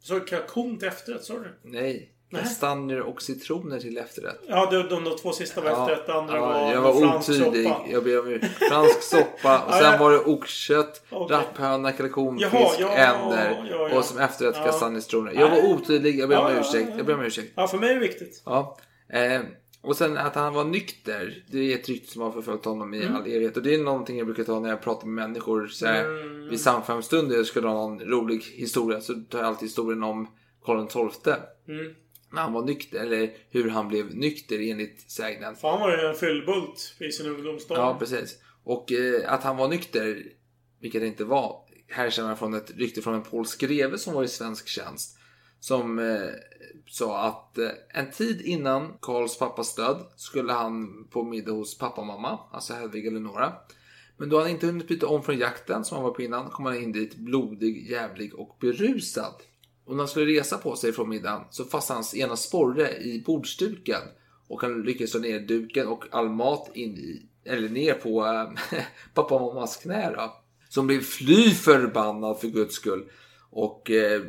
[0.00, 1.58] Så kalkon till efterrätt, sa du?
[1.62, 2.14] Nej.
[2.30, 4.40] Kastanjer och citroner till efterrätt.
[4.48, 6.06] Ja, de, de, de två sista var efterrätt.
[6.06, 7.64] Det andra var jag var fransk otydlig.
[7.66, 7.80] soppa.
[7.90, 8.40] Jag ber om.
[8.68, 9.96] Fransk soppa och Ja, sen ja.
[9.98, 11.36] var det oxkött, Okej.
[11.36, 13.98] rapphöna, kalkon, Jaha, fisk, ja, änder ja, ja.
[13.98, 14.64] och som efterrätt Ja.
[14.64, 15.32] kastanjecitroner.
[15.32, 16.18] Jag var otydlig.
[16.20, 16.88] Jag ber om Ja, ja, ursäkt.
[16.90, 16.96] ja.
[16.96, 17.52] Jag ber om ursäkt.
[17.54, 18.42] Ja, för mig är det viktigt.
[18.44, 18.76] Ja.
[19.12, 19.40] Eh,
[19.82, 21.44] och sen att han var nykter.
[21.50, 23.16] Det är ett rykte som har förföljt honom i Mm.
[23.16, 23.56] all evighet.
[23.56, 25.66] Och det är någonting jag brukar ta när jag pratar med människor.
[25.66, 26.48] Så här, Mm.
[26.48, 30.28] Vid samkvämsstunder jag skulle ha någon rolig historia så tar jag alltid historien om
[30.64, 31.34] Karl XII.
[31.68, 31.94] Mm.
[32.32, 35.56] När han var nykter, eller hur han blev nykter enligt sägnen.
[35.56, 37.78] För han var ju en fyllbult i sin ungdomsdag.
[37.78, 38.38] Ja, precis.
[38.64, 40.22] Och eh, att han var nykter,
[40.80, 44.28] vilket det inte var, härstammar från ett rykte från en polsk greve som var i
[44.28, 45.18] svensk tjänst.
[45.60, 46.28] Som eh,
[46.86, 52.00] sa att eh, en tid innan Karls pappas död skulle han på middag hos pappa
[52.00, 53.52] och mamma, alltså Hedvig eller Nora.
[54.16, 56.64] Men då han inte hunnit byta om från jakten som han var på innan kom
[56.64, 59.34] han in dit blodig, jävlig och berusad.
[59.88, 63.22] Och när han skulle resa på sig från middagen så fastnade hans ena sporre i
[63.26, 64.00] bordsduken.
[64.48, 68.80] Och han lyckades ta ner duken och all mat in i, eller ner på äh,
[69.14, 70.42] pappa och mammas knä då.
[70.68, 73.10] Som blev fly förbannad för guds skull.
[73.50, 74.22] Och eh,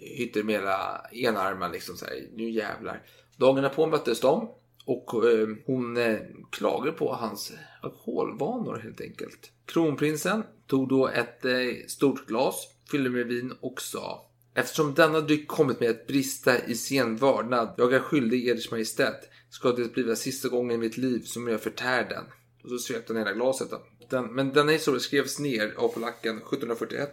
[0.00, 3.02] hytte med hela enarmen liksom så här, nu jävlar.
[3.36, 4.48] Dagen på möttes de.
[4.84, 6.18] Och eh, hon eh,
[6.50, 7.52] klagade på hans
[7.82, 9.52] alkoholvanor helt enkelt.
[9.66, 11.52] Kronprinsen tog då ett eh,
[11.88, 16.74] stort glas, fyllde med vin och sa Eftersom denna dryck kommit med att brista i
[16.74, 21.22] sen vördnad, jag är skyldig eders majestät, ska det bli sista gången i mitt liv
[21.24, 22.24] som jag förtär den.
[22.64, 23.70] Och så svepte han hela glaset.
[23.70, 23.82] Då.
[24.10, 27.10] Den, men denna historia skrevs ner av polacken 1741.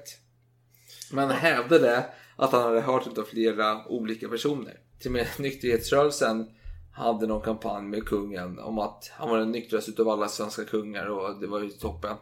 [1.11, 4.79] Men han hävdade att han hade hört det av flera olika personer.
[4.99, 6.49] Till och med nykterhetsrörelsen
[6.93, 11.05] hade någon kampanj med kungen om att han var den nyktraste utav alla svenska kungar
[11.05, 12.17] och det var ju toppen.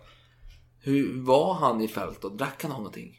[0.82, 3.19] Hur var han i fält och Drack han någonting?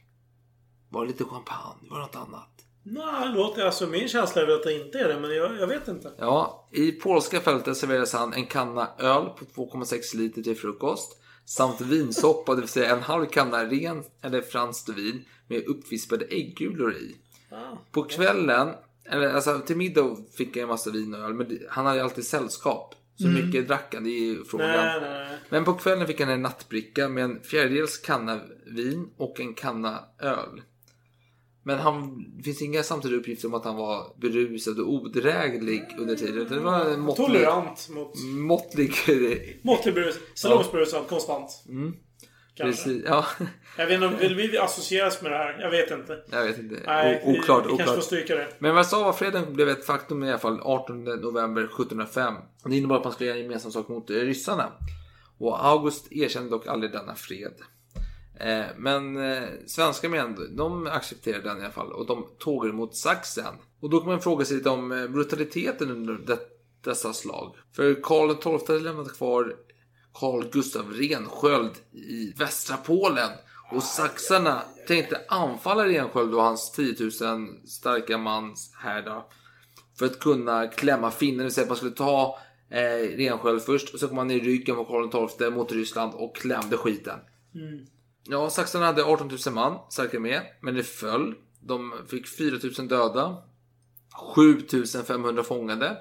[0.90, 1.88] Var det lite champagne?
[1.90, 2.46] Var det något annat?
[2.82, 5.66] Nej, låter, alltså min känsla är väl att det inte är det, men jag, jag
[5.66, 6.12] vet inte.
[6.18, 11.16] Ja, i polska fältet serverades han en kanna öl på 2,6 liter till frukost.
[11.44, 16.94] Samt vinsoppa, det vill säga en halv kanna ren eller franskt vin med uppvispade äggulor
[16.94, 17.16] i.
[17.50, 18.68] Ah, På kvällen,
[19.04, 22.04] eller alltså till middag fick jag en massa vin och öl, men han hade ju
[22.04, 22.94] alltid sällskap.
[23.16, 23.46] Så Mm.
[23.46, 24.68] mycket drack han, det är ju frågan.
[24.68, 25.38] Nej, nej, nej.
[25.48, 29.98] Men på kvällen fick han en nattbricka med en fjärdedels kanna vin och en kanna
[30.18, 30.62] öl.
[31.62, 36.16] Men han, det finns inga samtidiga uppgifter om att han var berusad och odräglig under
[36.16, 36.46] tiden.
[36.48, 38.14] Det var en måttlig, Tolerant mot...
[38.24, 38.94] måttlig
[39.62, 40.18] Måttlig brus.
[40.34, 41.64] Salongsberusad konstant.
[41.68, 41.94] Mm.
[42.54, 42.84] Kanske.
[42.84, 43.26] Precis, ja.
[43.76, 45.58] Jag vet inte, vill vi associeras med det här?
[45.60, 46.22] Jag vet inte.
[46.30, 46.82] Jag vet inte.
[46.86, 47.94] Nej, O- vi- oklart, vi kanske oklart.
[47.94, 48.48] får stryka det.
[48.58, 52.34] Men Warszawafreden blev ett faktum i alla fall 18 november 1705.
[52.64, 54.72] Det innebar att man skulle göra gemensam sak mot ryssarna.
[55.38, 57.52] Och August erkände dock aldrig denna fred.
[58.40, 62.96] Eh, Men eh, svenska män, de accepterade den i alla fall och de tog mot
[62.96, 63.54] Sachsen.
[63.80, 66.38] Och då kan man fråga sig lite om eh, brutaliteten under det,
[66.84, 67.56] dessa slag.
[67.72, 69.56] För Karl XII lämnade kvar
[70.14, 73.30] Carl Gustav Rensköld i västra Polen.
[73.72, 77.10] Och saxarna tänkte anfalla Rensköld och hans 10 000
[77.66, 79.24] starka mans härda.
[79.98, 82.38] För att kunna klämma finnen, det vill säga att man skulle ta
[82.70, 86.36] eh, Rensköld först och så kom man i ryggen på Karl XII mot Ryssland och
[86.36, 87.18] klämde skiten.
[87.54, 87.86] Mm.
[88.24, 91.34] Ja, saxarna hade 18 000 man, starka med, men det föll.
[91.60, 93.42] De fick 4 000 döda,
[94.34, 94.62] 7
[95.06, 95.98] 500 fångade.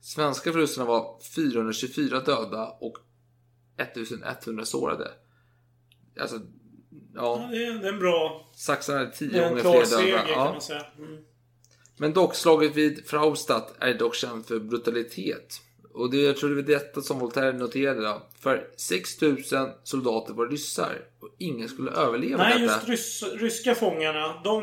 [0.00, 2.96] Svenska förlusterna var 424 döda och
[3.76, 5.10] 1100 sårade.
[6.20, 6.40] Alltså,
[7.16, 7.48] Ja, ja.
[7.50, 8.50] det, är, det är en bra...
[8.54, 10.24] Saxarna hade Det 10 är en gånger fler seger döda.
[10.24, 10.52] kan Ja.
[10.52, 10.86] man säga.
[10.98, 11.24] Mm.
[11.98, 15.60] Men dock, slaget vid Fraustadt är dock känt för brutalitet.
[15.94, 18.00] Och det, jag tror det var detta som Voltaire noterade.
[18.02, 18.22] Då.
[18.40, 20.98] För 6000 soldater var ryssar.
[21.20, 22.72] Och ingen skulle överleva Nej, detta.
[22.74, 22.88] just
[23.22, 24.40] rys, ryska fångarna.
[24.44, 24.60] De,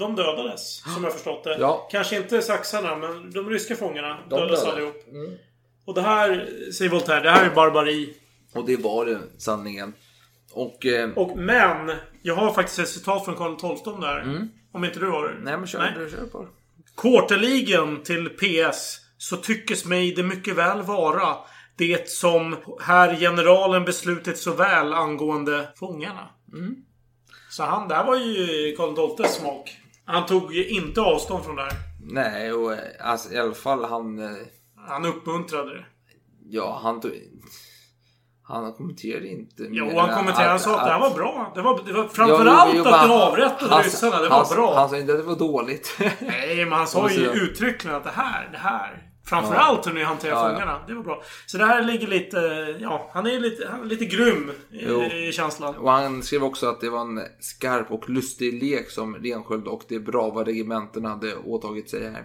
[0.00, 1.56] de dödades, som jag förstått det.
[1.60, 1.88] Ja.
[1.90, 4.76] Kanske inte saxarna, men de ryska fångarna De dödades dödade.
[4.76, 4.96] allihop.
[5.84, 8.14] Och det här, säger Voltaire, det här är barbari.
[8.54, 9.92] Och det var det, sanningen.
[10.52, 10.86] Och...
[10.86, 11.92] Eh, Och, men,
[12.22, 14.20] jag har faktiskt ett citat från Karl XII om det här.
[14.20, 14.48] Mm.
[14.72, 15.34] Om inte du har det?
[15.42, 16.46] nej men kör, kör på.
[16.96, 21.36] Quarterligen till PS så tyckes mig det mycket väl vara
[21.76, 26.28] det som herr generalen beslutit så väl angående fångarna.
[26.52, 26.74] Mm.
[27.50, 29.76] Så han, det här var ju Karl XIIs smak.
[30.04, 31.72] Han tog ju inte avstånd från det här.
[32.02, 34.18] Nej, och eh, alltså, i alla fall han...
[34.18, 34.30] eh,
[34.88, 35.84] Han uppmuntrade det.
[36.48, 37.12] Ja, han tog...
[38.42, 39.66] Han kommenterade inte.
[39.70, 40.44] Jo, han kommenterade.
[40.48, 41.52] Han att- sa att det här att- var bra.
[41.54, 44.18] Det var, det var framförallt jo, jo, att du han- avrättade han- ryssarna.
[44.22, 44.74] Det han- var bra.
[44.74, 45.96] Han sa inte att det var dåligt.
[46.20, 49.06] Nej, men han sa ju uttryckligen att det här, det här.
[49.30, 50.52] Framförallt hur ni hanterar Ja, ja.
[50.54, 50.80] fångarna.
[50.86, 51.22] Det var bra.
[51.46, 52.36] Så det här ligger lite...
[52.80, 55.76] Ja, han är lite, han är lite grym i, i känslan.
[55.76, 59.82] Och han skrev också att det var en skarp och lustig lek som Rensköld och
[59.88, 62.24] de brava regementena hade åtagit sig här.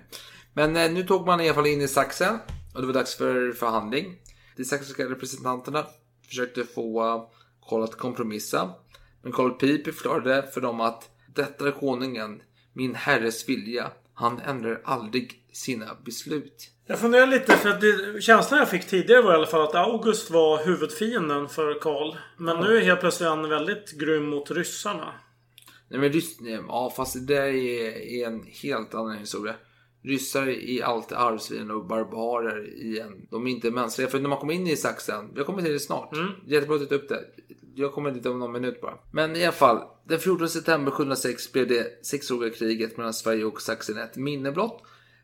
[0.53, 2.39] Men eh, nu tog man i alla fall in i Sachsen
[2.73, 4.15] och det var dags för förhandling.
[4.57, 5.85] De saxiska representanterna
[6.27, 7.23] försökte få eh,
[7.69, 8.69] Karl att kompromissa.
[9.21, 12.41] Men Karl Piper förklarade för dem att detta är konungen,
[12.73, 13.91] min herres vilja.
[14.13, 16.71] Han ändrar aldrig sina beslut.
[16.87, 19.75] Jag funderar lite för att det, känslan jag fick tidigare var i alla fall att
[19.75, 22.15] August var huvudfienden för Karl.
[22.37, 25.13] Men nu är helt plötsligt han väldigt grym mot ryssarna.
[25.89, 26.37] Nej men ryss,
[26.67, 29.55] ja fast det där är, en helt annan historia.
[30.03, 33.27] Ryssar är alltid arvsfiender och barbarer i en.
[33.31, 34.07] De är inte mänskliga.
[34.07, 36.09] För när man kommer in i Sachsen, jag kommer till det snart.
[36.47, 37.21] Jättebra att upp det.
[37.75, 38.97] Jag kommer dit om någon minut bara.
[39.13, 43.61] Men i alla fall, den 14 september 706 blev det sexåriga kriget mellan Sverige och
[43.61, 44.83] Sachsen ett minne blott.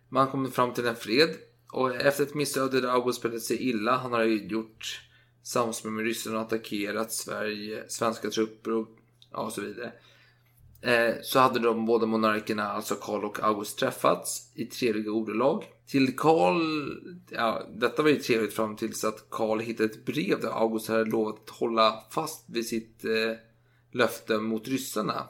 [0.09, 1.29] Man kom fram till en fred.
[1.71, 5.01] Och efter ett missöde där August spelat sig illa, han har ju gjort
[5.43, 8.87] samspel med ryssarna och attackerat Sverige, svenska trupper och,
[9.31, 9.91] ja, och så vidare.
[10.81, 15.63] Eh, så hade de båda monarkerna, alltså Karl och August, träffats i trevliga ordalag.
[15.87, 16.61] Till Karl,
[17.29, 21.05] ja, detta var ju trevligt fram tills att Karl hittade ett brev där August hade
[21.05, 23.37] lovat att hålla fast vid sitt eh,
[23.91, 25.27] löfte mot ryssarna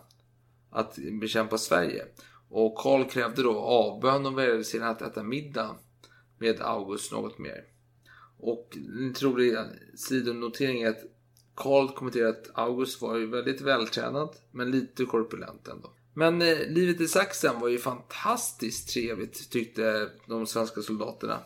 [0.72, 2.05] att bekämpa Sverige.
[2.49, 5.76] Och Karl krävde då avbön och vägrade sedan att äta middag
[6.41, 7.63] med August något mer.
[8.38, 9.57] Och en trolig
[9.95, 11.03] sidonotering är att
[11.55, 15.93] Karl kommenterade att August var ju väldigt vältränad men lite korpulent ändå.
[16.13, 21.39] Men eh, livet i Sachsen var ju fantastiskt trevligt tyckte de svenska soldaterna.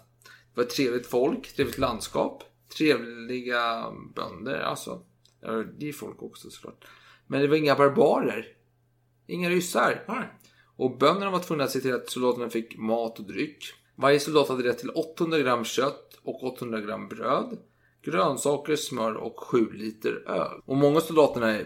[0.54, 2.44] Det var trevligt folk, trevligt landskap,
[2.78, 5.06] trevliga bönder alltså.
[5.42, 6.86] Ja, det är folk också såklart.
[7.28, 8.48] Men det var inga barbarer.
[9.28, 10.04] Inga ryssar.
[10.08, 10.30] Nej.
[10.76, 13.64] Och bönderna var tvungna att se till att soldaterna fick mat och dryck.
[13.96, 17.58] Varje soldat hade rätt till 800 gram kött och 800 gram bröd,
[18.02, 20.62] grönsaker, smör och 7 liter öl.
[20.66, 21.60] Och många soldaterna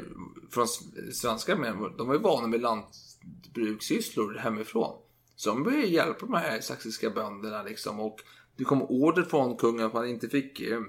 [0.51, 0.67] från
[1.13, 5.01] svenska armén, de var ju vana med lantbrukssysslor hemifrån.
[5.35, 7.99] Så de började hjälpa de här saxiska bönderna liksom.
[7.99, 8.19] Och
[8.57, 10.79] det kom order från kungen att man inte fick eh,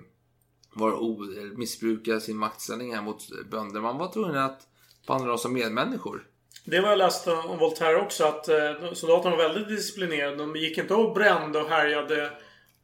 [0.74, 1.26] vara o-
[1.56, 3.80] missbruka sin maktställning här mot bönder.
[3.80, 4.60] Man var tvungen att
[5.06, 6.26] behandla dem som medmänniskor.
[6.70, 10.36] Det var jag läste om Voltaire också att eh, soldaterna var väldigt disciplinerade.
[10.36, 12.30] De gick inte och brände och härjade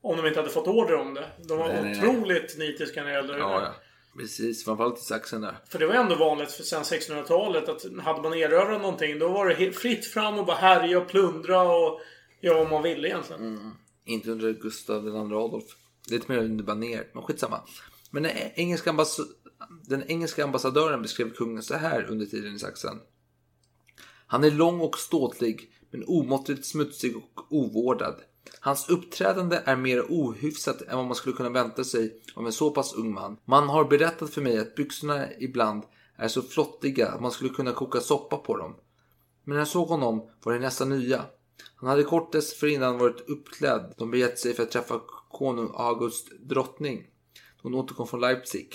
[0.03, 1.27] om de inte hade fått order om det.
[1.49, 2.09] De var Nej, nej, nej.
[2.09, 3.75] otroligt nitiska när det gällde Ja, ja.
[4.19, 5.59] Precis, framförallt i Sachsen där.
[5.69, 9.47] För det var ändå vanligt för sen 1600-talet att hade man erövrat någonting då var
[9.49, 12.01] det fritt fram och bara härja och plundra och
[12.41, 13.43] göra vad man ville egentligen.
[13.43, 13.71] Mm.
[14.05, 15.65] Inte under Gustav II Adolf.
[16.11, 17.61] Lite mer under baner, men skitsamma.
[18.11, 19.27] Men den engelska, ambass-
[19.89, 23.01] den engelska ambassadören beskrev kungen så här under tiden i Sachsen.
[24.27, 28.15] Han är lång och ståtlig, men omåttligt smutsig och ovårdad.
[28.61, 32.71] Hans uppträdande är mer ohyfsat än vad man skulle kunna vänta sig av en så
[32.71, 33.37] pass ung man.
[33.45, 35.83] Man har berättat för mig att byxorna ibland
[36.17, 38.77] är så flottiga att man skulle kunna koka soppa på dem.
[39.45, 41.25] Men när jag såg honom var det nästan nya.
[41.77, 43.95] Han hade kort dessförinnan varit uppklädd.
[43.99, 45.01] De begett sig för att träffa
[45.31, 47.07] konung August drottning.
[47.63, 48.75] Hon återkom från Leipzig.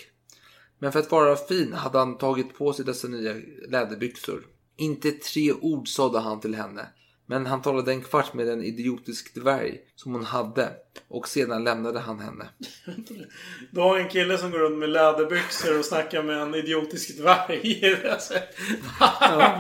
[0.79, 3.33] Men för att vara fin hade han tagit på sig dessa nya
[3.69, 4.45] läderbyxor.
[4.81, 6.87] Inte tre ord sade han till henne.
[7.25, 10.73] Men han talade en kvart med en idiotisk dvärg som hon hade.
[11.07, 12.49] Och sedan lämnade han henne.
[13.71, 17.97] Du har en kille som går runt med läderbyxor och snackar med en idiotisk dvärg.
[18.11, 18.33] Alltså,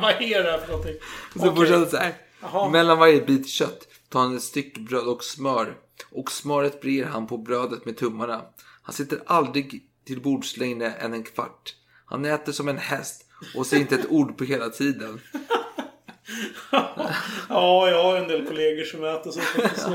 [0.01, 0.95] Vad är det här för någonting?
[1.35, 2.13] Så det så här.
[2.41, 2.69] Jaha.
[2.69, 5.75] Mellan varje bit kött tar han ett stycke bröd och smör.
[6.11, 8.41] Och smöret brer han på brödet med tummarna.
[8.81, 11.75] Han sitter aldrig till bords längre än en kvart.
[12.05, 15.21] Han äter som en häst och säger inte ett ord på hela tiden.
[17.49, 19.39] ja, jag har en del kollegor som äter så,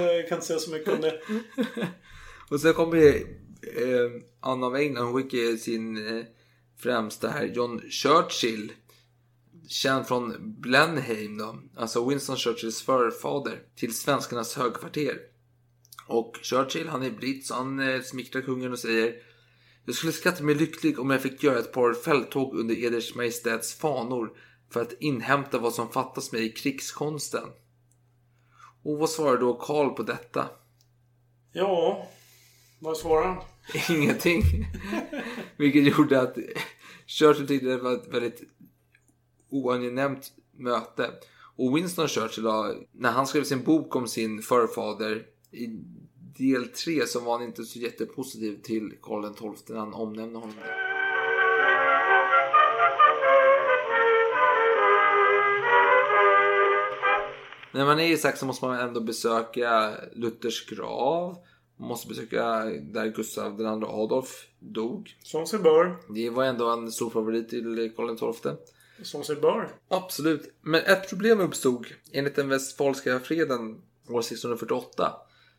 [0.00, 1.20] jag kan inte säga så mycket om det.
[2.50, 4.10] Och sen kommer eh,
[4.40, 6.24] Anna av England, hon skickar sin eh,
[6.78, 8.72] främsta här, John Churchill.
[9.68, 15.18] Känd från Blenheim då, alltså Winston Churchills förfader, till svenskarnas högkvarter.
[16.06, 19.14] Och Churchill, han är britt, så han eh, smickrar kungen och säger
[19.86, 23.74] Jag skulle skatta mig lycklig om jag fick göra ett par fälttåg under Eders Majestäts
[23.74, 24.32] fanor
[24.70, 27.48] för att inhämta vad som fattas mig i krigskonsten.
[28.82, 30.48] Och vad svarar då Karl på detta?
[31.52, 32.08] Ja,
[32.78, 33.42] vad svarar han?
[33.96, 34.42] Ingenting.
[35.56, 36.36] Vilket gjorde att
[37.06, 38.42] Churchill tyckte det var ett väldigt
[39.50, 41.10] oangenämt möte.
[41.56, 42.44] Och Winston Churchill,
[42.92, 45.66] när han skrev sin bok om sin förfader i
[46.38, 50.54] del 3 så var han inte så jättepositiv till Karl XII när han omnämnde honom.
[57.72, 61.38] När man är i Sachsen måste man ändå besöka Luthers grav.
[61.76, 65.16] Man måste besöka där Gustav II Adolf dog.
[65.22, 65.96] Som sig bör.
[66.14, 68.52] Det var ändå en stor favorit till Karl XII.
[69.02, 69.68] Som sig bör.
[69.88, 70.54] Absolut.
[70.62, 71.86] Men ett problem uppstod.
[72.12, 75.12] Enligt den Westfalska freden år 1648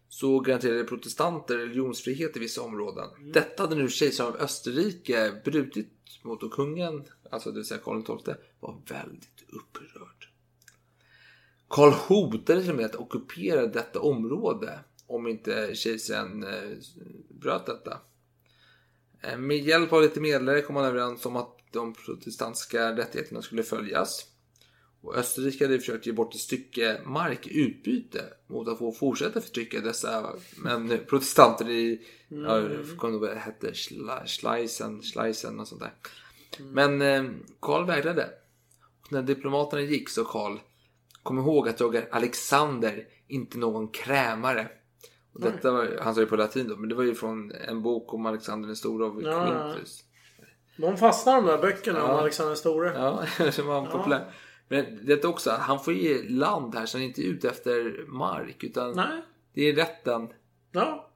[0.09, 3.09] så garanterade protestanter religionsfrihet i vissa områden.
[3.17, 3.31] Mm.
[3.31, 5.93] Detta hade nu kejsaren av Österrike brutit
[6.23, 10.29] mot och kungen, alltså det vill säga Karl XII, var väldigt upprörd.
[11.67, 16.77] Karl hotade till och med att ockupera detta område om inte kejsaren eh,
[17.29, 17.99] bröt detta.
[19.21, 23.63] Eh, med hjälp av lite medlare kom man överens om att de protestantiska rättigheterna skulle
[23.63, 24.25] följas.
[25.07, 29.41] Och Österrike hade försökt ge bort ett stycke mark i utbyte mot att få fortsätta
[29.41, 32.01] förtrycka dessa men protestanter i,
[32.31, 32.43] mm.
[32.43, 33.73] jag kommer det hette,
[34.25, 35.93] Schleisen, Schleisen och sånt där.
[36.59, 36.71] Mm.
[36.71, 38.29] Men eh, Karl vägrade.
[39.01, 40.57] Och när diplomaterna gick så Karl,
[41.23, 44.67] kom ihåg att jag är Alexander, inte någon krämare.
[45.33, 47.81] Och detta var, han sa ju på latin då, men det var ju från en
[47.81, 50.03] bok om Alexander den store av ja, Quintus.
[50.77, 52.13] De fastnar de där böckerna ja.
[52.13, 52.93] om Alexander den store.
[52.95, 54.21] Ja, det var ja.
[54.67, 58.05] Men det är också, han får ge land här så han är inte ute efter
[58.07, 58.63] mark.
[58.63, 59.21] Utan Nej.
[59.53, 60.29] det är rätten.
[60.71, 61.11] Ja.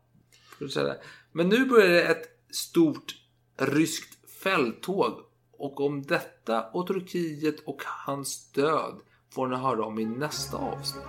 [1.31, 3.15] Men nu börjar det ett stort
[3.57, 5.19] ryskt fälttåg.
[5.51, 8.99] Och om detta och Turkiet och hans död
[9.33, 11.03] får ni höra om i nästa avsnitt.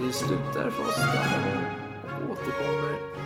[0.00, 1.76] Vi slutar för oss där
[2.24, 3.16] och återkommer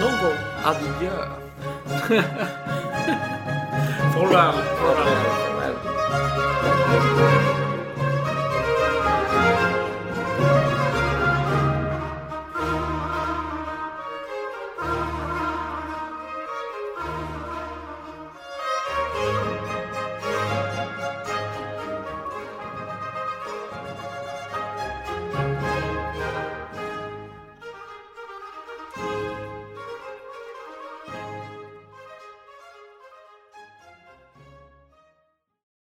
[0.00, 0.38] någon gång.
[0.64, 1.30] Adjö.
[4.14, 4.52] Farväl.
[4.76, 5.55] Farväl.
[6.16, 7.55] Música